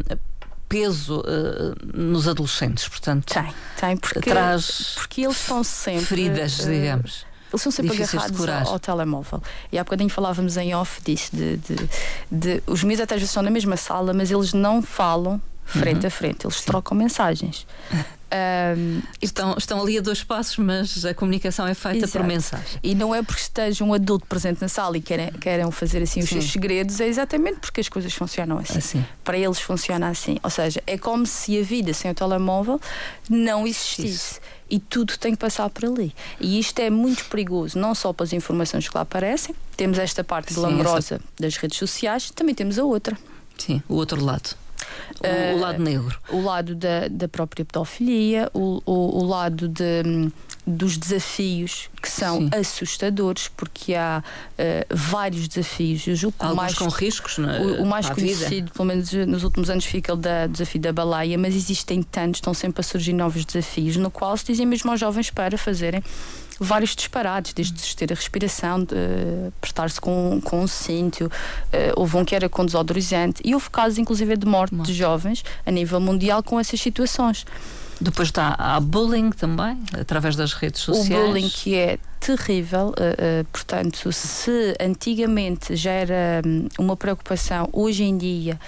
peso 0.68 1.20
uh, 1.20 1.74
nos 1.96 2.28
adolescentes, 2.28 2.86
portanto. 2.88 3.32
Tem, 3.32 3.54
tem, 3.80 3.96
porque, 3.96 4.20
traz 4.20 4.94
porque 4.96 5.22
eles 5.22 5.36
são 5.36 5.64
sempre. 5.64 6.04
Feridas, 6.04 6.58
uh, 6.60 6.70
digamos. 6.70 7.26
Eles 7.50 7.62
são 7.62 7.72
sempre 7.72 8.02
agarrados 8.02 8.48
ao, 8.48 8.72
ao, 8.74 8.78
telemóvel. 8.78 9.42
E 9.72 9.78
há 9.78 9.84
bocadinho 9.84 10.10
falávamos 10.10 10.58
em 10.58 10.74
off 10.74 11.00
disso, 11.02 11.34
de, 11.34 11.56
de, 11.56 11.90
de, 12.30 12.62
os 12.66 12.84
meus 12.84 13.00
até 13.00 13.16
estão 13.16 13.42
na 13.42 13.50
mesma 13.50 13.76
sala, 13.78 14.12
mas 14.12 14.30
eles 14.30 14.52
não 14.52 14.82
falam 14.82 15.40
frente 15.64 16.00
uhum. 16.00 16.06
a 16.06 16.10
frente, 16.10 16.46
eles 16.46 16.56
Sim. 16.56 16.66
trocam 16.66 16.96
mensagens. 16.96 17.66
Um, 18.30 19.00
estão, 19.22 19.54
estão 19.56 19.80
ali 19.80 19.96
a 19.96 20.02
dois 20.02 20.22
passos, 20.22 20.58
mas 20.58 21.04
a 21.04 21.14
comunicação 21.14 21.66
é 21.66 21.72
feita 21.72 22.04
exato. 22.04 22.18
por 22.18 22.26
mensagem. 22.26 22.78
E 22.82 22.94
não 22.94 23.14
é 23.14 23.22
porque 23.22 23.40
esteja 23.40 23.82
um 23.82 23.94
adulto 23.94 24.26
presente 24.26 24.60
na 24.60 24.68
sala 24.68 24.98
e 24.98 25.00
querem, 25.00 25.32
querem 25.32 25.70
fazer 25.70 26.02
assim 26.02 26.20
os 26.20 26.28
Sim. 26.28 26.40
seus 26.40 26.52
segredos, 26.52 27.00
é 27.00 27.06
exatamente 27.06 27.60
porque 27.60 27.80
as 27.80 27.88
coisas 27.88 28.12
funcionam 28.12 28.58
assim. 28.58 28.78
assim. 28.78 29.04
Para 29.24 29.38
eles 29.38 29.58
funciona 29.58 30.08
assim. 30.08 30.38
Ou 30.42 30.50
seja, 30.50 30.82
é 30.86 30.98
como 30.98 31.26
se 31.26 31.58
a 31.58 31.62
vida 31.62 31.94
sem 31.94 32.10
o 32.10 32.14
telemóvel 32.14 32.78
não 33.30 33.66
existisse. 33.66 34.06
Isso. 34.06 34.40
E 34.70 34.78
tudo 34.78 35.16
tem 35.16 35.32
que 35.32 35.38
passar 35.38 35.70
por 35.70 35.86
ali. 35.86 36.14
E 36.38 36.58
isto 36.58 36.78
é 36.80 36.90
muito 36.90 37.24
perigoso, 37.26 37.78
não 37.78 37.94
só 37.94 38.12
para 38.12 38.24
as 38.24 38.34
informações 38.34 38.86
que 38.86 38.94
lá 38.94 39.00
aparecem, 39.00 39.54
temos 39.74 39.98
esta 39.98 40.22
parte 40.22 40.52
glamourosa 40.52 41.20
das 41.40 41.56
redes 41.56 41.78
sociais, 41.78 42.30
também 42.30 42.54
temos 42.54 42.78
a 42.78 42.84
outra. 42.84 43.16
Sim, 43.56 43.82
o 43.88 43.94
outro 43.94 44.22
lado. 44.22 44.54
O, 45.20 45.56
o, 45.56 45.60
lado 45.60 45.82
negro. 45.82 46.18
O 46.30 46.40
lado 46.40 46.74
da, 46.74 47.08
da 47.08 47.28
própria 47.28 47.64
pedofilia, 47.64 48.50
o, 48.54 48.80
o, 48.84 49.20
o 49.20 49.24
lado 49.24 49.68
de, 49.68 50.30
dos 50.68 50.96
desafios 50.96 51.88
que 52.00 52.10
são 52.10 52.38
Sim. 52.40 52.50
assustadores, 52.52 53.48
porque 53.48 53.94
há 53.94 54.22
uh, 54.22 54.94
vários 54.94 55.48
desafios. 55.48 56.06
Eu 56.06 56.14
julgo 56.14 56.36
Alguns 56.38 56.56
mais, 56.56 56.74
com 56.74 56.88
riscos, 56.88 57.38
é? 57.38 57.60
o, 57.60 57.82
o, 57.82 57.86
mais 57.86 58.08
conhecido, 58.08 58.48
vida. 58.48 58.70
pelo 58.72 58.84
menos 58.86 59.12
nos 59.12 59.44
últimos 59.44 59.70
anos, 59.70 59.84
fica 59.84 60.12
o 60.12 60.16
da, 60.16 60.46
desafio 60.46 60.80
da 60.80 60.92
baleia, 60.92 61.36
mas 61.38 61.54
existem 61.54 62.02
tantos, 62.02 62.38
estão 62.38 62.54
sempre 62.54 62.80
a 62.80 62.84
surgir 62.84 63.12
novos 63.12 63.44
desafios, 63.44 63.96
no 63.96 64.10
qual 64.10 64.36
se 64.36 64.44
dizem 64.44 64.66
mesmo 64.66 64.90
aos 64.90 65.00
jovens 65.00 65.30
para 65.30 65.56
fazerem 65.58 66.02
vários 66.60 66.94
disparates, 66.94 67.52
desde 67.52 67.80
suster 67.80 68.08
a 68.10 68.14
respiração, 68.14 68.82
de, 68.82 68.94
uh, 68.94 69.52
apertar-se 69.58 70.00
com, 70.00 70.40
com 70.42 70.62
um 70.62 70.66
cinto, 70.66 71.26
uh, 71.26 71.30
houve 71.96 72.16
um 72.16 72.24
que 72.24 72.34
era 72.34 72.48
com 72.48 72.64
desodorizante, 72.64 73.40
e 73.44 73.54
houve 73.54 73.70
casos, 73.70 73.98
inclusive, 73.98 74.36
de 74.36 74.46
morte 74.46 74.74
de 74.76 74.92
jovens 74.92 75.44
a 75.64 75.70
nível 75.70 76.00
mundial 76.00 76.42
com 76.42 76.58
essas 76.58 76.80
situações. 76.80 77.46
Depois 78.00 78.28
está 78.28 78.54
há 78.58 78.78
bullying 78.78 79.30
também, 79.30 79.78
através 79.98 80.36
das 80.36 80.52
redes 80.52 80.82
sociais. 80.82 81.10
O 81.10 81.26
bullying 81.26 81.48
que 81.48 81.74
é 81.74 81.98
terrível, 82.20 82.88
uh, 82.88 82.92
uh, 82.92 83.44
portanto, 83.50 84.12
se 84.12 84.76
antigamente 84.80 85.74
já 85.74 85.90
era 85.90 86.42
um, 86.46 86.68
uma 86.78 86.96
preocupação, 86.96 87.68
hoje 87.72 88.04
em 88.04 88.16
dia 88.16 88.58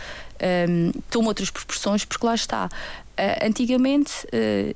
um, 0.69 0.93
toma 1.11 1.29
outras 1.29 1.51
proporções, 1.51 2.05
porque 2.05 2.27
lá 2.27 2.35
está. 2.35 2.67
Uh, 2.67 3.47
antigamente, 3.47 4.27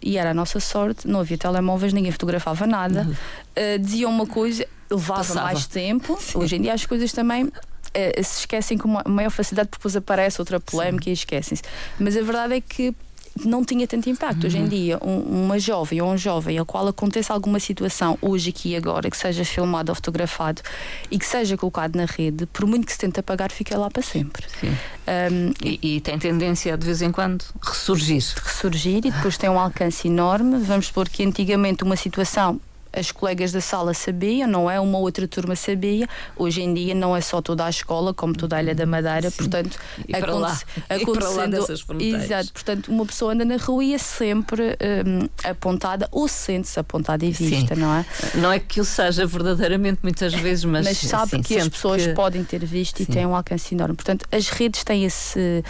e 0.03 0.19
era 0.19 0.31
a 0.31 0.35
nossa 0.35 0.61
sorte, 0.61 1.09
não 1.09 1.21
havia 1.21 1.39
telemóveis, 1.39 1.93
ninguém 1.93 2.13
fotografava 2.13 2.67
nada, 2.67 3.03
uhum. 3.03 3.11
uh, 3.13 3.79
diziam 3.81 4.11
uma 4.11 4.27
coisa, 4.27 4.67
levava 4.91 5.21
Passava. 5.21 5.47
mais 5.47 5.67
tempo. 5.67 6.17
Sim. 6.21 6.39
Hoje 6.39 6.57
em 6.57 6.63
dia 6.63 6.75
as 6.75 6.85
coisas 6.85 7.13
também 7.13 7.51
se 8.25 8.41
esquecem 8.41 8.77
com 8.77 8.89
maior 9.07 9.31
facilidade 9.31 9.69
porque 9.69 9.79
depois 9.79 9.95
aparece 9.95 10.41
outra 10.41 10.59
polémica 10.59 11.05
Sim. 11.05 11.11
e 11.11 11.13
esquecem-se. 11.13 11.63
Mas 11.99 12.17
a 12.17 12.23
verdade 12.23 12.55
é 12.55 12.61
que 12.61 12.93
não 13.45 13.65
tinha 13.65 13.87
tanto 13.87 14.09
impacto. 14.09 14.43
Uhum. 14.43 14.47
Hoje 14.47 14.59
em 14.59 14.63
uhum. 14.63 14.69
dia, 14.69 14.99
um, 15.03 15.45
uma 15.45 15.59
jovem 15.59 16.01
ou 16.01 16.13
um 16.13 16.17
jovem 16.17 16.59
ao 16.59 16.67
qual 16.67 16.87
aconteça 16.87 17.33
alguma 17.33 17.59
situação 17.59 18.19
hoje 18.21 18.51
aqui 18.51 18.71
e 18.71 18.77
agora, 18.77 19.11
que 19.11 19.17
seja 19.17 19.45
filmado 19.45 19.91
ou 19.91 19.95
fotografado 19.97 20.63
e 21.11 21.19
que 21.19 21.27
seja 21.27 21.57
colocado 21.57 21.97
na 21.97 22.05
rede, 22.05 22.47
por 22.47 22.67
muito 22.67 22.87
que 22.87 22.93
se 22.93 22.99
tente 22.99 23.19
apagar, 23.19 23.51
fica 23.51 23.77
lá 23.79 23.91
para 23.91 24.03
sempre. 24.03 24.47
Um, 24.63 25.53
e, 25.63 25.97
e, 25.97 26.01
tem 26.01 26.19
tendência 26.19 26.77
de 26.77 26.87
vez 26.87 27.03
em 27.03 27.11
quando 27.11 27.45
ressurgir. 27.63 28.25
Ressurgir 28.43 28.99
e 28.99 29.11
depois 29.11 29.37
tem 29.37 29.51
um 29.51 29.59
alcance 29.59 30.09
enorme. 30.09 30.59
Vamos 30.59 30.87
supor 30.87 31.09
que 31.09 31.25
antigamente 31.25 31.83
uma 31.83 31.97
situação 31.97 32.61
as 32.95 33.11
colegas 33.11 33.53
da 33.53 33.61
sala 33.61 33.95
sabiam, 33.95 34.49
não 34.49 34.71
é? 34.71 34.79
Uma 34.81 34.99
outra 34.99 35.27
turma 35.27 35.57
sabia. 35.57 36.09
Hoje 36.37 36.63
em 36.63 36.73
dia 36.73 36.95
não 36.95 37.17
é 37.17 37.21
só 37.21 37.41
toda 37.43 37.65
a 37.65 37.71
escola, 37.71 38.15
como 38.15 38.35
toda 38.35 38.57
a 38.57 38.63
Ilha 38.63 38.75
da 38.75 38.87
Madeira, 38.87 39.31
Sim. 39.31 39.37
portanto, 39.37 39.79
e 40.07 40.13
para 40.13 40.35
lá, 40.35 40.59
e 40.91 41.49
dessas 41.49 41.81
fronteiras. 41.81 42.25
Exato, 42.25 42.53
portanto, 42.53 42.89
uma 42.89 43.07
pessoa 43.07 43.33
anda 43.33 43.45
na 43.45 43.57
rua 43.57 43.85
e 43.85 43.95
é 43.95 43.99
sempre 43.99 44.77
um, 45.07 45.29
apontada 45.49 46.09
ou 46.11 46.29
sente-se 46.29 46.79
apontada 46.79 47.25
e 47.25 47.31
vista, 47.31 47.75
Sim. 47.75 47.81
não 47.81 47.95
é? 47.95 48.07
Não 48.35 48.53
é 48.53 48.59
que 48.59 48.81
o 48.81 48.85
seja 48.85 49.27
verdadeiramente 49.27 50.01
muitas 50.03 50.33
vezes, 50.35 50.65
mas, 50.65 50.87
mas 50.87 50.99
sabe 50.99 51.43
que 51.43 51.57
as 51.57 51.69
pessoas 51.69 52.07
que... 52.07 52.13
podem 52.13 52.45
ter 52.45 52.65
visto 52.65 52.99
Sim. 52.99 53.05
e 53.05 53.07
têm 53.07 53.27
um 53.27 53.35
alcance 53.35 53.75
enorme. 53.75 53.95
Portanto, 53.95 54.27
as 54.31 54.49
redes 54.49 54.85
têm 54.85 55.05
esse, 55.05 55.65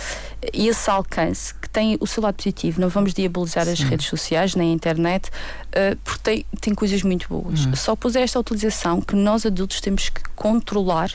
esse 0.53 0.91
alcance 0.91 1.55
tem 1.75 1.99
o 2.01 2.07
seu 2.07 2.23
lado 2.23 2.37
positivo. 2.37 2.81
Não 2.81 2.89
vamos 2.89 3.13
diabolizar 3.13 3.69
as 3.69 3.81
redes 3.81 4.07
sociais 4.07 4.55
nem 4.55 4.71
a 4.71 4.73
internet, 4.73 5.29
uh, 5.29 5.97
porque 6.05 6.21
tem, 6.23 6.47
tem 6.61 6.75
coisas 6.75 7.03
muito 7.03 7.29
boas. 7.29 7.67
Hum. 7.67 7.75
Só 7.75 7.97
pus 7.97 8.15
esta 8.15 8.39
utilização 8.39 9.03
que 9.03 9.17
nós 9.17 9.45
adultos 9.45 9.81
temos 9.81 10.09
que 10.09 10.23
controlar 10.37 11.11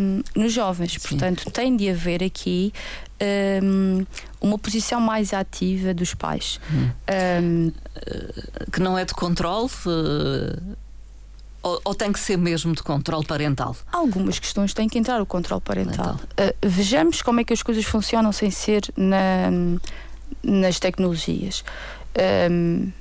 um, 0.00 0.22
nos 0.34 0.52
jovens. 0.52 0.94
Sim. 0.94 1.08
Portanto, 1.08 1.50
tem 1.50 1.76
de 1.76 1.90
haver 1.90 2.24
aqui 2.24 2.72
um, 3.62 4.06
uma 4.40 4.58
posição 4.58 4.98
mais 4.98 5.34
ativa 5.34 5.92
dos 5.92 6.14
pais. 6.14 6.58
Hum. 6.72 6.90
Um, 7.42 7.72
que 8.72 8.80
não 8.80 8.96
é 8.96 9.04
de 9.04 9.12
controle? 9.12 9.68
Uh, 9.86 10.74
ou, 11.64 11.80
ou, 11.82 11.94
tem 11.94 12.12
que 12.12 12.20
ser 12.20 12.36
mesmo 12.36 12.74
de 12.74 12.82
controle 12.82 13.24
parental? 13.24 13.74
Algumas 13.90 14.38
questões 14.38 14.74
têm 14.74 14.86
que 14.86 14.98
entrar 14.98 15.20
o 15.22 15.24
controle 15.24 15.62
parental. 15.62 16.16
Uh, 16.16 16.54
vejamos 16.62 17.22
como 17.22 17.40
é 17.40 17.44
que 17.44 17.54
as 17.54 17.62
coisas 17.62 17.84
funcionam 17.86 18.32
sem 18.32 18.50
ser 18.50 18.82
na, 18.94 19.50
nas 20.42 20.78
tecnologias. 20.78 21.64
Um, 22.50 22.92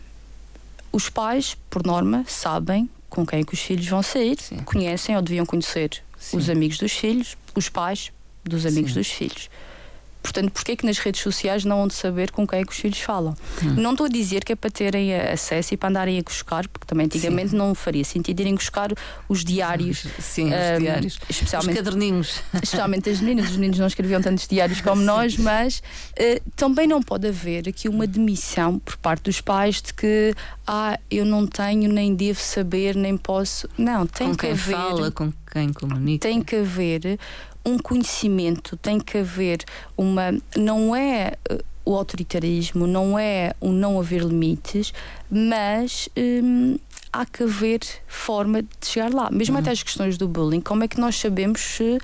os 0.93 1.10
pais, 1.10 1.58
por 1.69 1.86
norma, 1.86 2.23
sabem 2.26 2.89
com 3.10 3.26
quem 3.26 3.41
é 3.41 3.43
que 3.43 3.54
os 3.54 3.60
filhos 3.60 3.86
vão 3.86 4.02
sair, 4.02 4.39
Sim. 4.39 4.58
conhecem 4.60 5.15
ou 5.15 5.21
deviam 5.21 5.45
conhecer 5.45 6.02
Sim. 6.17 6.38
os 6.38 6.49
amigos 6.49 6.78
dos 6.78 6.93
filhos, 6.93 7.36
os 7.54 7.67
pais 7.67 8.13
dos 8.45 8.65
amigos 8.65 8.93
Sim. 8.93 8.99
dos 8.99 9.08
filhos. 9.10 9.49
Portanto, 10.23 10.51
porquê 10.51 10.71
é 10.71 10.75
que 10.77 10.86
nas 10.86 10.97
redes 10.97 11.21
sociais 11.21 11.65
não 11.65 11.77
vão 11.79 11.88
de 11.88 11.93
saber 11.93 12.31
com 12.31 12.47
quem 12.47 12.62
é 12.62 12.63
que 12.63 12.71
os 12.71 12.77
filhos 12.77 12.99
falam? 13.01 13.36
Hum. 13.62 13.73
Não 13.75 13.91
estou 13.91 14.05
a 14.05 14.09
dizer 14.09 14.45
que 14.45 14.53
é 14.53 14.55
para 14.55 14.71
terem 14.71 15.13
acesso 15.13 15.73
e 15.73 15.77
para 15.77 15.89
andarem 15.89 16.17
a 16.17 16.23
buscar, 16.23 16.65
porque 16.69 16.88
também 16.88 17.05
antigamente 17.05 17.49
Sim. 17.49 17.57
não 17.57 17.75
faria 17.75 18.05
sentido 18.05 18.39
irem 18.39 18.55
buscar 18.55 18.91
os 19.27 19.43
diários. 19.43 20.05
Sim, 20.19 20.47
os 20.47 20.77
um, 20.77 20.79
diários. 20.79 21.19
Especialmente, 21.29 21.71
os 21.71 21.86
caderninhos. 21.86 22.41
Especialmente 22.53 23.09
as 23.09 23.19
meninas. 23.19 23.49
Os 23.51 23.57
meninos 23.57 23.79
não 23.79 23.88
escreviam 23.88 24.21
tantos 24.21 24.47
diários 24.47 24.79
como 24.79 25.01
Sim. 25.01 25.07
nós, 25.07 25.38
mas 25.38 25.79
uh, 25.79 26.51
também 26.55 26.88
não 26.88 27.03
pode 27.03 27.27
haver 27.27 27.67
aqui 27.67 27.89
uma 27.89 28.07
demissão 28.07 28.79
por 28.79 28.95
parte 28.97 29.23
dos 29.23 29.41
pais 29.41 29.81
de 29.81 29.93
que 29.93 30.33
ah, 30.65 30.97
eu 31.12 31.25
não 31.25 31.45
tenho, 31.45 31.91
nem 31.91 32.15
devo 32.15 32.39
saber, 32.39 32.95
nem 32.95 33.17
posso. 33.17 33.67
Não, 33.77 34.07
tem 34.07 34.29
com 34.29 34.36
que 34.36 34.41
quem 34.41 34.51
haver. 34.51 34.75
fala, 34.75 35.12
com 35.12 35.33
quem 35.51 35.73
comunica. 35.73 36.27
Tem 36.27 36.41
que 36.41 36.55
haver 36.55 37.19
um 37.65 37.78
conhecimento, 37.78 38.78
tem 38.78 38.99
que 38.99 39.17
haver 39.17 39.63
uma. 39.97 40.32
Não 40.56 40.95
é 40.95 41.34
eh, 41.49 41.63
o 41.86 41.95
autoritarismo, 41.95 42.88
não 42.88 43.17
é 43.17 43.54
o 43.60 43.71
não 43.71 43.99
haver 43.99 44.23
limites, 44.23 44.93
mas. 45.30 46.10
Hum, 46.17 46.78
há 47.12 47.28
que 47.28 47.43
haver 47.43 47.82
forma 48.08 48.63
de 48.63 48.88
chegar 48.88 49.13
lá. 49.13 49.30
Mesmo 49.32 49.56
uhum. 49.56 49.62
até 49.62 49.69
as 49.69 49.84
questões 49.84 50.17
do 50.17 50.28
bullying, 50.28 50.60
como 50.60 50.84
é 50.84 50.88
que 50.88 50.99
nós 50.99 51.15
sabemos 51.15 51.62
se 51.62 51.99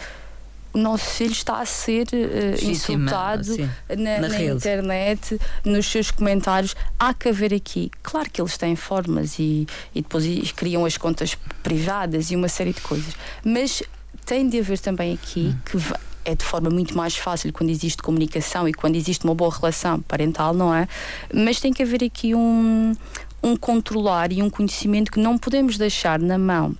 o 0.71 0.77
nosso 0.77 1.05
filho 1.05 1.31
está 1.31 1.59
a 1.59 1.65
ser 1.65 2.07
uh, 2.13 2.63
insultado 2.63 3.57
na, 3.89 4.19
na, 4.19 4.29
na 4.29 4.43
internet, 4.43 5.39
nos 5.65 5.87
seus 5.87 6.11
comentários. 6.11 6.75
Há 6.99 7.13
que 7.13 7.29
haver 7.29 7.53
aqui. 7.53 7.89
Claro 8.03 8.29
que 8.29 8.39
eles 8.39 8.55
têm 8.55 8.75
formas 8.75 9.39
e, 9.39 9.67
e 9.95 10.01
depois 10.01 10.51
criam 10.51 10.85
as 10.85 10.95
contas 10.95 11.35
privadas 11.63 12.29
e 12.29 12.35
uma 12.35 12.47
série 12.47 12.73
de 12.73 12.81
coisas. 12.81 13.15
Mas 13.43 13.81
tem 14.29 14.47
de 14.47 14.59
haver 14.59 14.77
também 14.77 15.11
aqui 15.11 15.55
hum. 15.55 15.59
que 15.65 15.77
é 16.23 16.35
de 16.35 16.45
forma 16.45 16.69
muito 16.69 16.95
mais 16.95 17.15
fácil 17.15 17.51
quando 17.51 17.71
existe 17.71 18.03
comunicação 18.03 18.67
e 18.67 18.73
quando 18.73 18.95
existe 18.95 19.25
uma 19.25 19.33
boa 19.33 19.51
relação 19.51 19.99
parental, 20.01 20.53
não 20.53 20.73
é? 20.73 20.87
Mas 21.33 21.59
tem 21.59 21.73
que 21.73 21.81
haver 21.81 22.03
aqui 22.03 22.35
um, 22.35 22.95
um 23.41 23.55
controlar 23.55 24.31
e 24.31 24.43
um 24.43 24.49
conhecimento 24.49 25.11
que 25.11 25.19
não 25.19 25.35
podemos 25.35 25.79
deixar 25.79 26.19
na 26.19 26.37
mão 26.37 26.75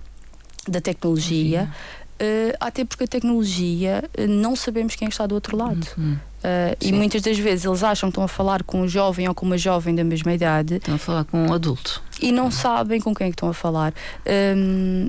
da 0.68 0.80
tecnologia. 0.80 1.68
Uh, 2.22 2.54
até 2.60 2.84
porque 2.84 3.04
a 3.04 3.08
tecnologia 3.08 4.04
uh, 4.16 4.26
não 4.28 4.54
sabemos 4.54 4.94
quem 4.94 5.08
está 5.08 5.26
do 5.26 5.34
outro 5.34 5.56
lado. 5.56 5.84
Uhum. 5.98 6.12
Uh, 6.12 6.76
e 6.80 6.92
muitas 6.92 7.22
das 7.22 7.38
vezes 7.38 7.64
eles 7.64 7.82
acham 7.82 8.08
que 8.08 8.12
estão 8.12 8.24
a 8.24 8.28
falar 8.28 8.62
com 8.62 8.82
um 8.82 8.88
jovem 8.88 9.26
ou 9.26 9.34
com 9.34 9.44
uma 9.44 9.58
jovem 9.58 9.94
da 9.94 10.04
mesma 10.04 10.32
idade. 10.32 10.76
Estão 10.76 10.94
a 10.94 10.98
falar 10.98 11.24
com 11.24 11.46
um 11.46 11.52
adulto. 11.52 12.02
E 12.20 12.30
não 12.30 12.44
uhum. 12.44 12.50
sabem 12.50 13.00
com 13.00 13.12
quem 13.14 13.28
é 13.28 13.30
que 13.30 13.34
estão 13.34 13.48
a 13.48 13.54
falar. 13.54 13.92
Um, 14.56 15.08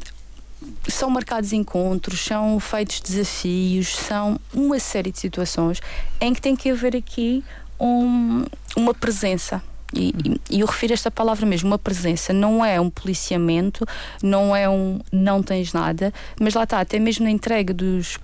são 0.87 1.09
marcados 1.09 1.53
encontros, 1.53 2.23
são 2.23 2.59
feitos 2.59 3.01
desafios, 3.01 3.95
são 3.95 4.39
uma 4.53 4.79
série 4.79 5.11
de 5.11 5.19
situações 5.19 5.81
em 6.19 6.33
que 6.33 6.41
tem 6.41 6.55
que 6.55 6.69
haver 6.69 6.95
aqui 6.95 7.43
um, 7.79 8.45
uma 8.75 8.93
presença. 8.93 9.61
E, 9.93 10.13
e, 10.49 10.59
eu 10.59 10.67
refiro 10.67 10.93
esta 10.93 11.11
palavra 11.11 11.45
mesmo, 11.45 11.69
uma 11.69 11.79
presença. 11.79 12.31
Não 12.31 12.63
é 12.63 12.79
um 12.79 12.89
policiamento, 12.89 13.85
não 14.23 14.55
é 14.55 14.69
um 14.69 14.99
não 15.11 15.43
tens 15.43 15.73
nada, 15.73 16.13
mas 16.39 16.53
lá 16.53 16.63
está, 16.63 16.79
até 16.79 16.97
mesmo 16.99 17.25
na 17.25 17.31
entrega 17.31 17.73
dos, 17.73 18.17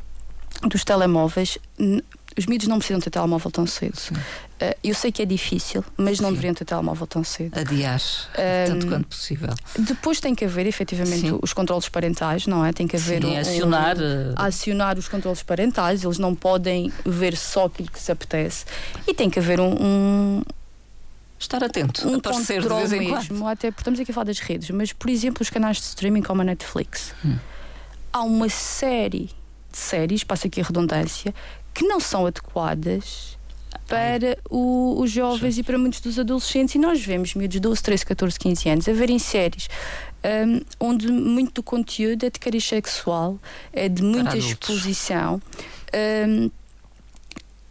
dos 0.64 0.84
telemóveis, 0.84 1.58
os 2.38 2.46
miúdos 2.46 2.68
não 2.68 2.78
precisam 2.78 3.00
ter 3.00 3.10
telemóvel 3.10 3.50
tão 3.50 3.66
cedo. 3.66 3.98
Uh, 3.98 4.76
eu 4.84 4.94
sei 4.94 5.12
que 5.12 5.22
é 5.22 5.26
difícil, 5.26 5.84
mas 5.98 6.20
não 6.20 6.30
Sim. 6.30 6.36
deveriam 6.36 6.54
ter 6.54 6.66
telemóvel 6.66 7.08
tão 7.08 7.24
cedo. 7.24 7.58
Adiar, 7.60 8.00
um, 8.00 8.68
tanto 8.68 8.88
quanto 8.88 9.08
possível. 9.08 9.54
Depois 9.78 10.20
tem 10.20 10.36
que 10.36 10.46
haver 10.46 10.68
efetivamente 10.68 11.22
Sim. 11.22 11.40
os 11.42 11.54
controles 11.54 11.90
parentais, 11.90 12.46
não 12.46 12.64
é? 12.64 12.72
Tem 12.72 12.88
que 12.88 12.96
haver 12.96 13.24
Sim, 13.24 13.36
um, 13.36 13.40
acionar. 13.40 13.98
Um, 13.98 14.02
eh, 14.02 14.34
acionar 14.36 14.98
os 14.98 15.08
controles 15.08 15.42
parentais, 15.42 16.04
eles 16.04 16.20
não 16.20 16.36
podem 16.36 16.92
ver 17.06 17.36
só 17.36 17.66
aquilo 17.66 17.90
que 17.90 18.00
se 18.00 18.12
apetece. 18.12 18.66
E 19.08 19.14
tem 19.14 19.30
que 19.30 19.40
haver 19.40 19.60
um, 19.60 20.42
estar 21.40 21.64
atento, 21.64 22.08
um 22.08 22.16
aparecer 22.16 22.62
de 22.62 22.68
vez 22.68 22.94
em 22.94 23.00
mesmo, 23.00 23.40
quando. 23.40 23.48
Até 23.48 23.72
porque 23.72 23.82
estamos 23.82 24.00
aqui 24.00 24.12
a 24.12 24.14
falar 24.14 24.26
das 24.26 24.40
redes, 24.40 24.70
mas 24.72 24.94
por 24.94 25.10
exemplo, 25.10 25.42
os 25.42 25.50
canais 25.50 25.78
de 25.78 25.84
streaming 25.84 26.22
como 26.22 26.42
a 26.42 26.46
Netflix. 26.46 27.14
Hum. 27.26 27.38
Há 28.12 28.22
uma 28.22 28.50
série 28.50 29.30
de 29.72 29.78
séries, 29.78 30.24
passa 30.24 30.48
aqui 30.48 30.62
a 30.62 30.64
redundância, 30.64 31.34
que 31.78 31.86
não 31.86 32.00
são 32.00 32.26
adequadas 32.26 33.38
para 33.88 34.36
o, 34.50 35.00
os 35.00 35.12
jovens 35.12 35.60
e 35.60 35.64
para 35.64 35.78
muitos 35.78 36.02
dos 36.02 36.18
adolescentes. 36.18 36.74
E 36.74 36.80
nós 36.80 37.06
vemos 37.06 37.36
miúdos 37.36 37.54
de 37.54 37.60
12, 37.60 37.84
13, 37.84 38.06
14, 38.08 38.40
15 38.40 38.70
anos 38.70 38.90
a 38.90 38.94
verem 38.94 39.20
séries 39.20 39.70
um, 40.26 40.62
onde 40.80 41.12
muito 41.12 41.54
do 41.54 41.64
conteúdo 41.64 42.26
é 42.26 42.32
de 42.32 42.40
cariz 42.40 42.66
sexual, 42.66 43.40
é 43.72 43.88
de 43.88 44.02
muita 44.02 44.36
exposição. 44.36 45.40
Um, 46.28 46.50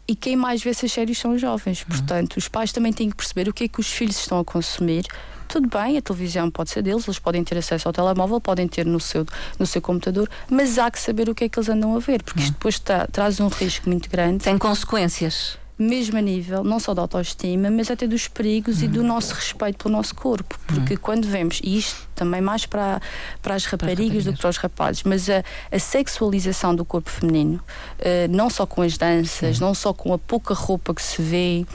e 0.06 0.14
quem 0.14 0.36
mais 0.36 0.62
vê 0.62 0.70
essas 0.70 0.92
séries 0.92 1.18
são 1.18 1.32
os 1.32 1.40
jovens. 1.40 1.80
Uhum. 1.80 1.88
Portanto, 1.88 2.36
os 2.36 2.46
pais 2.46 2.70
também 2.70 2.92
têm 2.92 3.10
que 3.10 3.16
perceber 3.16 3.48
o 3.48 3.52
que 3.52 3.64
é 3.64 3.68
que 3.68 3.80
os 3.80 3.90
filhos 3.90 4.16
estão 4.20 4.38
a 4.38 4.44
consumir 4.44 5.04
tudo 5.46 5.68
bem, 5.68 5.98
a 5.98 6.02
televisão 6.02 6.50
pode 6.50 6.70
ser 6.70 6.82
deles, 6.82 7.06
eles 7.06 7.18
podem 7.18 7.42
ter 7.42 7.58
acesso 7.58 7.88
ao 7.88 7.92
telemóvel, 7.92 8.40
podem 8.40 8.68
ter 8.68 8.84
no 8.84 9.00
seu, 9.00 9.24
no 9.58 9.66
seu 9.66 9.80
computador, 9.80 10.28
mas 10.50 10.78
há 10.78 10.90
que 10.90 10.98
saber 10.98 11.28
o 11.28 11.34
que 11.34 11.44
é 11.44 11.48
que 11.48 11.58
eles 11.58 11.68
andam 11.68 11.94
a 11.96 11.98
ver, 11.98 12.22
porque 12.22 12.40
isto 12.40 12.50
hum. 12.50 12.54
depois 12.54 12.82
traz 13.12 13.40
um 13.40 13.48
risco 13.48 13.88
muito 13.88 14.10
grande. 14.10 14.44
Tem 14.44 14.58
consequências 14.58 15.58
mesmo 15.78 16.16
a 16.16 16.22
nível 16.22 16.64
não 16.64 16.80
só 16.80 16.94
da 16.94 17.02
autoestima, 17.02 17.70
mas 17.70 17.90
até 17.90 18.06
dos 18.06 18.28
perigos 18.28 18.82
e 18.82 18.88
do 18.88 19.00
hum. 19.00 19.06
nosso 19.06 19.34
respeito 19.34 19.84
pelo 19.84 19.94
nosso 19.94 20.14
corpo. 20.14 20.58
Porque 20.66 20.94
hum. 20.94 20.98
quando 21.00 21.26
vemos, 21.28 21.60
e 21.62 21.76
isto 21.76 22.08
também 22.14 22.40
mais 22.40 22.64
para, 22.64 23.00
para 23.42 23.54
as 23.54 23.66
raparigas 23.66 24.24
do 24.24 24.32
que 24.32 24.40
para 24.40 24.50
os 24.50 24.56
rapazes, 24.56 25.02
mas 25.02 25.28
a, 25.28 25.44
a 25.70 25.78
sexualização 25.78 26.74
do 26.74 26.84
corpo 26.84 27.10
feminino, 27.10 27.60
uh, 27.98 28.30
não 28.30 28.48
só 28.48 28.64
com 28.64 28.82
as 28.82 28.96
danças, 28.96 29.60
não 29.60 29.74
só 29.74 29.92
com 29.92 30.14
a 30.14 30.18
pouca 30.18 30.54
roupa 30.54 30.94
que 30.94 31.02
se 31.02 31.20
vê, 31.20 31.66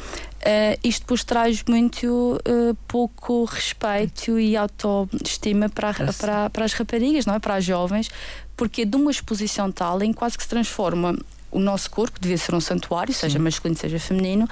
Uh, 0.41 0.79
isto 0.83 1.01
depois 1.01 1.23
traz 1.23 1.63
muito 1.67 2.07
uh, 2.07 2.75
pouco 2.87 3.45
respeito 3.45 4.39
e 4.39 4.57
autoestima 4.57 5.69
para, 5.69 5.93
para, 6.13 6.49
para 6.49 6.65
as 6.65 6.73
raparigas, 6.73 7.27
não 7.27 7.35
é? 7.35 7.39
para 7.39 7.55
as 7.55 7.63
jovens, 7.63 8.09
porque 8.57 8.83
de 8.83 8.95
uma 8.95 9.11
exposição 9.11 9.71
tal 9.71 10.01
em 10.01 10.11
quase 10.11 10.35
que 10.35 10.43
se 10.43 10.49
transforma 10.49 11.15
o 11.51 11.59
nosso 11.59 11.91
corpo, 11.91 12.13
que 12.13 12.21
devia 12.21 12.37
ser 12.37 12.55
um 12.55 12.61
santuário, 12.61 13.13
seja 13.13 13.37
Sim. 13.37 13.43
masculino, 13.43 13.77
seja 13.77 13.99
feminino, 13.99 14.47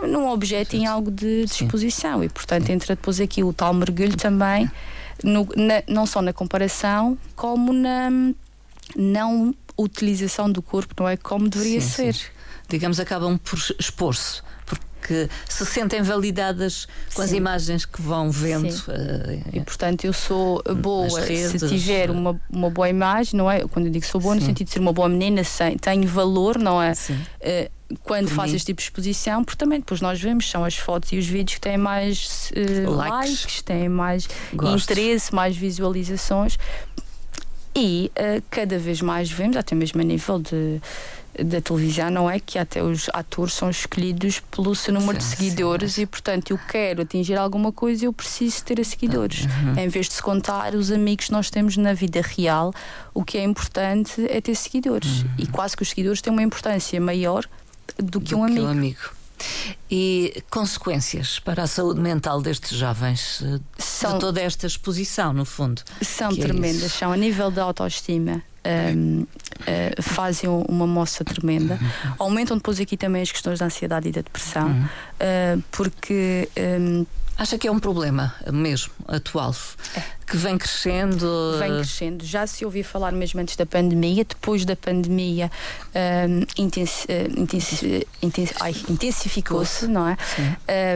num 0.00 0.28
objeto 0.28 0.76
em 0.76 0.86
algo 0.86 1.10
de 1.10 1.46
disposição. 1.46 2.22
E, 2.22 2.28
portanto, 2.28 2.66
Sim. 2.66 2.74
entra 2.74 2.94
depois 2.94 3.20
aqui 3.20 3.42
o 3.42 3.52
tal 3.52 3.72
mergulho 3.74 4.16
também, 4.16 4.70
no, 5.24 5.48
na, 5.56 5.82
não 5.88 6.06
só 6.06 6.22
na 6.22 6.32
comparação, 6.32 7.18
como 7.34 7.72
na 7.72 8.10
não 8.94 9.54
utilização 9.76 10.50
do 10.50 10.62
corpo, 10.62 10.94
não 10.98 11.08
é? 11.08 11.16
Como 11.16 11.48
deveria 11.48 11.80
sim, 11.80 11.88
ser. 11.88 12.14
Sim. 12.14 12.26
Digamos, 12.68 13.00
acabam 13.00 13.38
por 13.38 13.58
expor-se 13.78 14.42
que 15.02 15.28
se 15.48 15.66
sentem 15.66 16.02
validadas 16.02 16.86
com 17.14 17.22
Sim. 17.22 17.22
as 17.22 17.32
imagens 17.32 17.84
que 17.84 18.00
vão 18.00 18.30
vendo. 18.30 18.72
Uh, 18.72 19.42
e 19.52 19.60
portanto 19.60 20.04
eu 20.04 20.12
sou 20.12 20.62
boa 20.76 21.20
redes, 21.20 21.60
se 21.60 21.68
tiver 21.68 22.10
uh, 22.10 22.12
uma, 22.12 22.40
uma 22.50 22.70
boa 22.70 22.88
imagem, 22.88 23.36
não 23.36 23.50
é? 23.50 23.60
Quando 23.68 23.86
eu 23.86 23.92
digo 23.92 24.06
sou 24.06 24.20
boa, 24.20 24.34
Sim. 24.34 24.40
no 24.40 24.46
sentido 24.46 24.66
de 24.68 24.72
ser 24.72 24.80
uma 24.80 24.92
boa 24.92 25.08
menina, 25.08 25.42
tenho 25.80 26.06
valor, 26.06 26.58
não 26.58 26.80
é? 26.80 26.92
Uh, 26.92 27.82
quando 28.02 28.28
Por 28.28 28.34
faz 28.34 28.54
este 28.54 28.66
tipo 28.66 28.78
de 28.78 28.84
exposição, 28.84 29.44
porque 29.44 29.58
também 29.58 29.78
depois 29.78 30.00
nós 30.00 30.20
vemos 30.20 30.48
são 30.48 30.64
as 30.64 30.76
fotos 30.76 31.12
e 31.12 31.18
os 31.18 31.26
vídeos 31.26 31.56
que 31.56 31.60
têm 31.60 31.76
mais 31.76 32.50
uh, 32.56 32.90
likes. 32.90 33.42
likes, 33.42 33.62
têm 33.62 33.88
mais 33.88 34.28
interesse, 34.52 35.34
mais 35.34 35.56
visualizações. 35.56 36.58
E 37.74 38.10
uh, 38.18 38.42
cada 38.50 38.78
vez 38.78 39.00
mais 39.00 39.30
vemos, 39.30 39.56
até 39.56 39.74
mesmo 39.74 40.00
a 40.00 40.04
nível 40.04 40.38
de 40.38 40.80
da 41.38 41.60
televisão 41.60 42.10
não 42.10 42.30
é 42.30 42.38
que 42.38 42.58
até 42.58 42.82
os 42.82 43.08
atores 43.12 43.54
são 43.54 43.70
escolhidos 43.70 44.40
pelo 44.50 44.74
seu 44.74 44.92
número 44.92 45.20
sim, 45.20 45.28
de 45.28 45.36
seguidores 45.36 45.94
sim. 45.94 46.02
e 46.02 46.06
portanto 46.06 46.50
eu 46.50 46.58
quero 46.58 47.02
atingir 47.02 47.36
alguma 47.36 47.72
coisa 47.72 48.04
eu 48.04 48.12
preciso 48.12 48.62
ter 48.64 48.84
seguidores 48.84 49.44
uhum. 49.44 49.78
em 49.78 49.88
vez 49.88 50.08
de 50.08 50.14
se 50.14 50.22
contar 50.22 50.74
os 50.74 50.90
amigos 50.90 51.26
que 51.26 51.32
nós 51.32 51.50
temos 51.50 51.76
na 51.76 51.94
vida 51.94 52.20
real 52.20 52.74
o 53.14 53.24
que 53.24 53.38
é 53.38 53.44
importante 53.44 54.26
é 54.28 54.40
ter 54.40 54.54
seguidores 54.54 55.22
uhum. 55.22 55.30
e 55.38 55.46
quase 55.46 55.76
que 55.76 55.82
os 55.82 55.88
seguidores 55.88 56.20
têm 56.20 56.32
uma 56.32 56.42
importância 56.42 57.00
maior 57.00 57.44
do 57.96 58.20
que, 58.20 58.34
do 58.34 58.40
um, 58.40 58.46
que 58.46 58.52
amigo. 58.52 58.66
um 58.66 58.70
amigo 58.70 59.21
E 59.90 60.42
consequências 60.50 61.38
para 61.38 61.64
a 61.64 61.66
saúde 61.66 62.00
mental 62.00 62.40
destes 62.40 62.76
jovens 62.76 63.42
eh, 63.42 63.60
são, 63.78 64.14
de 64.14 64.20
toda 64.20 64.40
esta 64.40 64.66
exposição, 64.66 65.32
no 65.32 65.44
fundo? 65.44 65.82
São 66.00 66.30
é 66.30 66.36
tremendas, 66.36 66.84
é 66.84 66.88
são 66.88 67.12
a 67.12 67.16
nível 67.16 67.50
da 67.50 67.64
autoestima. 67.64 68.42
Um, 68.64 69.22
uh, 69.22 69.28
eh, 69.66 69.94
fazem 70.00 70.48
uma 70.48 70.86
moça 70.86 71.24
tremenda. 71.24 71.78
Uhum. 71.80 72.14
Aumentam 72.20 72.56
depois 72.56 72.78
aqui 72.78 72.96
também 72.96 73.20
as 73.20 73.32
questões 73.32 73.58
da 73.58 73.66
ansiedade 73.66 74.08
e 74.08 74.12
da 74.12 74.20
depressão, 74.20 74.70
uh, 74.70 75.62
porque 75.72 76.48
um, 76.56 77.04
Acha 77.36 77.58
que 77.58 77.66
é 77.66 77.72
um 77.72 77.80
problema 77.80 78.34
mesmo 78.52 78.92
atual? 79.08 79.54
É. 79.96 80.02
Que 80.26 80.36
vem 80.36 80.56
crescendo? 80.56 81.56
Vem 81.58 81.74
crescendo. 81.76 82.24
Já 82.24 82.46
se 82.46 82.64
ouvia 82.64 82.84
falar 82.84 83.12
mesmo 83.12 83.40
antes 83.40 83.56
da 83.56 83.66
pandemia, 83.66 84.24
depois 84.24 84.64
da 84.64 84.76
pandemia 84.76 85.50
um, 85.94 86.62
intensi 86.62 87.06
intensi 87.36 88.06
intensi 88.22 88.54
intensificou-se, 88.88 89.86
não 89.86 90.08
é? 90.08 90.16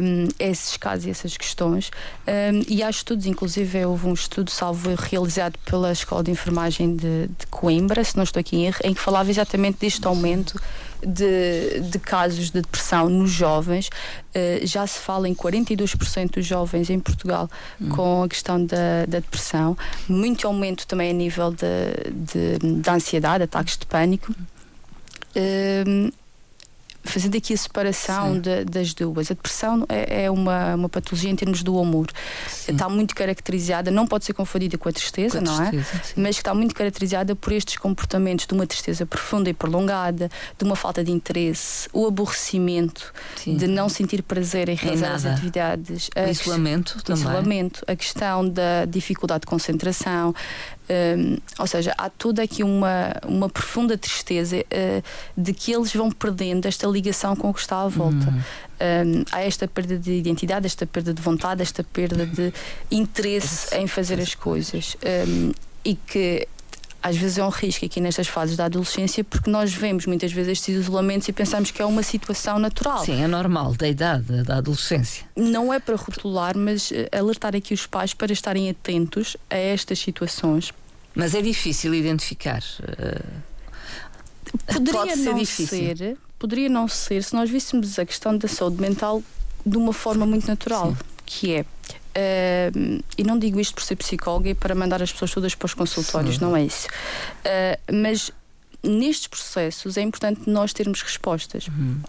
Um, 0.03 0.29
esses 0.39 0.77
casos 0.77 1.07
e 1.07 1.11
essas 1.11 1.37
questões. 1.37 1.91
Um, 2.27 2.62
e 2.69 2.83
há 2.83 2.91
estudos, 2.91 3.27
inclusive 3.27 3.85
houve 3.85 4.07
um 4.07 4.15
estudo, 4.15 4.51
salvo 4.51 4.95
realizado 4.95 5.59
pela 5.65 5.93
Escola 5.93 6.23
de 6.25 6.31
Enfermagem 6.31 6.97
de, 6.97 7.29
de 7.29 7.47
Coimbra, 7.51 8.03
se 8.05 8.17
não 8.17 8.25
estou 8.25 8.41
aqui 8.41 8.57
em 8.57 8.67
erro, 8.67 8.79
em 8.85 8.95
que 8.95 9.01
falava 9.01 9.31
exatamente 9.31 9.79
deste 9.81 10.07
aumento 10.07 10.61
de, 11.05 11.81
de 11.81 11.99
casos 11.99 12.47
de 12.47 12.62
depressão 12.62 13.09
nos 13.09 13.31
jovens. 13.31 13.89
Uh, 14.35 14.67
já 14.67 14.87
se 14.87 14.99
fala 14.99 15.29
em 15.29 15.35
42% 15.35 16.33
dos 16.33 16.47
jovens 16.47 16.91
em 16.91 17.01
Portugal 17.01 17.49
hum. 17.81 17.89
com 17.91 18.23
a 18.23 18.29
questão 18.29 18.65
da, 18.65 19.07
da, 19.07 19.15
depressão. 19.20 19.76
Muito 20.09 20.46
aumento 20.46 20.87
também 20.87 21.11
a 21.11 21.14
nível 21.14 21.52
de 21.52 22.90
ansiedade, 22.90 23.44
ataques 23.44 23.76
de 23.76 23.87
pânico. 23.87 24.33
Uh, 25.35 26.12
fazendo 27.11 27.37
aqui 27.37 27.55
a 27.55 27.57
separação 27.57 28.38
de, 28.38 28.64
das 28.64 28.95
duas. 28.95 29.31
A 29.31 29.35
depressão 29.35 29.85
é, 29.88 30.25
é, 30.25 30.31
uma, 30.31 30.75
uma 30.75 30.88
patologia 30.88 31.31
em 31.31 31.37
termos 31.37 31.62
do 31.62 31.79
amor. 31.79 32.09
Sim. 32.49 32.73
Está 32.73 32.88
muito 32.88 33.14
caracterizada, 33.14 33.90
não 33.90 34.07
pode 34.07 34.25
ser 34.25 34.33
confundida 34.33 34.77
com 34.79 34.88
a 34.88 34.92
tristeza, 34.92 35.40
com 35.40 35.49
a 35.49 35.53
não 35.53 35.62
é? 35.62 35.71
Sim. 35.73 35.85
Mas 36.16 36.37
está 36.37 36.55
muito 36.55 36.75
caracterizada 36.75 37.35
por 37.35 37.53
estes 37.53 37.77
comportamentos 37.77 38.47
de 38.47 38.55
uma 38.55 38.66
tristeza 38.66 39.07
profunda 39.07 39.51
e 39.51 39.55
prolongada, 39.55 40.31
de 40.59 40.64
uma 40.64 40.77
falta 40.77 41.03
de 41.03 41.11
interesse, 41.11 41.88
o 41.92 42.07
aborrecimento, 42.07 43.12
sim. 43.37 43.57
de 43.57 43.66
não 43.66 43.88
sentir 43.88 44.23
prazer 44.23 44.69
em 44.69 44.75
realizar 44.75 45.14
as 45.14 45.25
atividades. 45.25 46.11
O 46.16 46.31
isolamento 46.31 47.03
também. 47.03 47.23
Isolamento, 47.23 47.85
a 47.87 47.97
questão 47.97 48.49
da 48.49 48.85
dificuldade 48.85 49.40
de 49.40 49.47
concentração, 49.47 50.35
um, 50.88 51.38
ou 51.59 51.66
seja, 51.66 51.94
há 51.99 52.09
toda 52.09 52.42
aqui 52.42 52.62
uma, 52.62 53.12
uma 53.27 53.49
profunda 53.49 53.99
tristeza 53.99 54.59
uh, 54.59 55.03
de 55.37 55.53
que 55.53 55.72
eles 55.72 55.92
vão 55.92 56.11
perdendo 56.11 56.66
esta 56.66 56.87
ligação 56.87 57.35
com 57.35 57.51
o 57.51 57.55
que 57.55 57.61
está 57.61 57.83
à 57.83 57.88
volta. 57.88 58.29
Uhum. 58.29 58.40
Um, 58.79 59.25
há 59.33 59.42
esta 59.42 59.66
perda 59.66 59.99
de 59.99 60.12
identidade, 60.12 60.66
esta 60.66 60.87
perda 60.87 61.12
de 61.12 61.20
vontade, 61.22 61.62
esta 61.62 61.83
perda 61.83 62.27
de 62.27 62.53
interesse 62.90 63.75
em 63.75 63.87
fazer 63.87 64.20
as 64.20 64.35
coisas. 64.35 64.96
Um, 65.29 65.53
e 65.85 65.94
que 65.94 66.49
às 67.07 67.16
vezes 67.16 67.38
é 67.38 67.45
um 67.45 67.51
risco 67.51 67.85
aqui 67.85 68.01
nestas 68.01 68.27
fases 68.27 68.57
da 68.57 68.64
adolescência, 68.64 69.23
porque 69.23 69.49
nós 69.49 69.73
vemos 69.73 70.07
muitas 70.07 70.33
vezes 70.33 70.53
estes 70.55 70.75
isolamentos 70.75 71.29
e 71.29 71.33
pensamos 71.33 71.71
que 71.71 71.81
é 71.81 71.85
uma 71.85 72.03
situação 72.03 72.59
natural. 72.59 73.05
Sim, 73.05 73.23
é 73.23 73.29
normal, 73.29 73.75
da 73.75 73.87
idade, 73.87 74.42
da 74.42 74.57
adolescência. 74.57 75.25
Não 75.37 75.73
é 75.73 75.79
para 75.79 75.95
rotular, 75.95 76.59
mas 76.59 76.90
eh, 76.90 77.09
alertar 77.16 77.55
aqui 77.55 77.73
os 77.73 77.87
pais 77.87 78.12
para 78.12 78.33
estarem 78.33 78.69
atentos 78.69 79.37
a 79.49 79.57
estas 79.57 80.01
situações. 80.01 80.73
Mas 81.14 81.33
é 81.37 81.40
difícil 81.40 81.95
identificar. 81.95 82.61
Uh... 82.83 83.23
Poderia 84.66 84.92
Pode 84.92 85.16
ser 85.16 85.31
não 85.31 85.35
difícil. 85.38 85.97
ser, 85.97 86.16
poderia 86.37 86.69
não 86.69 86.88
ser 86.88 87.23
se 87.23 87.35
nós 87.35 87.49
víssemos 87.49 88.01
a 88.01 88.05
questão 88.05 88.37
da 88.37 88.49
saúde 88.49 88.81
mental 88.81 89.23
de 89.64 89.77
uma 89.77 89.92
forma 89.92 90.27
muito 90.27 90.49
natural, 90.49 90.90
Sim. 90.90 90.97
que 91.25 91.55
é 91.55 91.64
Uh, 92.16 93.02
e 93.18 93.22
não 93.22 93.38
digo 93.38 93.61
isto 93.61 93.74
por 93.74 93.83
ser 93.83 93.96
psicóloga 93.96 94.48
e 94.48 94.55
para 94.55 94.74
mandar 94.74 95.02
as 95.02 95.12
pessoas 95.12 95.33
todas 95.33 95.55
para 95.55 95.66
os 95.66 95.74
consultórios, 95.74 96.37
Sim. 96.37 96.44
não 96.44 96.57
é 96.57 96.64
isso. 96.64 96.87
Uh, 96.87 97.92
mas 97.92 98.33
nestes 98.83 99.26
processos 99.26 99.98
é 99.98 100.02
importante 100.02 100.48
nós 100.48 100.72
termos 100.72 101.02
respostas. 101.02 101.68
Uhum. 101.68 102.00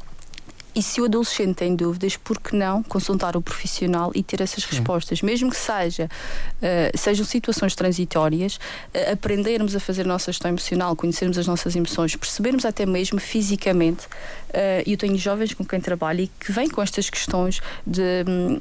E 0.77 0.83
se 0.83 1.01
o 1.01 1.05
adolescente 1.05 1.55
tem 1.55 1.75
dúvidas, 1.75 2.15
por 2.17 2.39
que 2.39 2.55
não 2.55 2.83
consultar 2.83 3.35
o 3.35 3.41
profissional 3.41 4.11
e 4.13 4.21
ter 4.21 4.41
essas 4.41 4.63
Sim. 4.63 4.69
respostas? 4.75 5.23
Mesmo 5.23 5.49
que 5.49 5.57
seja, 5.57 6.05
uh, 6.05 6.95
sejam 6.95 7.25
situações 7.25 7.73
transitórias, 7.73 8.57
uh, 8.57 9.13
aprendermos 9.13 9.75
a 9.75 9.79
fazer 9.79 10.03
a 10.03 10.07
nossa 10.07 10.31
gestão 10.31 10.49
emocional, 10.49 10.95
conhecermos 10.95 11.35
as 11.39 11.47
nossas 11.47 11.75
emoções, 11.75 12.15
percebermos 12.15 12.63
até 12.63 12.85
mesmo 12.85 13.19
fisicamente. 13.19 14.07
Uh, 14.49 14.83
eu 14.86 14.97
tenho 14.97 15.17
jovens 15.17 15.53
com 15.53 15.65
quem 15.65 15.79
trabalho 15.79 16.21
e 16.21 16.27
que 16.27 16.51
vêm 16.51 16.69
com 16.69 16.81
estas 16.81 17.10
questões 17.10 17.62
de, 17.86 18.23
um, 18.27 18.60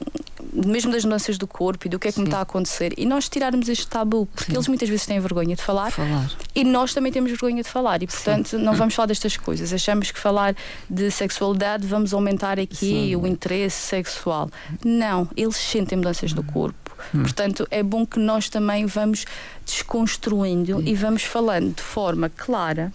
mesmo 0.53 0.91
das 0.91 1.05
mudanças 1.05 1.39
do 1.39 1.47
corpo 1.47 1.87
e 1.87 1.91
do 1.91 1.99
que 1.99 2.09
é 2.09 2.11
que 2.11 2.17
Sim. 2.17 2.23
me 2.23 2.29
está 2.29 2.39
a 2.39 2.43
acontecer. 2.43 2.93
E 2.97 3.07
nós 3.07 3.29
tirarmos 3.29 3.69
este 3.69 3.87
tabu, 3.87 4.27
porque 4.27 4.51
Sim. 4.51 4.57
eles 4.57 4.69
muitas 4.69 4.89
vezes 4.89 5.07
têm 5.07 5.21
vergonha 5.21 5.55
de 5.55 5.63
falar, 5.63 5.91
falar, 5.91 6.31
e 6.55 6.65
nós 6.65 6.93
também 6.93 7.13
temos 7.13 7.31
vergonha 7.31 7.63
de 7.63 7.69
falar. 7.69 8.03
E 8.03 8.07
portanto, 8.07 8.59
não 8.59 8.75
vamos 8.75 8.95
falar 8.95 9.07
destas 9.07 9.37
coisas. 9.37 9.73
Achamos 9.73 10.11
que 10.11 10.19
falar 10.19 10.55
de 10.91 11.11
sexualidade 11.11 11.87
vamos 11.87 12.13
aumentar 12.13 12.59
aqui 12.59 12.77
Sim. 12.77 13.17
o 13.17 13.27
interesse 13.27 13.77
sexual. 13.77 14.51
Não, 14.85 15.29
eles 15.37 15.57
sentem 15.57 15.97
mudanças 15.97 16.33
no 16.33 16.43
corpo. 16.43 16.97
Hum. 17.15 17.23
Portanto, 17.23 17.67
é 17.71 17.83
bom 17.83 18.07
que 18.07 18.19
nós 18.19 18.49
também 18.49 18.87
vamos 18.87 19.25
desconstruindo 19.65 20.79
hum. 20.79 20.83
e 20.85 20.95
vamos 20.95 21.23
falando 21.23 21.75
de 21.75 21.83
forma 21.83 22.29
clara 22.29 22.93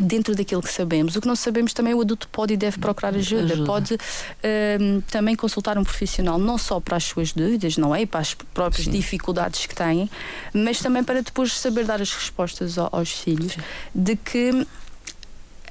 dentro 0.00 0.34
daquilo 0.34 0.62
que 0.62 0.72
sabemos. 0.72 1.16
O 1.16 1.20
que 1.20 1.26
não 1.26 1.36
sabemos 1.36 1.72
também 1.72 1.94
o 1.94 2.00
adulto 2.00 2.28
pode 2.28 2.54
e 2.54 2.56
deve 2.56 2.78
procurar 2.78 3.14
ajuda. 3.14 3.54
ajuda. 3.54 3.64
Pode 3.64 3.94
uh, 3.94 5.02
também 5.10 5.36
consultar 5.36 5.78
um 5.78 5.84
profissional, 5.84 6.38
não 6.38 6.58
só 6.58 6.80
para 6.80 6.96
as 6.96 7.04
suas 7.04 7.32
dúvidas, 7.32 7.76
não 7.76 7.94
é? 7.94 8.02
E 8.02 8.06
para 8.06 8.20
as 8.20 8.34
próprias 8.34 8.86
Sim. 8.86 8.90
dificuldades 8.92 9.66
que 9.66 9.74
têm, 9.74 10.10
mas 10.52 10.80
também 10.80 11.02
para 11.04 11.22
depois 11.22 11.52
saber 11.52 11.84
dar 11.84 12.00
as 12.00 12.12
respostas 12.12 12.78
aos, 12.78 12.88
aos 12.92 13.12
filhos 13.12 13.52
Sim. 13.52 13.60
de 13.94 14.16
que 14.16 14.66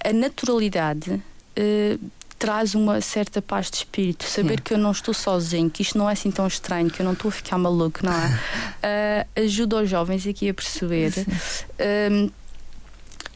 a 0.04 0.14
naturalidade 0.14 1.12
uh, 1.12 2.00
traz 2.38 2.76
uma 2.76 3.00
certa 3.00 3.42
paz 3.42 3.72
de 3.72 3.78
espírito. 3.78 4.26
Saber 4.26 4.58
Sim. 4.58 4.64
que 4.66 4.74
eu 4.74 4.78
não 4.78 4.92
estou 4.92 5.14
sozinho, 5.14 5.70
que 5.70 5.82
isto 5.82 5.98
não 5.98 6.10
é 6.10 6.14
assim 6.14 6.30
tão 6.30 6.46
estranho, 6.46 6.90
que 6.90 7.02
eu 7.02 7.06
não 7.06 7.14
estou 7.14 7.30
a 7.30 7.32
ficar 7.32 7.58
maluco, 7.58 8.06
não 8.06 8.12
é? 8.12 9.26
Uh, 9.38 9.42
ajuda 9.46 9.78
os 9.78 9.90
jovens 9.90 10.28
aqui 10.28 10.50
a 10.50 10.54
perceber. 10.54 11.14
Um, 12.12 12.30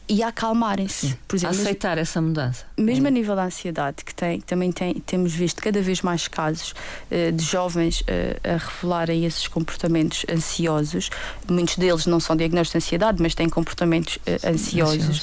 e 0.08 0.22
a 0.22 0.28
acalmarem-se. 0.28 1.16
Por 1.26 1.36
exemplo, 1.36 1.56
a 1.56 1.60
aceitar 1.60 1.96
mesmo, 1.96 2.02
essa 2.02 2.20
mudança. 2.20 2.64
Mesmo 2.76 3.06
a 3.06 3.10
nível 3.10 3.36
da 3.36 3.44
ansiedade, 3.44 4.04
que 4.04 4.14
tem, 4.14 4.40
também 4.40 4.72
tem, 4.72 4.94
temos 4.94 5.34
visto 5.34 5.62
cada 5.62 5.80
vez 5.82 6.02
mais 6.02 6.26
casos 6.28 6.74
uh, 7.10 7.32
de 7.32 7.44
jovens 7.44 8.00
uh, 8.00 8.04
a 8.42 8.56
revelarem 8.56 9.24
esses 9.24 9.46
comportamentos 9.46 10.24
ansiosos. 10.32 11.10
Muitos 11.48 11.76
deles 11.76 12.06
não 12.06 12.20
são 12.20 12.34
diagnósticos 12.36 12.82
de 12.82 12.86
ansiedade, 12.86 13.22
mas 13.22 13.34
têm 13.34 13.48
comportamentos 13.48 14.16
uh, 14.16 14.48
ansiosos. 14.48 15.20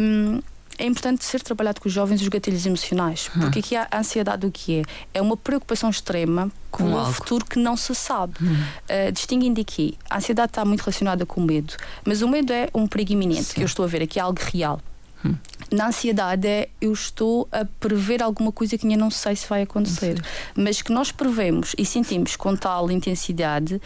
Um, 0.00 0.40
é 0.78 0.84
importante 0.84 1.24
ser 1.24 1.42
trabalhado 1.42 1.80
com 1.80 1.88
os 1.88 1.94
jovens 1.94 2.20
os 2.20 2.28
gatilhos 2.28 2.66
emocionais, 2.66 3.30
hum. 3.36 3.40
porque 3.40 3.60
aqui 3.60 3.76
a 3.76 3.88
ansiedade 3.92 4.46
o 4.46 4.50
que 4.50 4.80
é? 4.80 4.82
É 5.14 5.22
uma 5.22 5.36
preocupação 5.36 5.90
extrema 5.90 6.50
com 6.70 6.84
um 6.84 6.98
algo. 6.98 7.12
futuro 7.12 7.44
que 7.44 7.58
não 7.58 7.76
se 7.76 7.94
sabe. 7.94 8.34
Hum. 8.42 8.54
Uh, 8.54 9.12
distinguindo 9.12 9.60
aqui, 9.60 9.96
a 10.08 10.18
ansiedade 10.18 10.50
está 10.50 10.64
muito 10.64 10.82
relacionada 10.82 11.24
com 11.24 11.40
o 11.40 11.44
medo, 11.44 11.74
mas 12.04 12.22
o 12.22 12.28
medo 12.28 12.52
é 12.52 12.68
um 12.74 12.86
perigo 12.86 13.12
iminente, 13.12 13.44
Sim. 13.44 13.54
que 13.54 13.62
eu 13.62 13.66
estou 13.66 13.84
a 13.84 13.88
ver 13.88 14.02
aqui, 14.02 14.18
é 14.18 14.22
algo 14.22 14.38
real. 14.52 14.80
Hum. 15.24 15.34
Na 15.72 15.88
ansiedade 15.88 16.46
é 16.46 16.68
eu 16.80 16.92
estou 16.92 17.48
a 17.50 17.64
prever 17.64 18.22
alguma 18.22 18.52
coisa 18.52 18.78
que 18.78 18.86
ainda 18.86 18.98
não 18.98 19.10
sei 19.10 19.34
se 19.34 19.48
vai 19.48 19.62
acontecer, 19.62 20.22
mas 20.54 20.82
que 20.82 20.92
nós 20.92 21.10
prevemos 21.10 21.74
e 21.76 21.84
sentimos 21.84 22.36
com 22.36 22.54
tal 22.54 22.90
intensidade 22.90 23.80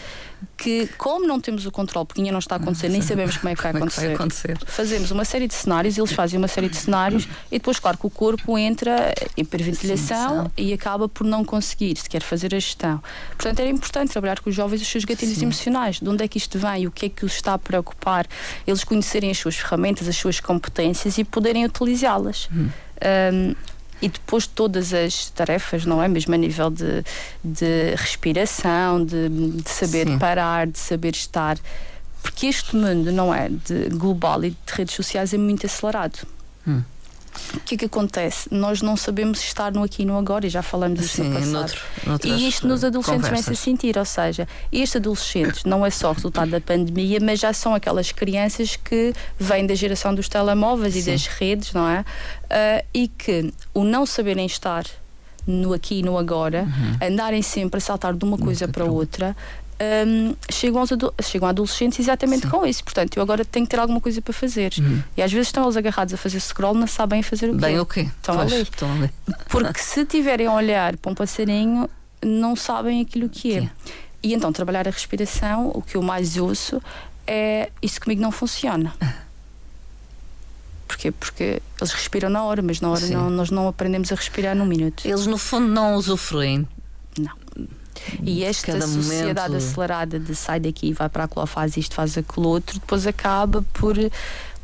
que, 0.61 0.87
como 0.99 1.27
não 1.27 1.41
temos 1.41 1.65
o 1.65 1.71
controle, 1.71 2.07
porque 2.07 2.21
ainda 2.21 2.33
não 2.33 2.39
está 2.39 2.57
a 2.57 2.59
acontecer, 2.59 2.91
nem 2.91 3.01
sabemos 3.01 3.39
como 3.39 3.49
é 3.49 3.57
que 3.57 3.63
vai, 3.63 3.73
acontecer, 3.75 4.01
é 4.01 4.03
que 4.03 4.07
vai 4.09 4.15
acontecer, 4.15 4.59
fazemos 4.67 5.11
uma 5.11 5.25
série 5.25 5.49
de 5.49 5.55
cenários, 5.55 5.97
eles 5.97 6.13
fazem 6.13 6.37
uma 6.39 6.49
série 6.49 6.69
de 6.69 6.77
cenários 6.77 7.27
e 7.51 7.59
depois, 7.59 7.79
claro, 7.79 7.97
que 7.97 8.07
o 8.07 8.11
corpo 8.11 8.59
entra 8.59 9.15
em 9.37 9.41
hiperventilação 9.41 10.53
e 10.59 10.75
acaba 10.75 11.09
por 11.09 11.27
não 11.27 11.45
conseguir 11.45 11.97
sequer 11.97 12.23
fazer 12.23 12.55
a 12.55 12.59
gestão. 12.59 13.03
Portanto, 13.31 13.59
era 13.59 13.71
importante 13.71 14.11
trabalhar 14.11 14.39
com 14.41 14.51
os 14.51 14.57
jovens 14.57 14.83
os 14.83 14.89
seus 14.89 15.05
gatilhos 15.07 15.39
Sim. 15.39 15.47
emocionais, 15.47 15.99
de 15.99 16.09
onde 16.09 16.23
é 16.23 16.29
que 16.29 16.37
isto 16.37 16.59
vem, 16.59 16.87
o 16.87 16.91
que 16.91 17.07
é 17.07 17.09
que 17.09 17.25
os 17.25 17.33
está 17.33 17.55
a 17.55 17.59
preocupar, 17.59 18.27
eles 18.67 18.85
conhecerem 18.85 19.31
as 19.31 19.39
suas 19.39 19.57
ferramentas, 19.57 20.07
as 20.07 20.17
suas 20.17 20.41
competências 20.41 21.17
e 21.17 21.25
poderem 21.25 21.65
utilizá-las. 21.65 22.51
Hum. 22.53 22.69
Um, 23.33 23.55
e 24.03 24.09
depois 24.09 24.47
todas 24.47 24.93
as 24.93 25.31
tarefas, 25.31 25.85
não 25.85 26.03
é? 26.03 26.09
Mesmo 26.09 26.35
a 26.35 26.39
nível 26.39 26.71
de, 26.71 27.05
de 27.45 27.95
respiração, 27.97 29.05
de, 29.05 29.29
de 29.29 29.71
saber 29.71 30.07
Sim. 30.07 30.19
parar, 30.19 30.67
de 30.67 30.79
saber 30.79 31.15
estar. 31.15 31.59
Porque 32.23 32.47
este 32.47 32.77
mundo, 32.77 33.13
não 33.13 33.35
é? 33.35 33.49
De 33.49 33.89
global 33.91 34.45
e 34.45 34.51
de 34.51 34.57
redes 34.73 34.95
sociais 34.95 35.33
é 35.35 35.39
muito 35.39 35.67
acelerado. 35.67 36.27
Hum. 36.67 36.83
O 37.55 37.61
que 37.61 37.75
é 37.75 37.79
que 37.79 37.85
acontece? 37.85 38.49
Nós 38.53 38.83
não 38.83 38.97
sabemos 38.97 39.41
estar 39.41 39.73
no 39.73 39.83
aqui 39.83 40.03
e 40.03 40.05
no 40.05 40.17
agora, 40.17 40.47
e 40.47 40.51
já 40.51 40.63
falamos 40.63 41.01
disso 41.01 41.23
no 41.23 41.35
passado. 41.35 41.81
Noutro, 42.07 42.29
e 42.29 42.49
isto 42.49 42.67
nos 42.67 42.85
adolescentes 42.85 43.29
começa 43.29 43.53
a 43.53 43.57
sentir, 43.57 43.97
ou 43.99 44.05
seja, 44.05 44.47
estes 44.73 44.97
adolescentes 44.97 45.65
não 45.65 45.85
é 45.85 45.91
só 45.91 46.13
resultado 46.13 46.51
da 46.51 46.61
pandemia, 46.61 47.19
mas 47.21 47.41
já 47.41 47.53
são 47.53 47.75
aquelas 47.75 48.13
crianças 48.13 48.77
que 48.77 49.13
vêm 49.39 49.67
da 49.67 49.75
geração 49.75 50.15
dos 50.15 50.29
telemóveis 50.29 50.95
Sim. 50.95 51.01
e 51.01 51.03
das 51.05 51.27
redes, 51.27 51.73
não 51.73 51.89
é? 51.89 52.01
Uh, 52.01 52.87
e 52.93 53.09
que 53.09 53.53
o 53.75 53.85
não 53.85 54.05
saberem 54.05 54.47
estar 54.47 54.85
no 55.47 55.73
aqui 55.73 56.01
e 56.01 56.03
no 56.03 56.19
agora, 56.19 56.63
uhum. 56.63 57.09
andarem 57.09 57.43
sempre 57.43 57.79
a 57.79 57.81
saltar 57.81 58.15
de 58.15 58.25
uma 58.25 58.39
coisa 58.39 58.69
para 58.69 58.85
outra, 58.85 59.37
um, 59.81 60.35
chegam, 60.51 60.81
aos 60.81 60.91
chegam 61.23 61.47
a 61.47 61.51
adolescentes 61.51 61.99
exatamente 61.99 62.43
Sim. 62.43 62.51
com 62.51 62.67
isso. 62.67 62.85
Portanto, 62.85 63.17
eu 63.17 63.23
agora 63.23 63.45
tenho 63.45 63.67
que 63.67 63.71
ter 63.71 63.81
alguma 63.81 64.01
coisa 64.01 64.21
para 64.21 64.33
fazer. 64.33 64.73
Uhum. 64.79 65.03
E 65.17 65.23
às 65.23 65.33
vezes 65.33 65.49
estão 65.49 65.65
eles 65.65 65.77
agarrados 65.77 66.13
a 66.13 66.17
fazer 66.17 66.41
scroll, 66.41 66.75
não 66.75 66.87
sabem 66.87 67.23
fazer 67.23 67.49
o 67.49 67.55
quê. 67.55 67.61
Bem 67.61 67.81
o 67.81 67.87
quê? 67.87 68.01
Estão 68.01 68.37
pois, 68.37 68.53
a 68.53 68.55
ler. 68.55 68.63
Estão 68.63 68.91
a 68.91 68.95
ler. 68.95 69.13
Porque 69.49 69.81
se 69.81 70.05
tiverem 70.05 70.47
a 70.47 70.53
olhar 70.53 70.97
para 70.97 71.13
um 71.13 71.15
passarinho, 71.15 71.89
não 72.23 72.55
sabem 72.55 73.01
aquilo 73.01 73.29
que 73.29 73.55
é. 73.55 73.71
E 74.23 74.35
então, 74.35 74.53
trabalhar 74.53 74.87
a 74.87 74.91
respiração, 74.91 75.71
o 75.75 75.81
que 75.81 75.97
eu 75.97 76.03
mais 76.03 76.37
ouço 76.37 76.83
é 77.27 77.71
isso 77.81 78.01
comigo 78.01 78.21
não 78.21 78.31
funciona. 78.31 78.93
Porquê? 80.87 81.13
Porque 81.13 81.63
eles 81.81 81.93
respiram 81.93 82.29
na 82.29 82.43
hora, 82.43 82.61
mas 82.61 82.81
na 82.81 82.91
hora 82.91 83.07
não, 83.07 83.31
nós 83.31 83.51
não 83.51 83.69
aprendemos 83.69 84.13
a 84.13 84.15
respirar 84.17 84.57
num 84.57 84.67
minuto. 84.67 85.07
Eles, 85.07 85.27
no 85.27 85.39
fundo, 85.39 85.69
não 85.69 85.95
usufruem. 85.95 86.67
E 88.23 88.45
esta 88.45 88.73
Cada 88.73 88.87
sociedade 88.87 89.51
momento... 89.51 89.65
acelerada 89.65 90.19
de 90.19 90.35
sai 90.35 90.61
daqui, 90.61 90.93
vai 90.93 91.09
para 91.09 91.29
lá, 91.35 91.47
faz 91.47 91.77
isto, 91.77 91.95
faz 91.95 92.17
aquilo 92.17 92.49
outro, 92.49 92.79
depois 92.79 93.07
acaba 93.07 93.65
por 93.73 93.97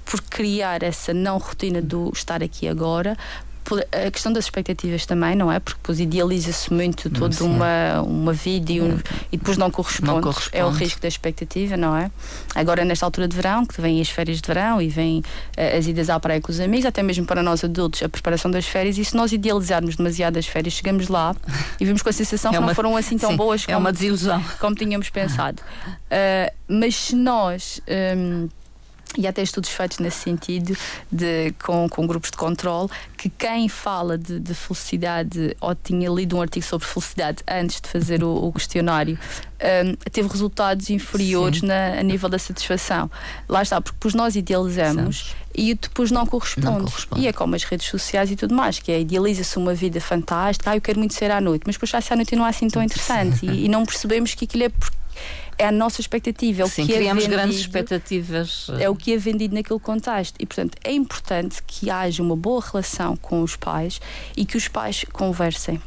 por 0.06 0.20
criar 0.22 0.84
essa 0.84 1.12
não 1.12 1.36
rotina 1.36 1.82
do 1.82 2.12
estar 2.14 2.40
aqui 2.40 2.68
agora, 2.68 3.18
a 3.74 4.10
questão 4.10 4.32
das 4.32 4.44
expectativas 4.44 5.04
também, 5.06 5.34
não 5.34 5.50
é? 5.50 5.58
Porque 5.58 5.78
depois 5.80 6.00
idealiza-se 6.00 6.72
muito 6.72 7.10
toda 7.10 7.44
uma, 7.44 8.02
uma 8.02 8.32
vida 8.32 8.72
e, 8.72 8.80
um, 8.80 8.98
e 9.32 9.36
depois 9.36 9.56
não 9.56 9.70
corresponde. 9.70 10.12
não 10.12 10.20
corresponde. 10.20 10.56
É 10.56 10.64
o 10.64 10.70
risco 10.70 11.00
da 11.00 11.08
expectativa, 11.08 11.76
não 11.76 11.96
é? 11.96 12.10
Agora, 12.54 12.84
nesta 12.84 13.04
altura 13.04 13.26
de 13.26 13.34
verão, 13.34 13.66
que 13.66 13.80
vêm 13.80 14.00
as 14.00 14.08
férias 14.08 14.40
de 14.40 14.46
verão 14.46 14.80
e 14.80 14.88
vêm 14.88 15.18
uh, 15.20 15.78
as 15.78 15.86
idas 15.86 16.08
à 16.08 16.18
praia 16.20 16.40
com 16.40 16.52
os 16.52 16.60
amigos, 16.60 16.86
até 16.86 17.02
mesmo 17.02 17.26
para 17.26 17.42
nós 17.42 17.64
adultos, 17.64 18.02
a 18.02 18.08
preparação 18.08 18.50
das 18.50 18.66
férias, 18.66 18.98
e 18.98 19.04
se 19.04 19.16
nós 19.16 19.32
idealizarmos 19.32 19.96
demasiado 19.96 20.38
as 20.38 20.46
férias, 20.46 20.74
chegamos 20.74 21.08
lá 21.08 21.34
e 21.80 21.84
vemos 21.84 22.02
com 22.02 22.08
a 22.08 22.12
sensação 22.12 22.50
é 22.52 22.54
que 22.54 22.58
uma, 22.58 22.68
não 22.68 22.74
foram 22.74 22.96
assim 22.96 23.18
tão 23.18 23.30
sim, 23.30 23.36
boas 23.36 23.62
é 23.62 23.66
como, 23.66 23.80
uma 23.80 23.92
desilusão. 23.92 24.42
como 24.60 24.74
tínhamos 24.76 25.10
pensado. 25.10 25.60
Uh, 25.86 26.54
mas 26.68 26.94
se 26.94 27.16
nós. 27.16 27.80
Um, 28.16 28.48
e 29.16 29.26
há 29.26 29.30
até 29.30 29.42
estudos 29.42 29.70
feitos 29.70 29.98
nesse 29.98 30.18
sentido, 30.18 30.76
de, 31.10 31.52
com, 31.64 31.88
com 31.88 32.06
grupos 32.06 32.30
de 32.30 32.36
controle, 32.36 32.88
que 33.16 33.28
quem 33.28 33.68
fala 33.68 34.16
de, 34.18 34.38
de 34.38 34.54
felicidade 34.54 35.56
ou 35.60 35.74
tinha 35.74 36.08
lido 36.08 36.36
um 36.36 36.42
artigo 36.42 36.64
sobre 36.64 36.86
felicidade 36.86 37.42
antes 37.48 37.80
de 37.80 37.88
fazer 37.88 38.22
o, 38.22 38.46
o 38.46 38.52
questionário 38.52 39.18
um, 39.56 39.94
teve 40.10 40.28
resultados 40.28 40.90
inferiores 40.90 41.62
na, 41.62 41.98
a 41.98 42.02
nível 42.02 42.28
da 42.28 42.38
satisfação. 42.38 43.10
Lá 43.48 43.62
está, 43.62 43.80
porque 43.80 43.96
depois 43.96 44.14
nós 44.14 44.36
idealizamos 44.36 45.34
e 45.54 45.74
depois 45.74 46.10
não 46.10 46.26
corresponde. 46.26 46.66
não 46.66 46.84
corresponde. 46.84 47.22
E 47.22 47.28
é 47.28 47.32
como 47.32 47.54
as 47.54 47.64
redes 47.64 47.88
sociais 47.88 48.30
e 48.30 48.36
tudo 48.36 48.54
mais, 48.54 48.78
que 48.78 48.92
é 48.92 49.00
idealiza-se 49.00 49.56
uma 49.56 49.74
vida 49.74 50.00
fantástica, 50.00 50.70
ah, 50.70 50.76
eu 50.76 50.80
quero 50.80 50.98
muito 50.98 51.14
ser 51.14 51.30
à 51.30 51.40
noite, 51.40 51.62
mas 51.66 51.76
depois 51.76 51.90
já 51.90 52.00
se 52.00 52.12
à 52.12 52.16
noite 52.16 52.36
não 52.36 52.46
é 52.46 52.50
assim 52.50 52.68
tão 52.68 52.82
interessante 52.82 53.46
e, 53.46 53.64
e, 53.64 53.68
não 53.68 53.86
percebemos 53.86 54.34
que 54.34 54.44
aquilo 54.44 54.64
é 54.64 54.68
porque 54.68 54.95
é 55.58 55.66
a 55.66 55.72
nossa 55.72 56.00
expectativa. 56.00 56.62
É 56.62 56.64
o 56.64 56.68
Sim, 56.68 56.86
que 56.86 56.92
é 56.92 56.96
criamos 56.96 57.24
é 57.24 57.26
vendido, 57.26 57.42
grandes 57.42 57.60
expectativas. 57.60 58.66
É 58.78 58.88
o 58.88 58.94
que 58.94 59.12
é 59.12 59.16
vendido 59.16 59.54
naquele 59.54 59.80
contexto. 59.80 60.36
E, 60.38 60.46
portanto, 60.46 60.76
é 60.84 60.92
importante 60.92 61.62
que 61.66 61.90
haja 61.90 62.22
uma 62.22 62.36
boa 62.36 62.62
relação 62.62 63.16
com 63.16 63.42
os 63.42 63.56
pais 63.56 64.00
e 64.36 64.44
que 64.44 64.56
os 64.56 64.68
pais 64.68 65.04
conversem 65.12 65.80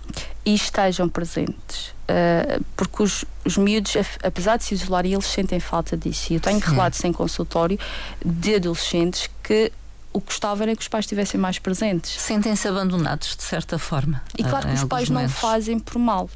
e 0.46 0.56
estejam 0.56 1.08
presentes. 1.08 1.90
Uh, 2.10 2.64
porque 2.76 3.04
os, 3.04 3.24
os 3.46 3.56
miúdos, 3.58 3.96
apesar 4.24 4.58
de 4.58 4.64
se 4.64 4.74
isolarem, 4.74 5.14
eles 5.14 5.28
sentem 5.28 5.60
falta 5.60 5.96
disso. 5.96 6.34
E 6.34 6.36
eu 6.36 6.40
tenho 6.40 6.60
relatos 6.60 7.04
em 7.04 7.14
consultório 7.14 7.78
de 8.26 8.56
adolescentes 8.56 9.30
que 9.44 9.72
o 10.12 10.20
que 10.20 10.28
gostava 10.28 10.64
era 10.64 10.76
que 10.76 10.82
os 10.82 10.88
pais 10.88 11.06
estivessem 11.06 11.40
mais 11.40 11.60
presentes. 11.60 12.20
Sentem-se 12.20 12.68
abandonados, 12.68 13.36
de 13.36 13.44
certa 13.44 13.78
forma. 13.78 14.22
E 14.38 14.44
claro 14.44 14.68
que 14.68 14.74
os 14.74 14.84
pais 14.84 15.10
momentos. 15.10 15.34
não 15.34 15.40
fazem 15.40 15.80
por 15.80 16.00
mal. 16.00 16.30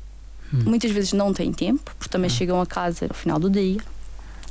Hum. 0.54 0.64
Muitas 0.66 0.92
vezes 0.92 1.14
não 1.14 1.34
têm 1.34 1.52
tempo, 1.52 1.92
porque 1.98 2.10
também 2.10 2.30
hum. 2.30 2.34
chegam 2.34 2.62
a 2.62 2.66
casa 2.66 3.08
no 3.08 3.14
final 3.14 3.40
do 3.40 3.50
dia. 3.50 3.82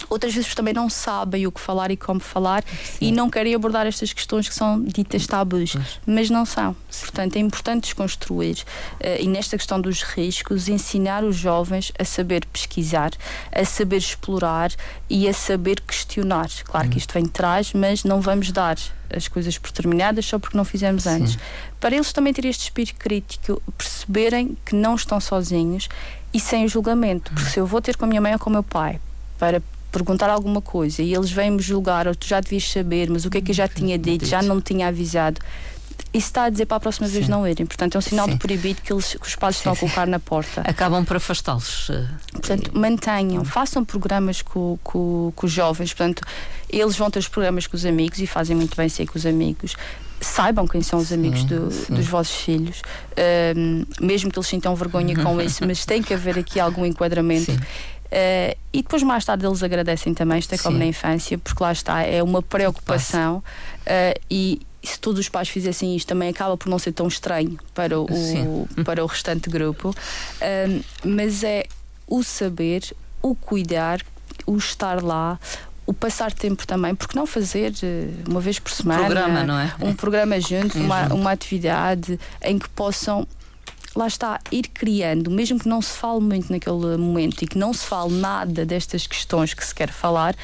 Outras 0.08 0.34
vezes 0.34 0.54
também 0.54 0.74
não 0.74 0.88
sabem 0.88 1.46
o 1.46 1.52
que 1.52 1.60
falar 1.60 1.90
e 1.90 1.96
como 1.96 2.20
falar 2.20 2.64
Sim. 2.64 3.08
e 3.08 3.12
não 3.12 3.30
querem 3.30 3.54
abordar 3.54 3.86
estas 3.86 4.12
questões 4.12 4.48
que 4.48 4.54
são 4.54 4.82
ditas 4.82 5.26
tabus, 5.26 5.76
mas 6.06 6.30
não 6.30 6.44
são. 6.44 6.76
Sim. 6.90 7.00
Portanto, 7.02 7.36
é 7.36 7.38
importante 7.40 7.84
desconstruir 7.84 8.58
uh, 9.00 9.20
e 9.20 9.26
nesta 9.26 9.56
questão 9.56 9.80
dos 9.80 10.02
riscos, 10.02 10.68
ensinar 10.68 11.24
os 11.24 11.36
jovens 11.36 11.92
a 11.98 12.04
saber 12.04 12.44
pesquisar, 12.46 13.10
a 13.50 13.64
saber 13.64 13.98
explorar 13.98 14.70
e 15.08 15.28
a 15.28 15.34
saber 15.34 15.80
questionar. 15.80 16.48
Claro 16.64 16.88
que 16.88 16.98
isto 16.98 17.12
vem 17.12 17.24
de 17.24 17.30
trás, 17.30 17.72
mas 17.72 18.04
não 18.04 18.20
vamos 18.20 18.50
dar 18.52 18.76
as 19.14 19.28
coisas 19.28 19.58
por 19.58 19.70
terminadas 19.70 20.24
só 20.24 20.38
porque 20.38 20.56
não 20.56 20.64
fizemos 20.64 21.06
antes. 21.06 21.32
Sim. 21.32 21.38
Para 21.78 21.94
eles 21.94 22.12
também 22.12 22.32
ter 22.32 22.44
este 22.46 22.64
espírito 22.64 22.98
crítico, 22.98 23.62
perceberem 23.76 24.56
que 24.64 24.74
não 24.74 24.94
estão 24.94 25.20
sozinhos 25.20 25.88
e 26.32 26.40
sem 26.40 26.66
julgamento. 26.66 27.30
Porque 27.32 27.50
se 27.50 27.60
eu 27.60 27.66
vou 27.66 27.80
ter 27.80 27.96
com 27.96 28.04
a 28.04 28.08
minha 28.08 28.20
mãe 28.20 28.32
ou 28.32 28.38
com 28.38 28.48
o 28.48 28.52
meu 28.52 28.62
pai 28.62 29.00
para 29.38 29.62
perguntar 29.92 30.30
alguma 30.30 30.60
coisa 30.60 31.02
e 31.02 31.14
eles 31.14 31.30
vêm-me 31.30 31.60
julgar, 31.60 32.08
ou 32.08 32.14
tu 32.14 32.26
já 32.26 32.40
devias 32.40 32.68
saber, 32.68 33.10
mas 33.10 33.24
o 33.24 33.30
que 33.30 33.38
é 33.38 33.40
que 33.40 33.50
eu 33.50 33.54
já 33.54 33.68
tinha 33.68 33.98
dito, 33.98 34.26
já 34.26 34.42
não 34.42 34.56
me 34.56 34.62
tinha 34.62 34.88
avisado 34.88 35.38
isso 36.14 36.26
está 36.26 36.44
a 36.44 36.50
dizer 36.50 36.66
para 36.66 36.76
a 36.76 36.80
próxima 36.80 37.06
sim. 37.06 37.14
vez 37.14 37.28
não 37.28 37.46
irem. 37.46 37.64
Portanto, 37.64 37.94
é 37.94 37.98
um 37.98 38.02
sinal 38.02 38.26
sim. 38.26 38.32
de 38.32 38.38
proibido 38.38 38.82
que, 38.82 38.92
eles, 38.92 39.14
que 39.14 39.26
os 39.26 39.34
pais 39.34 39.56
sim, 39.56 39.60
estão 39.60 39.72
a 39.72 39.76
colocar 39.76 40.06
na 40.06 40.18
porta. 40.18 40.60
Acabam 40.62 41.04
por 41.04 41.16
afastá-los. 41.16 41.88
Eh, 41.90 42.06
portanto, 42.32 42.70
mantenham, 42.74 43.44
façam 43.44 43.82
programas 43.84 44.42
com, 44.42 44.78
com, 44.82 45.32
com, 45.34 45.46
os 45.46 45.52
jovens. 45.52 45.94
Portanto, 45.94 46.22
eles 46.68 46.96
vão 46.96 47.10
ter 47.10 47.18
os 47.18 47.28
programas 47.28 47.66
com 47.66 47.76
os 47.76 47.86
amigos 47.86 48.18
e 48.18 48.26
fazem 48.26 48.54
muito 48.54 48.76
bem 48.76 48.88
ser 48.88 49.06
com 49.06 49.16
os 49.16 49.24
amigos. 49.24 49.74
Saibam 50.20 50.68
quem 50.68 50.82
são 50.82 50.98
os 50.98 51.12
amigos 51.12 51.44
do, 51.44 51.68
dos 51.88 52.06
vossos 52.06 52.36
filhos, 52.36 52.80
um, 53.56 53.84
mesmo 54.00 54.30
que 54.30 54.38
eles 54.38 54.46
sintam 54.46 54.72
vergonha 54.76 55.16
com 55.16 55.40
isso, 55.40 55.66
mas 55.66 55.84
tem 55.84 56.00
que 56.00 56.14
haver 56.14 56.38
aqui 56.38 56.60
algum 56.60 56.86
enquadramento. 56.86 57.50
Uh, 58.12 58.54
e 58.74 58.82
depois 58.82 59.02
mais 59.02 59.24
tarde 59.24 59.46
eles 59.46 59.62
agradecem 59.62 60.12
também, 60.12 60.38
isto 60.38 60.54
é 60.54 60.58
como 60.58 60.76
na 60.76 60.84
infância, 60.84 61.38
porque 61.38 61.62
lá 61.62 61.72
está, 61.72 62.02
é 62.02 62.22
uma 62.22 62.42
preocupação 62.42 63.38
uh, 63.38 64.20
e, 64.30 64.60
se 64.82 65.00
todos 65.00 65.18
os 65.18 65.30
pais 65.30 65.48
fizessem 65.48 65.96
isto, 65.96 66.08
também 66.08 66.28
acaba 66.28 66.54
por 66.56 66.68
não 66.68 66.78
ser 66.78 66.92
tão 66.92 67.08
estranho 67.08 67.56
para 67.72 67.98
o, 67.98 68.06
para 68.84 69.02
o 69.02 69.06
restante 69.06 69.48
grupo. 69.48 69.94
mas 71.04 71.42
é 71.42 71.64
o 72.06 72.22
saber, 72.22 72.82
o 73.22 73.34
cuidar, 73.34 74.00
o 74.44 74.56
estar 74.56 75.02
lá, 75.02 75.38
o 75.86 75.94
passar 75.94 76.32
tempo 76.32 76.66
também, 76.66 76.94
porque 76.94 77.16
não 77.16 77.26
fazer 77.26 77.72
eh, 77.82 78.08
uma 78.28 78.40
vez 78.40 78.58
por 78.58 78.70
semana 78.70 79.04
programa, 79.04 79.44
não 79.44 79.58
é? 79.58 79.74
um 79.80 79.94
programa 79.94 80.40
junto, 80.40 80.78
uma, 80.78 81.12
uma 81.14 81.30
atividade 81.32 82.18
em 82.42 82.58
que 82.58 82.68
possam 82.70 83.26
lá 83.94 84.06
está, 84.06 84.40
ir 84.50 84.68
criando, 84.68 85.30
mesmo 85.30 85.58
que 85.58 85.68
não 85.68 85.82
se 85.82 85.96
fale 85.96 86.20
muito 86.20 86.50
naquele 86.50 86.96
momento 86.96 87.42
e 87.42 87.46
que 87.46 87.58
não 87.58 87.72
se 87.72 87.84
fale 87.84 88.12
nada 88.12 88.64
destas 88.64 89.06
questões 89.06 89.54
que 89.54 89.64
se 89.64 89.74
quer 89.74 89.90
falar, 89.90 90.34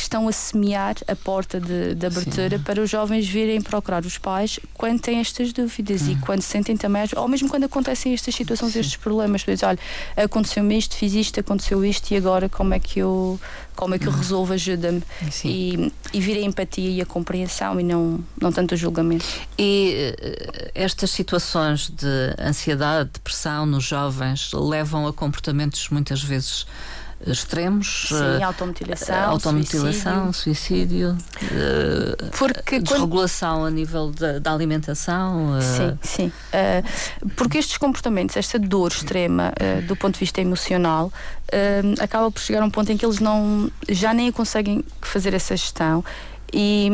estão 0.00 0.28
a 0.28 0.32
semear 0.32 0.96
a 1.06 1.16
porta 1.16 1.60
de, 1.60 1.94
de 1.94 2.06
abertura 2.06 2.58
Sim. 2.58 2.64
para 2.64 2.82
os 2.82 2.90
jovens 2.90 3.28
virem 3.28 3.60
procurar 3.60 4.04
os 4.04 4.18
pais 4.18 4.58
quando 4.74 5.00
têm 5.00 5.20
estas 5.20 5.52
dúvidas 5.52 6.02
hum. 6.02 6.12
e 6.12 6.16
quando 6.16 6.42
sentem 6.42 6.76
também, 6.76 7.04
ou 7.16 7.28
mesmo 7.28 7.48
quando 7.48 7.64
acontecem 7.64 8.12
estas 8.12 8.34
situações, 8.34 8.72
Sim. 8.72 8.80
estes 8.80 8.96
problemas, 8.96 9.42
dizem, 9.42 9.68
olha, 9.68 9.78
aconteceu-me 10.16 10.76
isto, 10.78 10.94
fiz 10.96 11.14
isto, 11.14 11.40
aconteceu 11.40 11.84
isto 11.84 12.10
e 12.10 12.16
agora 12.16 12.48
como 12.48 12.74
é 12.74 12.78
que 12.78 12.98
eu 12.98 13.38
como 13.74 13.94
é 13.94 13.98
que 13.98 14.06
eu 14.06 14.12
hum. 14.12 14.16
resolvo, 14.16 14.54
ajuda-me 14.54 15.02
e, 15.44 15.92
e 16.12 16.18
vir 16.18 16.38
a 16.38 16.40
empatia 16.40 16.88
e 16.88 17.00
a 17.02 17.06
compreensão 17.06 17.78
e 17.78 17.84
não, 17.84 18.24
não 18.40 18.50
tanto 18.50 18.72
o 18.72 18.76
julgamento. 18.76 19.26
E 19.58 20.14
uh, 20.16 20.70
estas 20.74 21.10
situações 21.10 21.90
de 21.90 22.34
ansiedade, 22.40 23.10
depressão 23.12 23.66
nos 23.66 23.84
jovens 23.84 24.50
levam 24.54 25.06
a 25.06 25.12
comportamentos 25.12 25.90
muitas 25.90 26.22
vezes 26.22 26.66
extremos. 27.24 28.06
Sim, 28.08 28.42
automutilação, 28.42 29.30
automutilação 29.30 30.32
suicídio, 30.32 31.16
suicídio 31.16 31.18
eh, 31.52 32.30
Porque 32.36 32.80
desregulação 32.80 33.60
quando... 33.60 33.66
a 33.66 33.70
nível 33.70 34.10
da, 34.10 34.38
da 34.38 34.52
alimentação. 34.52 35.56
Eh, 35.58 35.60
sim, 35.60 35.98
sim. 36.02 36.32
Porque 37.36 37.58
estes 37.58 37.78
comportamentos, 37.78 38.36
esta 38.36 38.58
dor 38.58 38.90
extrema 38.90 39.52
do 39.86 39.96
ponto 39.96 40.14
de 40.14 40.20
vista 40.20 40.40
emocional, 40.40 41.12
acaba 42.00 42.30
por 42.30 42.40
chegar 42.40 42.62
a 42.62 42.66
um 42.66 42.70
ponto 42.70 42.90
em 42.90 42.96
que 42.96 43.04
eles 43.04 43.20
não 43.20 43.70
já 43.88 44.12
nem 44.12 44.30
conseguem 44.32 44.84
fazer 45.00 45.34
essa 45.34 45.56
gestão. 45.56 46.04
E, 46.52 46.88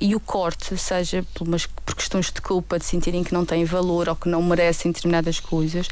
e, 0.00 0.14
o 0.14 0.20
corte, 0.20 0.76
seja 0.76 1.24
por, 1.34 1.46
umas, 1.46 1.66
por 1.66 1.94
questões 1.94 2.32
de 2.32 2.40
culpa, 2.40 2.78
de 2.78 2.84
sentirem 2.84 3.22
que 3.22 3.32
não 3.32 3.44
têm 3.44 3.64
valor 3.64 4.08
ou 4.08 4.16
que 4.16 4.28
não 4.28 4.42
merecem 4.42 4.90
determinadas 4.90 5.38
coisas, 5.38 5.86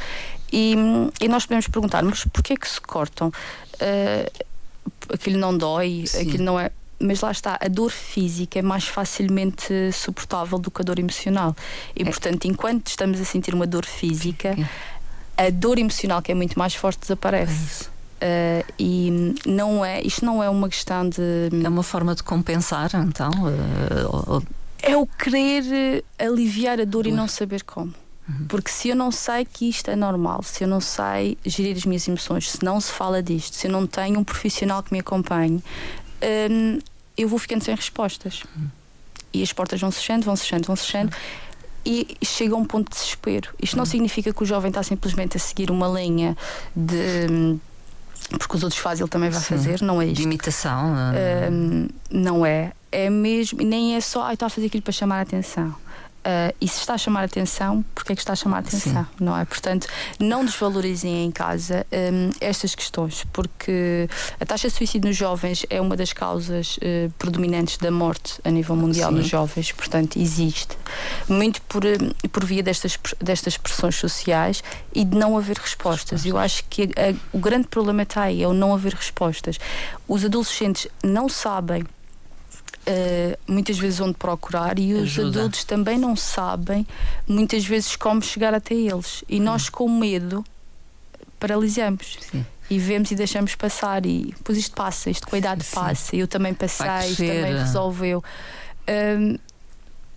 e, 0.52 0.74
e 1.20 1.28
nós 1.28 1.44
podemos 1.44 1.68
perguntar, 1.68 2.02
mas 2.02 2.24
porquê 2.24 2.54
é 2.54 2.56
que 2.56 2.68
se 2.68 2.80
cortam? 2.80 3.28
Uh, 3.28 4.44
aquilo 5.12 5.38
não 5.38 5.56
dói, 5.56 6.04
Sim. 6.06 6.22
aquilo 6.22 6.44
não 6.44 6.58
é. 6.58 6.70
mas 6.98 7.20
lá 7.20 7.30
está, 7.30 7.58
a 7.60 7.68
dor 7.68 7.90
física 7.90 8.58
é 8.58 8.62
mais 8.62 8.88
facilmente 8.88 9.92
suportável 9.92 10.58
do 10.58 10.70
que 10.70 10.80
a 10.80 10.84
dor 10.84 10.98
emocional. 10.98 11.54
E, 11.94 12.02
é. 12.02 12.04
portanto, 12.06 12.46
enquanto 12.46 12.88
estamos 12.88 13.20
a 13.20 13.24
sentir 13.24 13.54
uma 13.54 13.66
dor 13.66 13.84
física, 13.84 14.56
é. 15.36 15.46
a 15.46 15.50
dor 15.50 15.78
emocional, 15.78 16.22
que 16.22 16.32
é 16.32 16.34
muito 16.34 16.58
mais 16.58 16.74
forte, 16.74 17.00
desaparece. 17.00 17.90
Uh, 18.18 18.72
e 18.78 19.34
não 19.46 19.84
é, 19.84 20.02
isto 20.02 20.24
não 20.24 20.42
é 20.42 20.50
uma 20.50 20.68
questão 20.68 21.08
de. 21.08 21.50
É 21.64 21.68
uma 21.68 21.84
forma 21.84 22.14
de 22.14 22.22
compensar, 22.22 22.90
então? 22.94 23.30
Uh, 23.30 24.42
é 24.82 24.96
o 24.96 25.06
querer 25.06 26.04
aliviar 26.18 26.80
a 26.80 26.84
dor 26.84 27.06
e 27.06 27.12
não 27.12 27.28
saber 27.28 27.62
como. 27.62 27.94
Uhum. 28.28 28.46
Porque 28.48 28.70
se 28.70 28.88
eu 28.90 28.96
não 28.96 29.10
sei 29.10 29.44
que 29.44 29.68
isto 29.68 29.90
é 29.90 29.96
normal, 29.96 30.42
se 30.42 30.64
eu 30.64 30.68
não 30.68 30.80
sei 30.80 31.38
gerir 31.44 31.76
as 31.76 31.84
minhas 31.84 32.06
emoções, 32.06 32.50
se 32.50 32.64
não 32.64 32.80
se 32.80 32.92
fala 32.92 33.22
disto, 33.22 33.54
se 33.54 33.66
eu 33.66 33.72
não 33.72 33.86
tenho 33.86 34.20
um 34.20 34.24
profissional 34.24 34.82
que 34.82 34.92
me 34.92 35.00
acompanhe, 35.00 35.62
hum, 36.50 36.78
eu 37.16 37.28
vou 37.28 37.38
ficando 37.38 37.64
sem 37.64 37.74
respostas. 37.74 38.42
Uhum. 38.56 38.68
E 39.32 39.42
as 39.42 39.52
portas 39.52 39.80
vão 39.80 39.90
se 39.90 39.98
fechando, 39.98 40.24
vão 40.24 40.36
se 40.36 40.42
fechando, 40.42 40.66
vão 40.66 40.76
se 40.76 40.84
fechando. 40.84 41.12
E 41.84 42.16
chega 42.22 42.54
a 42.54 42.58
um 42.58 42.64
ponto 42.64 42.90
de 42.90 42.98
desespero. 42.98 43.50
Isto 43.62 43.76
não 43.76 43.84
uhum. 43.84 43.90
significa 43.90 44.32
que 44.32 44.42
o 44.42 44.46
jovem 44.46 44.68
está 44.68 44.82
simplesmente 44.82 45.36
a 45.36 45.40
seguir 45.40 45.70
uma 45.70 45.88
linha 45.88 46.36
de 46.76 47.26
hum, 47.30 47.58
porque 48.36 48.56
os 48.56 48.62
outros 48.62 48.80
fazem, 48.80 49.04
ele 49.04 49.10
também 49.10 49.30
vai 49.30 49.40
Sim. 49.40 49.56
fazer, 49.56 49.80
não 49.82 50.02
é 50.02 50.06
isto. 50.06 50.16
De 50.16 50.22
imitação? 50.22 50.94
Um, 51.50 51.88
não 52.10 52.44
é. 52.44 52.72
É 52.90 53.08
mesmo, 53.10 53.62
nem 53.62 53.94
é 53.96 54.00
só, 54.00 54.22
ai, 54.22 54.34
estou 54.34 54.46
a 54.46 54.50
fazer 54.50 54.66
aquilo 54.66 54.82
para 54.82 54.92
chamar 54.92 55.18
a 55.18 55.20
atenção. 55.22 55.74
Uh, 56.18 56.54
e 56.60 56.68
se 56.68 56.80
está 56.80 56.94
a 56.94 56.98
chamar 56.98 57.22
a 57.22 57.24
atenção, 57.24 57.84
porque 57.94 58.12
é 58.12 58.14
que 58.14 58.20
está 58.20 58.32
a 58.32 58.36
chamar 58.36 58.58
a 58.58 58.60
atenção, 58.60 59.04
Sim. 59.04 59.24
não 59.24 59.36
é? 59.36 59.44
Portanto, 59.44 59.86
não 60.20 60.44
desvalorizem 60.44 61.24
em 61.24 61.30
casa 61.30 61.86
um, 61.92 62.30
estas 62.40 62.74
questões, 62.74 63.24
porque 63.32 64.08
a 64.38 64.44
taxa 64.44 64.68
de 64.68 64.74
suicídio 64.74 65.08
nos 65.08 65.16
jovens 65.16 65.64
é 65.70 65.80
uma 65.80 65.96
das 65.96 66.12
causas 66.12 66.76
uh, 66.78 67.10
predominantes 67.18 67.78
da 67.78 67.90
morte 67.90 68.40
a 68.44 68.50
nível 68.50 68.76
mundial 68.76 69.10
Sim. 69.10 69.18
nos 69.18 69.26
jovens, 69.26 69.72
portanto, 69.72 70.18
existe. 70.18 70.76
Muito 71.28 71.62
por, 71.62 71.84
hum, 71.86 72.10
por 72.30 72.44
via 72.44 72.62
destas, 72.62 72.98
destas 73.20 73.56
pressões 73.56 73.94
sociais 73.94 74.62
e 74.94 75.04
de 75.04 75.16
não 75.16 75.38
haver 75.38 75.56
respostas. 75.56 76.26
Eu 76.26 76.36
acho 76.36 76.64
que 76.64 76.82
a, 76.82 77.10
a, 77.10 77.14
o 77.32 77.38
grande 77.38 77.68
problema 77.68 78.02
está 78.02 78.22
aí, 78.22 78.42
é 78.42 78.48
o 78.48 78.52
não 78.52 78.74
haver 78.74 78.92
respostas. 78.92 79.58
Os 80.06 80.24
adolescentes 80.24 80.88
não 81.02 81.28
sabem 81.28 81.84
uh, 82.88 83.38
muitas 83.46 83.78
vezes 83.78 84.00
onde 84.00 84.14
procurar 84.14 84.78
e 84.78 84.94
os 84.94 85.02
Ajuda. 85.02 85.40
adultos 85.40 85.64
também 85.64 85.98
não 85.98 86.16
sabem 86.16 86.86
muitas 87.26 87.64
vezes 87.64 87.94
como 87.96 88.22
chegar 88.22 88.54
até 88.54 88.74
eles. 88.74 89.22
E 89.28 89.38
nós, 89.38 89.68
com 89.68 89.88
medo, 89.88 90.44
paralisamos. 91.38 92.18
Sim. 92.30 92.44
E 92.70 92.78
vemos 92.78 93.10
e 93.10 93.14
deixamos 93.14 93.54
passar, 93.54 94.04
e 94.04 94.34
depois 94.36 94.58
isto 94.58 94.74
passa, 94.74 95.08
isto 95.08 95.26
com 95.26 95.36
a 95.36 95.38
idade 95.38 95.64
Sim. 95.64 95.74
passa. 95.74 96.16
Eu 96.16 96.28
também 96.28 96.52
passei, 96.52 97.10
isto 97.10 97.24
também 97.24 97.56
resolveu. 97.56 98.22
Um, 98.88 99.38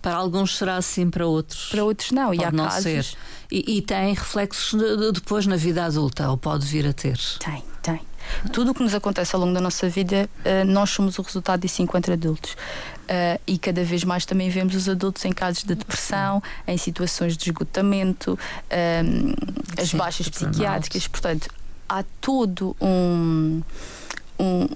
para 0.02 0.16
alguns 0.16 0.58
será 0.58 0.76
assim, 0.76 1.08
para 1.08 1.26
outros. 1.26 1.68
Para 1.70 1.84
outros 1.84 2.10
não, 2.10 2.26
pode 2.28 2.42
e 2.42 2.44
há 2.44 2.50
não 2.50 2.64
casos. 2.64 2.82
Ser. 2.82 3.06
E, 3.50 3.78
e 3.78 3.82
tem 3.82 4.12
reflexos 4.12 4.78
de, 4.78 4.96
de, 4.96 5.12
depois 5.12 5.46
na 5.46 5.56
vida 5.56 5.84
adulta, 5.84 6.28
ou 6.28 6.36
pode 6.36 6.66
vir 6.66 6.86
a 6.86 6.92
ter? 6.92 7.18
Tem, 7.38 7.62
tem. 7.80 8.00
Tudo 8.52 8.70
o 8.70 8.74
que 8.74 8.82
nos 8.82 8.94
acontece 8.94 9.34
ao 9.34 9.40
longo 9.40 9.54
da 9.54 9.60
nossa 9.60 9.88
vida, 9.88 10.28
uh, 10.38 10.64
nós 10.64 10.90
somos 10.90 11.18
o 11.18 11.22
resultado 11.22 11.60
disso 11.60 11.82
enquanto 11.82 12.12
adultos. 12.12 12.52
Uh, 12.52 13.40
e 13.46 13.58
cada 13.58 13.84
vez 13.84 14.04
mais 14.04 14.24
também 14.24 14.48
vemos 14.48 14.74
os 14.74 14.88
adultos 14.88 15.24
em 15.24 15.32
casos 15.32 15.64
de 15.64 15.74
depressão, 15.74 16.42
em 16.66 16.76
situações 16.76 17.36
de 17.36 17.50
esgotamento, 17.50 18.32
uh, 18.32 19.80
as 19.80 19.90
Sim, 19.90 19.96
baixas 19.96 20.28
psiquiátricas. 20.28 21.06
Portanto, 21.08 21.48
há 21.88 22.04
todo 22.20 22.76
um, 22.80 23.62
um 24.38 24.68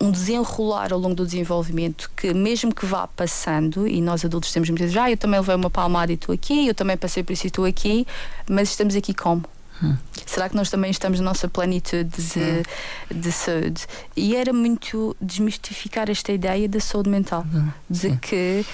um 0.00 0.10
desenrolar 0.10 0.92
ao 0.92 0.98
longo 0.98 1.14
do 1.14 1.24
desenvolvimento 1.24 2.10
que, 2.16 2.34
mesmo 2.34 2.74
que 2.74 2.84
vá 2.84 3.06
passando, 3.06 3.86
e 3.86 4.00
nós 4.00 4.24
adultos 4.24 4.52
temos 4.52 4.68
muitas 4.68 4.92
vezes, 4.92 5.02
ah, 5.02 5.10
eu 5.10 5.16
também 5.16 5.40
levei 5.40 5.54
uma 5.54 5.70
palmada 5.70 6.12
e 6.12 6.14
estou 6.14 6.34
aqui, 6.34 6.66
eu 6.66 6.74
também 6.74 6.96
passei 6.96 7.22
por 7.22 7.32
isso 7.32 7.46
e 7.46 7.48
estou 7.48 7.64
aqui, 7.64 8.06
mas 8.48 8.70
estamos 8.70 8.94
aqui 8.94 9.14
como? 9.14 9.44
Hum. 9.82 9.96
Será 10.26 10.48
que 10.48 10.56
nós 10.56 10.70
também 10.70 10.90
estamos 10.90 11.20
na 11.20 11.26
nossa 11.26 11.48
plenitude 11.48 12.04
de, 12.04 13.14
de, 13.14 13.32
saúde? 13.32 13.86
E 14.16 14.36
era 14.36 14.52
muito 14.52 15.16
desmistificar 15.20 16.10
esta 16.10 16.32
ideia 16.32 16.68
da 16.68 16.80
saúde 16.80 17.10
mental, 17.10 17.44
hum. 17.52 17.68
de 17.88 18.16
que 18.16 18.64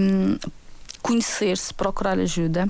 um, 0.00 0.38
conhecer-se, 1.02 1.72
procurar 1.72 2.18
ajuda, 2.18 2.68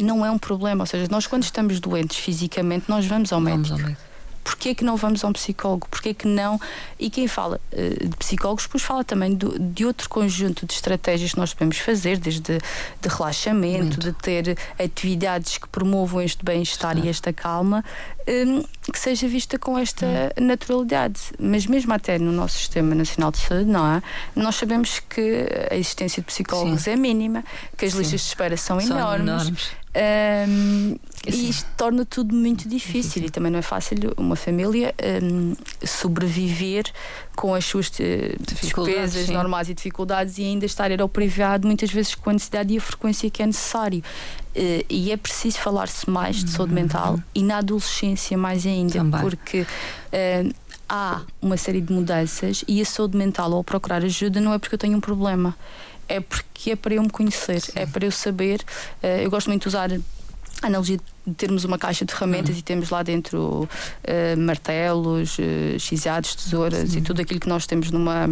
não 0.00 0.24
é 0.24 0.30
um 0.30 0.38
problema. 0.38 0.82
Ou 0.82 0.86
seja, 0.86 1.06
nós 1.10 1.26
quando 1.26 1.44
estamos 1.44 1.80
doentes 1.80 2.18
fisicamente, 2.18 2.86
nós 2.88 3.06
vamos 3.06 3.32
ao 3.32 3.40
médico. 3.40 3.68
Vamos 3.68 3.82
ao 3.82 3.88
médico 3.88 4.07
porquê 4.48 4.74
que 4.74 4.82
não 4.82 4.96
vamos 4.96 5.22
a 5.22 5.28
um 5.28 5.32
psicólogo? 5.32 5.86
Porquê 5.90 6.14
que 6.14 6.26
não? 6.26 6.58
E 6.98 7.10
quem 7.10 7.28
fala 7.28 7.60
uh, 7.70 8.08
de 8.08 8.16
psicólogos, 8.16 8.64
depois 8.64 8.82
fala 8.82 9.04
também 9.04 9.34
do, 9.34 9.58
de 9.58 9.84
outro 9.84 10.08
conjunto 10.08 10.64
de 10.64 10.72
estratégias 10.72 11.32
que 11.32 11.38
nós 11.38 11.52
podemos 11.52 11.76
fazer, 11.78 12.16
desde 12.16 12.40
de 12.40 13.08
relaxamento, 13.08 13.84
Muito. 13.84 14.00
de 14.00 14.12
ter 14.14 14.56
atividades 14.82 15.58
que 15.58 15.68
promovam 15.68 16.22
este 16.22 16.42
bem-estar 16.42 16.96
e 16.96 17.10
esta 17.10 17.30
calma, 17.30 17.84
um, 18.26 18.62
que 18.90 18.98
seja 18.98 19.28
vista 19.28 19.58
com 19.58 19.78
esta 19.78 20.06
hum. 20.06 20.46
naturalidade. 20.46 21.20
Mas 21.38 21.66
mesmo 21.66 21.92
até 21.92 22.18
no 22.18 22.32
nosso 22.32 22.56
Sistema 22.56 22.94
Nacional 22.94 23.30
de 23.30 23.38
Saúde, 23.38 23.66
não 23.66 23.86
é? 23.86 24.02
Nós 24.34 24.54
sabemos 24.54 24.98
que 25.00 25.46
a 25.70 25.76
existência 25.76 26.22
de 26.22 26.26
psicólogos 26.26 26.84
Sim. 26.84 26.92
é 26.92 26.96
mínima, 26.96 27.44
que 27.76 27.84
as 27.84 27.92
Sim. 27.92 27.98
listas 27.98 28.22
de 28.22 28.26
espera 28.28 28.56
são, 28.56 28.80
são 28.80 28.96
enormes. 28.96 29.28
enormes. 29.28 29.70
Um, 29.98 30.96
e 31.26 31.50
isto 31.50 31.66
torna 31.76 32.04
tudo 32.04 32.32
muito 32.32 32.68
difícil 32.68 33.24
e 33.24 33.30
também 33.30 33.50
não 33.50 33.58
é 33.58 33.62
fácil 33.62 33.96
uma 34.16 34.36
família 34.36 34.94
um, 35.20 35.56
sobreviver 35.84 36.84
com 37.34 37.52
as 37.52 37.64
suas 37.64 37.90
eh, 37.98 38.36
despesas 38.40 39.26
sim. 39.26 39.32
normais 39.32 39.68
e 39.68 39.74
dificuldades 39.74 40.38
e 40.38 40.44
ainda 40.44 40.66
estar 40.66 40.88
ao 41.00 41.08
privado 41.08 41.66
muitas 41.66 41.90
vezes 41.90 42.14
com 42.14 42.30
a 42.30 42.32
necessidade 42.32 42.72
e 42.72 42.78
a 42.78 42.80
frequência 42.80 43.28
que 43.28 43.42
é 43.42 43.46
necessário. 43.46 44.02
Uh, 44.56 44.84
e 44.88 45.10
é 45.10 45.16
preciso 45.16 45.58
falar-se 45.58 46.08
mais 46.08 46.42
de 46.44 46.50
saúde 46.50 46.72
uhum. 46.72 46.80
mental 46.80 47.20
e 47.34 47.42
na 47.42 47.58
adolescência 47.58 48.38
mais 48.38 48.64
ainda, 48.64 48.94
também. 48.94 49.20
porque 49.20 49.60
uh, 49.60 50.54
há 50.88 51.22
uma 51.42 51.56
série 51.56 51.80
de 51.80 51.92
mudanças 51.92 52.64
e 52.66 52.80
a 52.80 52.84
saúde 52.84 53.16
mental 53.16 53.52
ou 53.52 53.62
procurar 53.62 54.04
ajuda 54.04 54.40
não 54.40 54.52
é 54.52 54.58
porque 54.58 54.74
eu 54.74 54.78
tenho 54.78 54.96
um 54.96 55.00
problema 55.00 55.56
é 56.08 56.20
porque 56.20 56.72
é 56.72 56.76
para 56.76 56.94
eu 56.94 57.02
me 57.02 57.10
conhecer, 57.10 57.60
Sim. 57.60 57.72
é 57.74 57.86
para 57.86 58.04
eu 58.04 58.10
saber. 58.12 58.60
Uh, 59.02 59.22
eu 59.22 59.30
gosto 59.30 59.48
muito 59.48 59.62
de 59.62 59.68
usar 59.68 59.90
a 60.62 60.66
analogia 60.66 60.98
de 61.26 61.34
termos 61.34 61.64
uma 61.64 61.78
caixa 61.78 62.04
de 62.04 62.12
ferramentas 62.12 62.54
uhum. 62.54 62.60
e 62.60 62.62
temos 62.62 62.90
lá 62.90 63.02
dentro 63.02 63.68
uh, 63.68 64.38
martelos, 64.38 65.38
uh, 65.38 66.36
tesouras 66.36 66.90
Sim. 66.90 66.98
e 66.98 67.02
tudo 67.02 67.22
aquilo 67.22 67.40
que 67.40 67.48
nós 67.48 67.66
temos 67.66 67.90
numa 67.90 68.26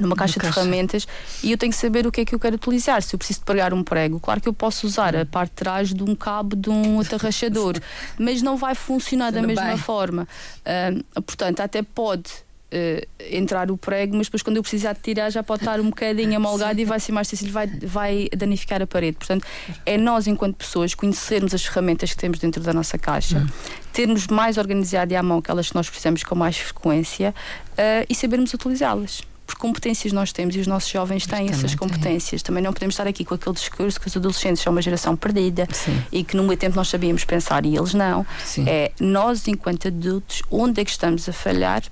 numa 0.00 0.16
caixa, 0.16 0.40
de 0.40 0.46
ferramentas 0.46 1.06
e 1.42 1.52
eu 1.52 1.58
tenho 1.58 1.70
que 1.70 1.78
saber 1.78 2.06
o 2.06 2.12
que 2.12 2.22
é 2.22 2.24
que 2.24 2.34
eu 2.34 2.38
quero 2.38 2.56
utilizar. 2.56 3.02
Se 3.02 3.14
eu 3.14 3.18
preciso 3.18 3.40
de 3.40 3.44
pregar 3.44 3.74
um 3.74 3.82
prego, 3.82 4.18
claro 4.18 4.40
que 4.40 4.48
eu 4.48 4.52
posso 4.54 4.86
usar 4.86 5.14
a 5.14 5.26
parte 5.26 5.50
de 5.50 5.56
trás 5.56 5.92
de 5.92 6.02
um 6.02 6.14
cabo 6.14 6.56
de 6.56 6.70
um 6.70 7.00
atarrachador, 7.00 7.74
mas 8.18 8.40
não 8.40 8.56
vai 8.56 8.74
funcionar 8.74 9.30
da 9.32 9.42
mesma 9.42 9.66
bem. 9.66 9.76
forma. 9.76 10.26
Uh, 10.64 11.22
portanto, 11.22 11.60
até 11.60 11.82
pode 11.82 12.30
uh, 12.72 13.06
entrar 13.30 13.70
o 13.70 13.76
prego, 13.76 14.16
mas 14.16 14.26
depois 14.26 14.42
quando 14.42 14.56
eu 14.56 14.62
precisar 14.62 14.94
de 14.94 15.00
tirar 15.00 15.30
já 15.30 15.42
pode 15.42 15.62
estar 15.62 15.80
um 15.80 15.90
bocadinho 15.90 16.36
amolgado 16.36 16.80
e 16.80 16.84
vai 16.84 16.98
ser 16.98 17.12
mais 17.12 17.28
difícil, 17.28 17.52
vai, 17.52 17.66
vai 17.66 18.28
danificar 18.36 18.82
a 18.82 18.86
parede. 18.86 19.16
Portanto, 19.16 19.46
é 19.84 19.96
nós, 19.96 20.26
enquanto 20.26 20.56
pessoas, 20.56 20.94
conhecermos 20.94 21.54
as 21.54 21.64
ferramentas 21.64 22.10
que 22.10 22.16
temos 22.16 22.38
dentro 22.38 22.62
da 22.62 22.72
nossa 22.72 22.98
caixa, 22.98 23.38
hum. 23.38 23.46
termos 23.92 24.26
mais 24.26 24.58
organizado 24.58 25.12
e 25.12 25.16
à 25.16 25.22
mão 25.22 25.38
aquelas 25.38 25.68
que 25.68 25.74
nós 25.74 25.88
precisamos 25.88 26.22
com 26.24 26.34
mais 26.34 26.56
frequência 26.56 27.34
uh, 27.72 28.06
e 28.08 28.14
sabermos 28.14 28.52
utilizá-las 28.54 29.22
porque 29.52 29.60
competências 29.60 30.12
nós 30.12 30.32
temos 30.32 30.56
e 30.56 30.60
os 30.60 30.66
nossos 30.66 30.90
jovens 30.90 31.26
têm 31.26 31.48
essas 31.48 31.74
competências. 31.74 32.42
Também 32.42 32.62
não 32.62 32.72
podemos 32.72 32.94
estar 32.94 33.06
aqui 33.06 33.24
com 33.24 33.34
aquele 33.34 33.54
discurso 33.54 34.00
que 34.00 34.06
os 34.06 34.16
adolescentes 34.16 34.62
são 34.62 34.72
uma 34.72 34.80
geração 34.80 35.16
perdida 35.16 35.66
Sim. 35.70 36.02
e 36.10 36.24
que 36.24 36.36
no 36.36 36.42
meu 36.42 36.56
tempo 36.56 36.76
nós 36.76 36.88
sabíamos 36.88 37.24
pensar 37.24 37.66
e 37.66 37.76
eles 37.76 37.92
não. 37.92 38.24
Sim. 38.44 38.64
É 38.68 38.92
nós, 38.98 39.46
enquanto 39.46 39.88
adultos, 39.88 40.42
onde 40.50 40.80
é 40.80 40.84
que 40.84 40.90
estamos 40.90 41.28
a 41.28 41.32
falhar 41.32 41.82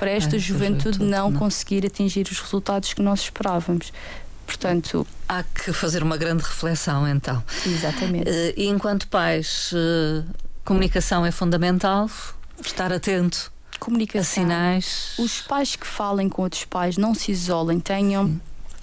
para 0.00 0.10
esta 0.12 0.36
é, 0.36 0.38
juventude, 0.38 0.96
juventude 0.96 1.10
não, 1.10 1.30
não 1.30 1.38
conseguir 1.38 1.84
atingir 1.84 2.26
os 2.26 2.40
resultados 2.40 2.94
que 2.94 3.02
nós 3.02 3.20
esperávamos. 3.20 3.92
Portanto, 4.46 5.06
há 5.28 5.42
que 5.42 5.74
fazer 5.74 6.02
uma 6.02 6.16
grande 6.16 6.42
reflexão 6.42 7.06
então. 7.06 7.44
Exatamente. 7.66 8.30
Uh, 8.30 8.54
e 8.56 8.66
enquanto 8.66 9.06
pais, 9.08 9.70
uh, 9.72 10.24
comunicação 10.64 11.26
é 11.26 11.30
fundamental, 11.30 12.10
estar 12.64 12.90
atento 12.90 13.52
comunicação. 13.78 14.42
A 14.42 14.46
sinais. 14.46 15.14
Os 15.18 15.42
pais 15.42 15.76
que 15.76 15.86
falem 15.86 16.30
com 16.30 16.42
outros 16.42 16.64
pais, 16.64 16.96
não 16.96 17.14
se 17.14 17.30
isolem, 17.30 17.78
tenham 17.78 18.26
Sim 18.26 18.40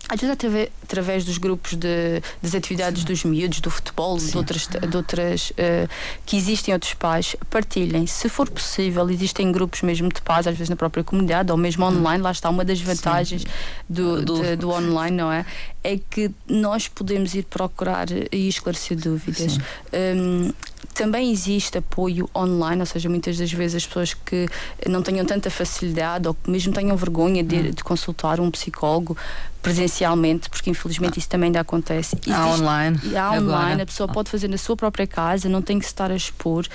às 0.09 0.19
vezes 0.19 0.33
até 0.33 0.69
através 0.83 1.25
dos 1.25 1.37
grupos 1.37 1.73
de, 1.73 2.21
das 2.41 2.55
atividades 2.55 3.01
Sim. 3.01 3.07
dos 3.07 3.23
miúdos, 3.23 3.59
do 3.59 3.69
futebol, 3.69 4.19
Sim. 4.19 4.31
de 4.31 4.37
outras, 4.37 4.67
de 4.67 4.97
outras 4.97 5.49
uh, 5.51 5.89
que 6.25 6.37
existem 6.37 6.73
outros 6.73 6.93
pais, 6.93 7.35
partilhem. 7.49 8.07
Se 8.07 8.29
for 8.29 8.49
possível, 8.49 9.09
existem 9.09 9.51
grupos 9.51 9.81
mesmo 9.81 10.09
de 10.09 10.21
pais, 10.21 10.47
às 10.47 10.55
vezes 10.55 10.69
na 10.69 10.75
própria 10.75 11.03
comunidade 11.03 11.51
ou 11.51 11.57
mesmo 11.57 11.85
hum. 11.85 11.89
online, 11.89 12.23
lá 12.23 12.31
está 12.31 12.49
uma 12.49 12.63
das 12.63 12.79
vantagens 12.79 13.43
do, 13.89 14.23
do... 14.23 14.57
Do 14.57 14.69
online, 14.71 15.17
não 15.17 15.31
é? 15.31 15.45
É 15.89 15.97
que 16.09 16.29
nós 16.47 16.87
podemos 16.87 17.33
ir 17.33 17.43
procurar 17.43 18.07
e 18.31 18.47
esclarecer 18.49 18.97
dúvidas. 18.97 19.57
Um, 19.93 20.51
também 20.93 21.31
existe 21.31 21.77
apoio 21.77 22.27
online, 22.35 22.81
ou 22.81 22.85
seja, 22.85 23.07
muitas 23.07 23.37
das 23.37 23.51
vezes 23.51 23.75
as 23.75 23.85
pessoas 23.85 24.13
que 24.13 24.49
não 24.87 25.03
tenham 25.03 25.25
tanta 25.25 25.49
facilidade 25.49 26.27
ou 26.27 26.33
que 26.33 26.49
mesmo 26.49 26.73
tenham 26.73 26.97
vergonha 26.97 27.43
de, 27.43 27.55
hum. 27.55 27.71
de 27.71 27.83
consultar 27.83 28.39
um 28.39 28.49
psicólogo 28.49 29.15
presencialmente, 29.61 30.49
porque 30.49 30.69
infelizmente 30.69 31.13
ah. 31.17 31.19
isso 31.19 31.29
também 31.29 31.47
ainda 31.47 31.59
acontece. 31.59 32.15
Existe, 32.15 32.31
há 32.31 32.47
online. 32.47 32.99
Há 33.15 33.31
online, 33.31 33.43
Agora. 33.43 33.83
a 33.83 33.85
pessoa 33.85 34.09
ah. 34.09 34.13
pode 34.13 34.29
fazer 34.29 34.47
na 34.47 34.57
sua 34.57 34.75
própria 34.75 35.05
casa, 35.05 35.47
não 35.47 35.61
tem 35.61 35.77
que 35.77 35.85
se 35.85 35.91
estar 35.91 36.09
a 36.09 36.15
expor. 36.15 36.65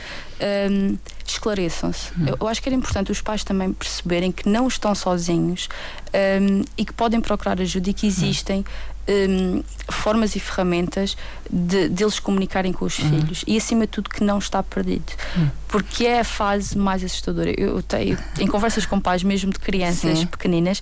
Um, 0.71 0.97
esclareçam-se. 1.27 2.11
Hum. 2.19 2.27
Eu, 2.27 2.37
eu, 2.41 2.49
acho 2.49 2.63
que 2.63 2.69
era 2.69 2.77
importante 2.77 3.11
os 3.11 3.21
pais 3.21 3.43
também 3.43 3.73
perceberem 3.73 4.31
que 4.31 4.49
não 4.49 4.69
estão 4.69 4.95
sozinhos 4.95 5.69
um, 6.15 6.63
e 6.77 6.85
que 6.85 6.93
podem 6.93 7.21
procurar 7.21 7.61
ajuda 7.61 7.91
e 7.91 7.95
que 7.95 8.07
existem. 8.07 8.65
Um, 9.09 9.65
formas 9.89 10.37
e 10.37 10.41
ferramentas 10.41 11.17
de, 11.51 11.89
de 11.89 12.05
eles 12.05 12.21
comunicarem 12.21 12.73
com 12.73 12.85
os 12.85 13.01
uhum. 13.01 13.09
filhos 13.09 13.45
e 13.49 13.57
acima 13.57 13.81
de 13.81 13.89
tudo 13.89 14.09
que 14.09 14.23
não 14.23 14.39
está 14.39 14.63
perdido 14.63 15.13
uhum. 15.37 15.51
porque 15.67 16.07
é 16.07 16.21
a 16.21 16.25
fase 16.25 16.79
mais 16.79 17.03
assustadora 17.03 17.51
eu 17.51 17.83
tenho 17.83 18.17
em 18.39 18.47
conversas 18.47 18.87
com 18.87 19.01
pais 19.01 19.25
mesmo 19.25 19.51
de 19.53 19.59
crianças 19.59 20.21
Sim. 20.21 20.27
pequeninas 20.27 20.81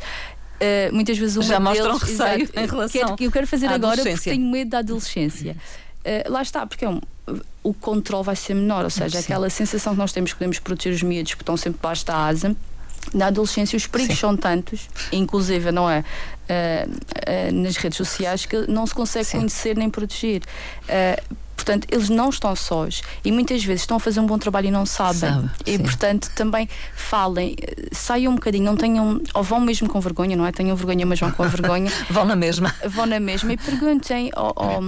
Uh, 0.61 0.95
muitas 0.95 1.17
vezes 1.17 1.37
uma 1.37 1.43
Já 1.43 1.59
deles, 1.59 1.79
mostram 1.79 1.97
receio 1.97 2.43
exato, 2.43 2.61
em 2.61 2.67
relação 2.67 3.01
quero, 3.01 3.17
Eu 3.19 3.33
quero 3.33 3.47
fazer 3.47 3.67
agora 3.69 3.97
porque 3.97 4.31
tenho 4.31 4.47
medo 4.51 4.69
da 4.69 4.81
adolescência. 4.81 5.57
Uh, 6.05 6.31
lá 6.31 6.43
está, 6.43 6.67
porque 6.67 6.85
é 6.85 6.89
um, 6.91 7.01
o 7.63 7.73
controle 7.73 8.25
vai 8.25 8.37
ser 8.37 8.55
menor, 8.55 8.85
ou 8.85 8.91
seja, 8.91 9.19
Sim. 9.19 9.25
aquela 9.25 9.49
sensação 9.49 9.95
que 9.95 9.99
nós 9.99 10.13
temos 10.13 10.33
que 10.33 10.39
podemos 10.39 10.59
proteger 10.59 10.93
os 10.93 11.03
miúdos 11.03 11.35
que 11.35 11.43
estão 11.43 11.57
sempre 11.57 11.79
debaixo 11.79 12.05
da 12.05 12.27
asa. 12.27 12.55
Na 13.13 13.27
adolescência 13.27 13.77
os 13.77 13.87
perigos 13.87 14.15
Sim. 14.15 14.21
são 14.21 14.37
tantos, 14.37 14.89
inclusive, 15.11 15.73
não 15.73 15.89
é? 15.89 16.05
Uh, 16.49 17.53
nas 17.53 17.77
redes 17.77 17.97
sociais, 17.97 18.47
que 18.47 18.71
não 18.71 18.87
se 18.87 18.95
consegue 18.95 19.25
Sim. 19.25 19.39
conhecer 19.39 19.77
nem 19.77 19.89
proteger. 19.89 20.43
Portanto, 21.61 21.87
eles 21.91 22.09
não 22.09 22.31
estão 22.31 22.57
sós 22.57 23.03
e 23.23 23.31
muitas 23.31 23.63
vezes 23.63 23.83
estão 23.83 23.99
a 23.99 24.01
fazer 24.01 24.19
um 24.19 24.27
bom 24.27 24.39
trabalho 24.39 24.69
e 24.69 24.71
não 24.71 24.87
sabem. 24.87 25.21
Sabe, 25.21 25.51
e, 25.67 25.73
sim. 25.73 25.79
portanto, 25.79 26.31
também 26.35 26.67
falem, 26.97 27.55
saiam 27.93 28.33
um 28.33 28.35
bocadinho, 28.35 28.65
não 28.65 28.77
tenham, 28.77 29.21
ou 29.35 29.43
vão 29.43 29.61
mesmo 29.61 29.87
com 29.87 30.01
vergonha, 30.01 30.35
não 30.37 30.47
é? 30.47 30.53
Tenham 30.53 30.75
vergonha, 30.75 31.05
mas 31.05 31.21
vão 31.21 31.31
com 31.31 31.47
vergonha. 31.47 31.93
vão 32.09 32.25
na 32.25 32.35
mesma. 32.35 32.75
Vão 32.87 33.05
na 33.05 33.21
mesma 33.21 33.53
e 33.53 33.59
perguntem 33.59 34.31
ao, 34.35 34.55
ao, 34.57 34.83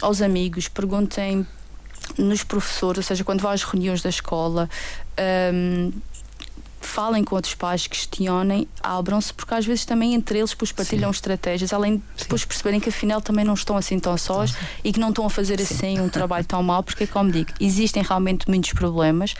aos 0.00 0.22
amigos, 0.22 0.66
perguntem 0.66 1.46
nos 2.16 2.42
professores, 2.42 2.98
ou 2.98 3.02
seja, 3.02 3.22
quando 3.22 3.42
vão 3.42 3.50
às 3.50 3.62
reuniões 3.62 4.00
da 4.00 4.08
escola. 4.08 4.68
Um, 5.52 5.92
falem 6.84 7.24
com 7.24 7.34
outros 7.34 7.54
pais, 7.54 7.86
questionem, 7.86 8.68
abram-se, 8.82 9.32
porque 9.32 9.54
às 9.54 9.66
vezes 9.66 9.84
também 9.84 10.14
entre 10.14 10.38
eles 10.38 10.50
depois 10.50 10.72
partilham 10.72 11.12
Sim. 11.12 11.16
estratégias, 11.16 11.72
além 11.72 11.96
de 11.96 12.02
depois 12.18 12.42
Sim. 12.42 12.48
perceberem 12.48 12.80
que 12.80 12.88
afinal 12.88 13.20
também 13.20 13.44
não 13.44 13.54
estão 13.54 13.76
assim 13.76 13.98
tão 13.98 14.16
sós 14.16 14.50
Sim. 14.50 14.58
e 14.84 14.92
que 14.92 15.00
não 15.00 15.08
estão 15.08 15.26
a 15.26 15.30
fazer 15.30 15.60
assim 15.60 15.98
um 16.00 16.08
trabalho 16.08 16.44
tão 16.44 16.62
mal, 16.62 16.82
porque, 16.82 17.06
como 17.06 17.30
digo, 17.30 17.52
existem 17.60 18.02
realmente 18.02 18.48
muitos 18.48 18.72
problemas, 18.72 19.34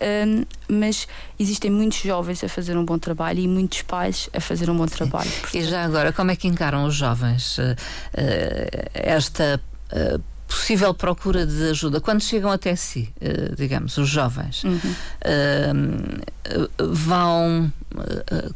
um, 0.00 0.44
mas 0.68 1.08
existem 1.38 1.70
muitos 1.70 1.98
jovens 1.98 2.42
a 2.44 2.48
fazer 2.48 2.76
um 2.76 2.84
bom 2.84 2.98
trabalho 2.98 3.40
e 3.40 3.48
muitos 3.48 3.82
pais 3.82 4.28
a 4.32 4.40
fazer 4.40 4.68
um 4.68 4.76
bom 4.76 4.86
trabalho. 4.86 5.30
Portanto... 5.30 5.54
E 5.54 5.64
já 5.64 5.84
agora, 5.84 6.12
como 6.12 6.30
é 6.30 6.36
que 6.36 6.46
encaram 6.46 6.84
os 6.84 6.94
jovens 6.94 7.58
uh, 7.58 7.62
uh, 7.62 8.90
esta. 8.92 9.60
Uh, 9.92 10.37
possível 10.48 10.92
procura 10.94 11.46
de 11.46 11.70
ajuda, 11.70 12.00
quando 12.00 12.22
chegam 12.22 12.50
até 12.50 12.74
si, 12.74 13.12
uh, 13.20 13.54
digamos, 13.54 13.96
os 13.98 14.08
jovens, 14.08 14.64
uhum. 14.64 14.78
uh, 14.78 16.94
vão 16.94 17.72
uh, 17.94 18.54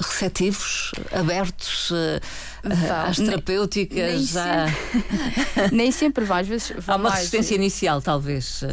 receptivos, 0.00 0.92
abertos 1.12 1.92
às 3.06 3.18
terapêuticas? 3.18 3.96
Nem, 3.96 4.26
já... 4.26 4.66
sempre, 4.66 5.68
nem 5.76 5.92
sempre 5.92 6.24
vão, 6.24 6.38
às 6.38 6.48
vezes 6.48 6.72
Há 6.86 6.96
uma 6.96 7.10
resistência 7.10 7.54
inicial, 7.54 8.00
talvez. 8.00 8.64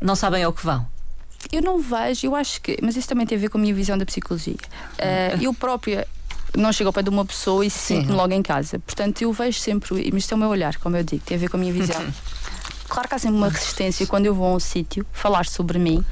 não 0.00 0.16
sabem 0.16 0.42
ao 0.42 0.52
que 0.52 0.64
vão. 0.64 0.86
Eu 1.52 1.62
não 1.62 1.78
vejo, 1.78 2.26
eu 2.26 2.34
acho 2.34 2.60
que, 2.60 2.78
mas 2.82 2.96
isso 2.96 3.08
também 3.08 3.26
tem 3.26 3.38
a 3.38 3.40
ver 3.40 3.48
com 3.48 3.58
a 3.58 3.60
minha 3.60 3.74
visão 3.74 3.96
da 3.96 4.04
psicologia. 4.04 4.56
eu 5.40 5.54
própria 5.54 6.06
não 6.60 6.72
chego 6.72 6.88
ao 6.88 6.92
pé 6.92 7.02
de 7.02 7.10
uma 7.10 7.24
pessoa 7.24 7.64
e 7.64 7.70
sinto-me 7.70 8.12
logo 8.12 8.32
em 8.32 8.42
casa. 8.42 8.78
Portanto, 8.80 9.22
eu 9.22 9.32
vejo 9.32 9.58
sempre, 9.58 10.10
mas 10.12 10.22
isto 10.22 10.32
é 10.32 10.34
o 10.36 10.38
meu 10.38 10.48
olhar, 10.48 10.76
como 10.76 10.96
eu 10.96 11.04
digo, 11.04 11.22
tem 11.24 11.36
a 11.36 11.40
ver 11.40 11.48
com 11.48 11.56
a 11.56 11.60
minha 11.60 11.72
visão. 11.72 12.02
claro 12.88 13.08
que 13.08 13.14
há 13.14 13.18
sempre 13.18 13.36
uma 13.36 13.48
resistência 13.48 14.06
quando 14.06 14.26
eu 14.26 14.34
vou 14.34 14.46
a 14.46 14.56
um 14.56 14.60
sítio 14.60 15.06
falar 15.12 15.46
sobre 15.46 15.78
mim 15.78 16.04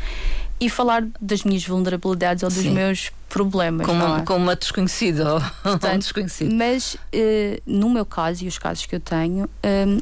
e 0.59 0.71
falar 0.71 1.07
das 1.21 1.45
minhas 1.45 1.67
vulnerabilidades 1.67 2.43
ou 2.43 2.49
dos 2.49 2.63
Sim. 2.63 2.71
meus 2.71 3.11
problemas. 3.29 3.87
Como, 3.87 4.17
é? 4.17 4.23
como 4.23 4.45
uma 4.45 4.57
desconhecida 4.57 5.25
Portanto, 5.63 5.95
um 5.95 5.99
desconhecido. 5.99 6.55
Mas 6.55 6.95
uh, 6.95 6.99
no 7.67 7.91
meu 7.91 8.07
caso 8.07 8.45
e 8.45 8.49
os 8.49 8.59
casos 8.59 8.87
que 8.87 8.95
eu 8.95 9.01
tenho, 9.01 9.45
uh, 9.45 9.49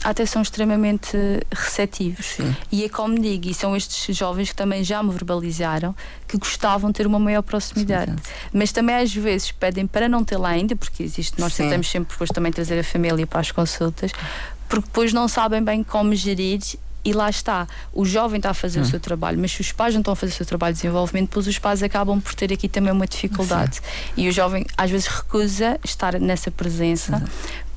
até 0.05 0.25
são 0.27 0.43
extremamente 0.43 1.17
receptivos. 1.53 2.27
Sim. 2.27 2.55
E 2.71 2.85
é 2.85 2.89
como 2.89 3.19
digo, 3.19 3.49
e 3.49 3.55
são 3.55 3.75
estes 3.77 4.17
jovens 4.17 4.51
que 4.51 4.57
também 4.57 4.85
já 4.85 5.03
me 5.03 5.11
verbalizaram 5.11 5.95
que 6.29 6.39
gostavam 6.39 6.91
de 6.91 6.95
ter 6.99 7.07
uma 7.07 7.19
maior 7.19 7.43
proximidade. 7.43 8.13
Sim. 8.13 8.33
Mas 8.53 8.71
também 8.71 8.97
às 8.97 9.13
vezes 9.13 9.51
pedem 9.51 9.87
para 9.87 10.09
não 10.09 10.23
ter 10.23 10.37
lá 10.37 10.51
ainda, 10.51 10.77
porque 10.77 11.03
existe, 11.03 11.41
nós 11.41 11.55
Sim. 11.55 11.65
tentamos 11.65 11.91
sempre 11.91 12.13
depois 12.13 12.31
também 12.31 12.53
trazer 12.53 12.79
a 12.79 12.85
família 12.85 13.27
para 13.27 13.41
as 13.41 13.51
consultas, 13.51 14.13
porque 14.69 14.87
depois 14.87 15.13
não 15.13 15.27
sabem 15.27 15.63
bem 15.63 15.83
como 15.83 16.15
gerir 16.15 16.61
e 17.05 17.13
lá 17.13 17.29
está, 17.29 17.67
o 17.93 18.05
jovem 18.05 18.39
está 18.39 18.51
a 18.51 18.55
fazer 18.55 18.81
hum. 18.81 18.83
o 18.83 18.87
seu 18.87 18.99
trabalho, 18.99 19.39
mas 19.39 19.53
se 19.53 19.61
os 19.61 19.73
pais 19.73 19.95
não 19.95 20.01
estão 20.01 20.13
a 20.13 20.17
fazer 20.17 20.33
o 20.33 20.37
seu 20.37 20.47
trabalho 20.47 20.75
de 20.75 20.81
desenvolvimento, 20.81 21.29
depois 21.29 21.47
os 21.47 21.59
pais 21.59 21.83
acabam 21.83 22.21
por 22.21 22.35
ter 22.35 22.53
aqui 22.53 22.69
também 22.69 22.93
uma 22.93 23.07
dificuldade. 23.07 23.77
Sim. 23.77 23.83
E 24.17 24.29
o 24.29 24.33
jovem 24.33 24.65
às 24.77 24.91
vezes 24.91 25.07
recusa 25.07 25.79
estar 25.85 26.19
nessa 26.19 26.51
presença. 26.51 27.19
Sim. 27.19 27.25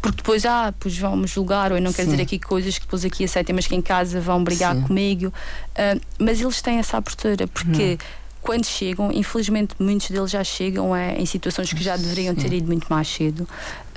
Porque 0.02 0.18
depois, 0.18 0.46
ah, 0.46 0.74
pois 0.80 0.98
vão 0.98 1.18
me 1.18 1.28
julgar, 1.28 1.72
ou 1.72 1.78
eu 1.78 1.82
não 1.82 1.92
quero 1.92 2.10
dizer 2.10 2.22
aqui 2.22 2.40
coisas 2.40 2.78
que 2.78 2.86
depois 2.86 3.04
aqui 3.04 3.24
aceitem, 3.24 3.54
mas 3.54 3.68
que 3.68 3.76
em 3.76 3.82
casa 3.82 4.22
vão 4.22 4.44
brigar 4.44 4.76
comigo. 4.84 5.28
Uh, 5.28 6.00
mas 6.20 6.40
eles 6.40 6.62
têm 6.62 6.78
essa 6.78 6.98
abertura, 6.98 7.48
porque 7.48 7.98
quando 8.42 8.66
chegam, 8.66 9.12
infelizmente 9.12 9.76
muitos 9.78 10.10
deles 10.10 10.32
já 10.32 10.44
chegam 10.44 10.96
é, 10.96 11.18
em 11.18 11.26
situações 11.26 11.74
que 11.74 11.84
já 11.84 11.98
deveriam 11.98 12.34
ter 12.34 12.54
ido 12.54 12.68
muito 12.68 12.88
mais 12.88 13.08
cedo. 13.08 13.46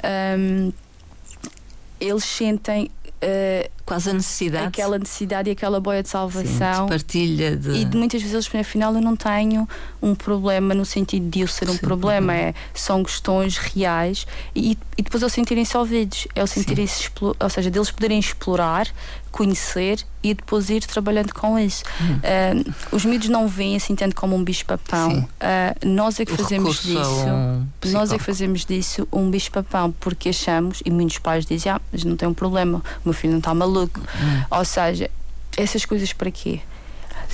Um, 0.03 0.72
eles 2.01 2.24
sentem 2.24 2.91
uh, 3.23 3.71
quase 3.85 4.11
a 4.11 4.12
necessidade. 4.12 4.66
Aquela 4.66 4.99
necessidade 4.99 5.49
e 5.49 5.53
aquela 5.53 5.81
boia 5.81 6.03
de 6.03 6.09
salvação. 6.09 6.75
Sim, 6.75 6.83
de 6.83 6.89
partilha 6.89 7.57
de... 7.57 7.71
E 7.71 7.85
de 7.85 7.97
muitas 7.97 8.23
vezes 8.23 8.35
eles 8.35 8.61
afinal 8.61 8.95
eu 8.95 9.01
não 9.01 9.16
tenho 9.16 9.68
um 10.03 10.14
problema 10.14 10.75
no 10.75 10.85
sentido 10.85 11.29
de 11.29 11.41
eu 11.41 11.49
ser 11.49 11.68
um 11.68 11.75
Sim, 11.75 11.79
problema, 11.79 12.35
é, 12.35 12.55
são 12.75 13.03
questões 13.03 13.59
reais 13.59 14.27
e, 14.55 14.79
e 14.97 15.03
depois 15.03 15.23
ao 15.23 15.29
sentirem-se 15.29 15.77
ouvidos, 15.77 16.27
é 16.35 16.47
sentirem-se, 16.47 17.11
ou 17.21 17.51
seja, 17.51 17.71
deles 17.71 17.91
poderem 17.91 18.18
explorar, 18.18 18.89
conhecer 19.31 20.05
e 20.22 20.35
depois 20.35 20.68
ir 20.68 20.85
trabalhando 20.85 21.33
com 21.33 21.59
isso. 21.59 21.83
Hum. 22.01 22.18
Uh, 22.18 22.97
os 22.97 23.05
miúdos 23.05 23.28
não 23.28 23.49
veem 23.49 23.76
assim 23.76 23.95
tanto 23.95 24.14
como 24.14 24.37
um 24.37 24.45
bicho-papão. 24.45 25.28
Uh, 25.41 25.87
nós 25.87 26.20
é 26.20 26.24
que 26.24 26.33
o 26.33 26.37
fazemos 26.37 26.83
disso. 26.83 27.26
Um 27.26 27.66
nós 27.87 28.12
é 28.12 28.18
que 28.18 28.24
fazemos 28.24 28.64
disso 28.64 29.09
um 29.12 29.31
bicho-papão, 29.31 29.93
porque 29.99 30.28
achamos, 30.28 30.83
e 30.85 30.91
muitos 30.91 31.18
pais 31.18 31.47
dizem, 31.47 31.72
ah, 31.72 31.81
mas 31.91 32.05
não 32.05 32.16
tem 32.16 32.28
um 32.28 32.35
problema, 32.35 32.78
o 32.78 33.01
meu 33.09 33.14
filho 33.14 33.33
não 33.33 33.39
está 33.39 33.55
maluco 33.55 33.70
maluco. 33.70 34.01
Hum. 34.01 34.45
Ou 34.51 34.64
seja, 34.64 35.11
essas 35.57 35.85
coisas 35.85 36.12
para 36.12 36.31
quê? 36.31 36.61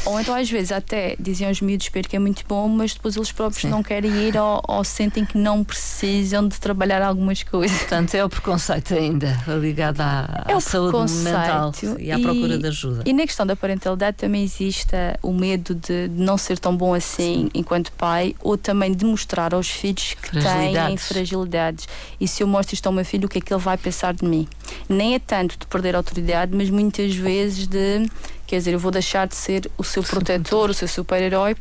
Ou 0.04 0.20
então, 0.20 0.34
às 0.34 0.50
vezes, 0.50 0.72
até 0.72 1.16
diziam 1.18 1.50
os 1.50 1.60
miúdos 1.60 1.88
que 1.88 2.16
é 2.16 2.18
muito 2.18 2.44
bom, 2.46 2.68
mas 2.68 2.94
depois 2.94 3.16
eles 3.16 3.32
próprios 3.32 3.62
Sim. 3.62 3.68
não 3.68 3.82
querem 3.82 4.10
ir 4.28 4.36
ou, 4.36 4.62
ou, 4.66 4.84
sentem 4.84 5.24
que 5.24 5.38
não 5.38 5.64
precisam 5.64 6.46
de 6.46 6.58
trabalhar 6.60 7.02
algumas 7.02 7.42
coisas. 7.42 7.76
Portanto, 7.78 8.14
é 8.14 8.24
o 8.24 8.28
preconceito 8.28 8.94
ainda 8.94 9.36
ligado 9.60 10.00
à, 10.00 10.44
é 10.48 10.52
à 10.52 10.60
saúde 10.60 11.12
mental 11.12 11.72
e 11.98 12.12
à 12.12 12.18
procura 12.18 12.58
de 12.58 12.66
ajuda. 12.66 13.02
E 13.04 13.12
na 13.12 13.22
questão 13.22 13.46
da 13.46 13.56
parentalidade 13.56 14.16
também 14.16 14.42
existe 14.42 14.94
o 15.22 15.32
medo 15.32 15.74
de, 15.74 16.08
de 16.08 16.22
não 16.22 16.36
ser 16.36 16.58
tão 16.58 16.76
bom 16.76 16.94
assim 16.94 17.44
Sim. 17.44 17.50
enquanto 17.54 17.92
pai, 17.92 18.34
ou 18.40 18.56
também 18.56 18.92
de 18.92 19.04
mostrar 19.04 19.54
aos 19.54 19.68
filhos 19.68 20.14
que 20.14 20.30
têm 20.32 20.96
fragilidades. 20.96 21.88
E 22.20 22.28
se 22.28 22.42
eu 22.42 22.46
mostro 22.46 22.74
isto 22.74 22.86
ao 22.86 22.92
meu 22.92 23.04
filho, 23.04 23.26
o 23.26 23.28
que 23.28 23.38
é 23.38 23.40
que 23.40 23.52
ele 23.52 23.62
vai 23.62 23.76
pensar 23.76 24.14
de 24.14 24.24
mim? 24.24 24.46
Nem 24.88 25.14
é 25.14 25.18
tanto 25.18 25.58
de 25.58 25.66
perder 25.66 25.94
a 25.94 25.98
autoridade, 25.98 26.54
mas 26.54 26.70
muitas 26.70 27.14
vezes 27.14 27.66
de 27.66 28.06
Quer 28.46 28.58
dizer, 28.58 28.74
eu 28.74 28.78
vou 28.78 28.90
deixar 28.90 29.26
de 29.26 29.34
ser 29.34 29.70
o 29.76 29.84
seu 29.84 30.02
protetor, 30.02 30.70
o 30.70 30.74
seu 30.74 30.86
super-herói, 30.86 31.56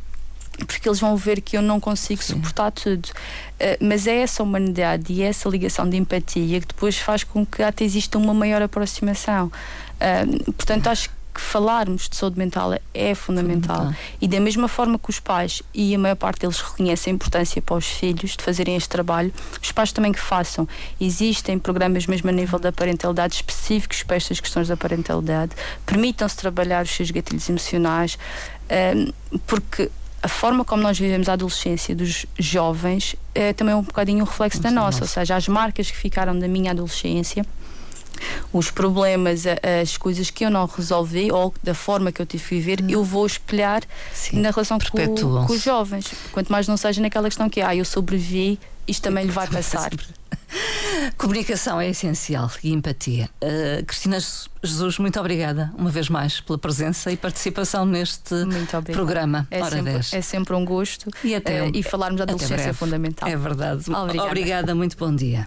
porque 0.66 0.88
eles 0.88 1.00
vão 1.00 1.16
ver 1.16 1.40
que 1.40 1.56
eu 1.56 1.62
não 1.62 1.80
consigo 1.80 2.22
Sim. 2.22 2.34
suportar 2.34 2.70
tudo. 2.70 3.06
Uh, 3.06 3.84
mas 3.84 4.06
é 4.06 4.22
essa 4.22 4.42
humanidade 4.42 5.12
e 5.12 5.22
essa 5.22 5.48
ligação 5.48 5.88
de 5.88 5.96
empatia 5.96 6.60
que 6.60 6.66
depois 6.68 6.96
faz 6.98 7.24
com 7.24 7.44
que 7.44 7.62
até 7.62 7.84
exista 7.84 8.16
uma 8.16 8.32
maior 8.32 8.62
aproximação. 8.62 9.46
Uh, 9.46 10.52
portanto, 10.52 10.86
acho 10.86 11.10
que 11.36 11.40
falarmos 11.42 12.08
de 12.08 12.16
saúde 12.16 12.38
mental 12.38 12.72
é 12.94 13.14
fundamental. 13.14 13.76
fundamental. 13.76 14.02
E 14.20 14.26
da 14.26 14.40
mesma 14.40 14.68
forma 14.68 14.98
que 14.98 15.10
os 15.10 15.20
pais, 15.20 15.62
e 15.74 15.94
a 15.94 15.98
maior 15.98 16.16
parte 16.16 16.40
deles 16.40 16.60
reconhecem 16.60 17.12
a 17.12 17.14
importância 17.14 17.60
para 17.60 17.76
os 17.76 17.86
filhos 17.86 18.34
de 18.36 18.42
fazerem 18.42 18.74
este 18.74 18.88
trabalho, 18.88 19.32
os 19.62 19.70
pais 19.70 19.92
também 19.92 20.12
que 20.12 20.20
façam. 20.20 20.66
Existem 20.98 21.58
programas 21.58 22.06
mesmo 22.06 22.30
a 22.30 22.32
nível 22.32 22.58
da 22.58 22.72
parentalidade 22.72 23.34
específicos 23.34 24.02
para 24.02 24.16
estas 24.16 24.40
questões 24.40 24.68
da 24.68 24.76
parentalidade. 24.76 25.52
Permitam-se 25.84 26.36
trabalhar 26.36 26.84
os 26.84 26.90
seus 26.90 27.10
gatilhos 27.10 27.46
emocionais, 27.48 28.18
um, 28.96 29.38
porque 29.46 29.90
a 30.22 30.28
forma 30.28 30.64
como 30.64 30.82
nós 30.82 30.98
vivemos 30.98 31.28
a 31.28 31.34
adolescência 31.34 31.94
dos 31.94 32.24
jovens 32.38 33.14
é 33.34 33.52
também 33.52 33.74
um 33.74 33.82
bocadinho 33.82 34.24
um 34.24 34.26
reflexo 34.26 34.60
da 34.62 34.70
nossa, 34.70 35.02
ou 35.02 35.06
seja, 35.06 35.36
as 35.36 35.46
marcas 35.46 35.90
que 35.90 35.96
ficaram 35.96 36.36
da 36.38 36.48
minha 36.48 36.70
adolescência 36.70 37.44
os 38.52 38.70
problemas, 38.70 39.44
as 39.82 39.96
coisas 39.96 40.30
que 40.30 40.44
eu 40.44 40.50
não 40.50 40.66
resolvi 40.66 41.30
ou 41.30 41.52
da 41.62 41.74
forma 41.74 42.12
que 42.12 42.20
eu 42.20 42.26
tive 42.26 42.42
que 42.42 42.54
viver, 42.54 42.84
eu 42.88 43.02
vou 43.02 43.26
espelhar 43.26 43.82
Sim, 44.12 44.40
na 44.40 44.50
relação 44.50 44.78
com, 44.78 45.46
com, 45.46 45.52
os 45.52 45.62
jovens. 45.62 46.12
Quanto 46.32 46.50
mais 46.50 46.68
não 46.68 46.76
seja 46.76 47.00
naquela 47.00 47.28
questão 47.28 47.48
que, 47.48 47.60
ah, 47.60 47.74
eu 47.74 47.84
sobrevivi, 47.84 48.58
isto 48.86 49.02
também 49.02 49.24
lhe 49.24 49.32
vai 49.32 49.48
passar. 49.48 49.90
Comunicação 51.18 51.80
é 51.80 51.90
essencial 51.90 52.50
e 52.62 52.72
empatia. 52.72 53.28
Uh, 53.42 53.84
Cristina 53.84 54.18
Jesus, 54.62 54.98
muito 54.98 55.18
obrigada 55.18 55.72
uma 55.76 55.90
vez 55.90 56.08
mais 56.08 56.40
pela 56.40 56.58
presença 56.58 57.10
e 57.10 57.16
participação 57.16 57.84
neste 57.84 58.34
programa. 58.92 59.46
É 59.50 59.62
Hora 59.62 59.76
sempre, 59.76 59.92
10. 59.92 60.12
é 60.12 60.20
sempre 60.20 60.54
um 60.54 60.64
gosto 60.64 61.10
e, 61.22 61.34
até, 61.34 61.64
uh, 61.64 61.70
e 61.74 61.82
falarmos 61.82 62.18
da 62.18 62.24
adolescência 62.24 62.70
é 62.70 62.72
fundamental. 62.72 63.28
É 63.28 63.36
verdade. 63.36 63.90
Obrigada. 63.90 64.28
obrigada, 64.28 64.74
muito 64.74 64.96
bom 64.96 65.14
dia. 65.14 65.44